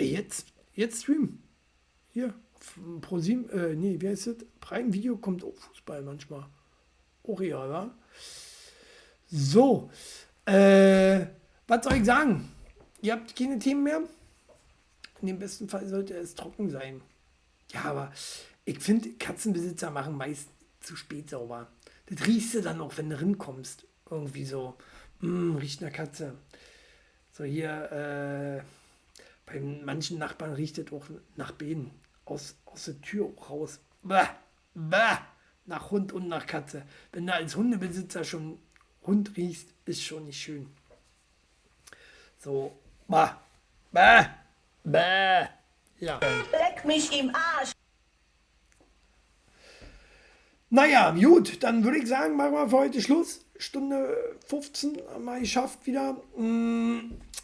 Jetzt, 0.00 0.46
jetzt 0.74 1.02
streamen. 1.02 1.42
Hier, 2.10 2.34
ProSieben, 3.00 3.48
äh, 3.50 3.74
nee, 3.74 4.00
wie 4.00 4.08
heißt 4.08 4.28
das? 4.28 4.36
Prime 4.60 4.92
Video 4.92 5.16
kommt 5.16 5.44
auch 5.44 5.54
Fußball 5.54 6.02
manchmal. 6.02 6.46
Auch 7.22 7.40
real, 7.40 7.70
wa? 7.70 7.94
So, 9.26 9.90
äh, 10.46 11.26
was 11.66 11.84
soll 11.84 11.94
ich 11.94 12.04
sagen? 12.04 12.48
Ihr 13.02 13.12
habt 13.12 13.34
keine 13.36 13.58
Themen 13.58 13.82
mehr? 13.82 14.02
In 15.20 15.28
dem 15.28 15.38
besten 15.38 15.68
Fall 15.68 15.86
sollte 15.88 16.14
es 16.14 16.34
trocken 16.34 16.70
sein. 16.70 17.00
Ja, 17.72 17.84
aber 17.84 18.12
ich 18.64 18.78
finde, 18.80 19.10
Katzenbesitzer 19.12 19.90
machen 19.90 20.16
meist 20.16 20.48
zu 20.80 20.96
spät 20.96 21.30
sauber. 21.30 21.68
Das 22.06 22.26
riechst 22.26 22.54
du 22.54 22.60
dann 22.60 22.80
auch, 22.80 22.96
wenn 22.96 23.10
du 23.10 23.18
rinkommst. 23.18 23.86
Irgendwie 24.10 24.44
so, 24.44 24.76
mm, 25.20 25.56
riecht 25.56 25.80
nach 25.80 25.92
Katze. 25.92 26.34
So 27.32 27.44
hier, 27.44 28.62
äh, 28.62 28.83
bei 29.46 29.60
manchen 29.60 30.18
Nachbarn 30.18 30.54
riecht 30.54 30.78
es 30.78 30.92
auch 30.92 31.06
nach 31.36 31.52
Bienen. 31.52 31.90
Aus, 32.24 32.56
aus 32.64 32.86
der 32.86 33.00
Tür 33.02 33.32
raus. 33.50 33.80
Bäh, 34.02 34.26
bäh, 34.74 35.18
nach 35.66 35.90
Hund 35.90 36.12
und 36.12 36.28
nach 36.28 36.46
Katze. 36.46 36.82
Wenn 37.12 37.26
du 37.26 37.34
als 37.34 37.56
Hundebesitzer 37.56 38.24
schon 38.24 38.58
Hund 39.06 39.36
riechst, 39.36 39.68
ist 39.84 40.02
schon 40.02 40.24
nicht 40.24 40.40
schön. 40.40 40.68
So, 42.38 42.72
bäh, 43.08 43.28
bäh, 43.92 44.26
bäh. 44.84 45.48
Ja. 45.98 46.18
Leck 46.18 46.84
mich 46.84 47.18
im 47.18 47.30
Arsch. 47.34 47.72
Naja, 50.70 51.10
gut, 51.12 51.62
dann 51.62 51.84
würde 51.84 51.98
ich 51.98 52.08
sagen, 52.08 52.36
machen 52.36 52.52
wir 52.52 52.68
für 52.68 52.78
heute 52.78 53.00
Schluss. 53.00 53.44
Stunde 53.56 54.36
15 54.46 54.98
haben 55.12 55.24
wir 55.24 55.38
geschafft 55.38 55.86
wieder. 55.86 56.16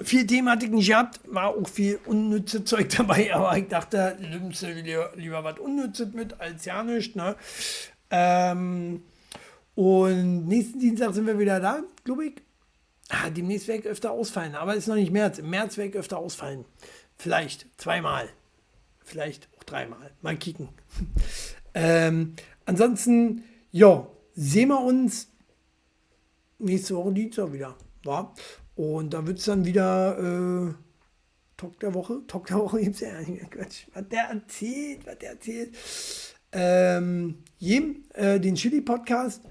Viel 0.03 0.25
nicht 0.73 0.89
gehabt, 0.89 1.21
war 1.27 1.49
auch 1.49 1.69
viel 1.69 2.01
unnütze 2.07 2.65
Zeug 2.65 2.89
dabei, 2.97 3.35
aber 3.35 3.57
ich 3.57 3.69
dachte, 3.69 4.17
nimmst 4.21 4.63
lieber, 4.63 5.13
lieber 5.15 5.45
was 5.45 5.59
Unnützes 5.59 6.13
mit 6.15 6.41
als 6.41 6.65
ja 6.65 6.83
nichts. 6.83 7.15
Ne? 7.17 7.37
Ähm, 8.11 9.03
und 9.75 10.47
nächsten 10.47 10.81
Dienstag 10.81 11.15
sind 11.15 11.27
wir 11.27 11.39
wieder 11.39 11.61
da, 11.61 11.83
glaube 12.05 12.27
ich. 12.27 12.35
Ah, 13.09 13.29
demnächst 13.29 13.69
ich 13.69 13.87
öfter 13.87 14.13
ausfallen, 14.13 14.55
aber 14.55 14.75
ist 14.75 14.87
noch 14.87 14.95
nicht 14.95 15.11
März. 15.11 15.39
Im 15.39 15.51
März 15.51 15.77
ich 15.89 15.95
öfter 15.97 16.19
ausfallen. 16.19 16.65
Vielleicht 17.17 17.67
zweimal. 17.77 18.29
Vielleicht 19.05 19.49
auch 19.59 19.65
dreimal. 19.65 20.13
Mal 20.23 20.37
kicken. 20.37 20.69
ähm, 21.75 22.37
ansonsten, 22.65 23.43
ja, 23.73 24.07
sehen 24.35 24.69
wir 24.69 24.81
uns 24.81 25.29
nächste 26.59 26.95
Woche 26.95 27.13
Dienstag 27.13 27.53
wieder. 27.53 27.77
Ja? 28.05 28.33
Und 28.81 29.13
da 29.13 29.27
wird 29.27 29.39
es 29.39 29.45
dann 29.45 29.67
wieder 29.67 30.17
äh, 30.19 30.73
Talk 31.59 31.79
der 31.81 31.93
Woche. 31.93 32.23
Talk 32.27 32.47
der 32.47 32.57
Woche 32.57 32.81
gibt 32.81 32.95
es 32.95 33.01
ja 33.03 33.13
nicht 33.19 33.29
mehr. 33.29 33.45
Quatsch. 33.45 33.85
Was 33.93 34.09
der 34.09 34.23
erzählt, 34.23 35.07
was 35.07 35.19
der 35.19 35.31
erzählt. 35.33 35.77
Ähm, 36.51 37.45
jedem 37.59 38.05
äh, 38.15 38.41
den 38.41 38.55
Chili-Podcast. 38.55 39.43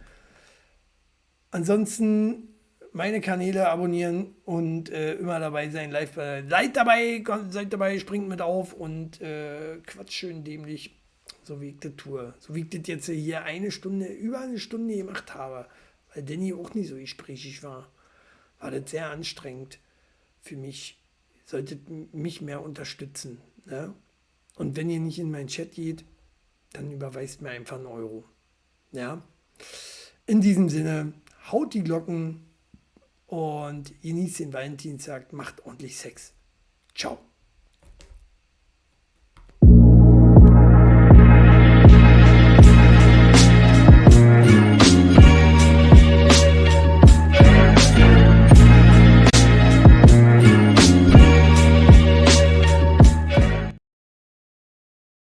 Ansonsten 1.51 2.55
meine 2.91 3.21
Kanäle 3.21 3.69
abonnieren 3.69 4.33
und 4.45 4.89
äh, 4.89 5.13
immer 5.13 5.39
dabei 5.39 5.69
sein. 5.69 5.91
Live, 5.91 6.17
äh, 6.17 6.43
seid 6.49 6.75
dabei, 6.75 7.23
seid 7.51 7.71
dabei, 7.71 7.99
springt 7.99 8.27
mit 8.27 8.41
auf 8.41 8.73
und 8.73 9.21
äh, 9.21 9.77
quatsch 9.85 10.13
schön 10.13 10.43
dämlich, 10.43 10.99
so 11.43 11.61
wie 11.61 11.69
ich 11.69 11.79
das 11.81 11.91
tue. 11.97 12.33
So 12.39 12.55
wie 12.55 12.61
ich 12.61 12.69
das 12.71 12.87
jetzt 12.87 13.05
hier 13.05 13.43
eine 13.43 13.69
Stunde, 13.69 14.07
über 14.07 14.39
eine 14.39 14.57
Stunde 14.57 14.97
gemacht 14.97 15.35
habe, 15.35 15.67
weil 16.15 16.23
Danny 16.23 16.51
auch 16.51 16.73
nicht 16.73 16.89
so 16.89 16.95
gesprächig 16.95 17.61
war. 17.61 17.91
War 18.59 18.71
das 18.71 18.91
sehr 18.91 19.09
anstrengend 19.09 19.79
für 20.41 20.55
mich. 20.55 21.01
Solltet 21.45 21.89
mich 22.13 22.41
mehr 22.41 22.61
unterstützen. 22.61 23.41
Ne? 23.65 23.93
Und 24.55 24.75
wenn 24.75 24.89
ihr 24.89 24.99
nicht 24.99 25.19
in 25.19 25.31
meinen 25.31 25.47
Chat 25.47 25.73
geht, 25.73 26.05
dann 26.73 26.91
überweist 26.91 27.41
mir 27.41 27.49
einfach 27.49 27.77
einen 27.77 27.87
Euro. 27.87 28.23
Ja. 28.91 29.23
In 30.25 30.41
diesem 30.41 30.69
Sinne, 30.69 31.13
haut 31.51 31.73
die 31.73 31.83
Glocken 31.83 32.45
und 33.25 33.99
genießt 34.01 34.39
den 34.39 34.53
Valentinstag, 34.53 35.33
macht 35.33 35.65
ordentlich 35.65 35.97
Sex. 35.97 36.33
Ciao. 36.95 37.19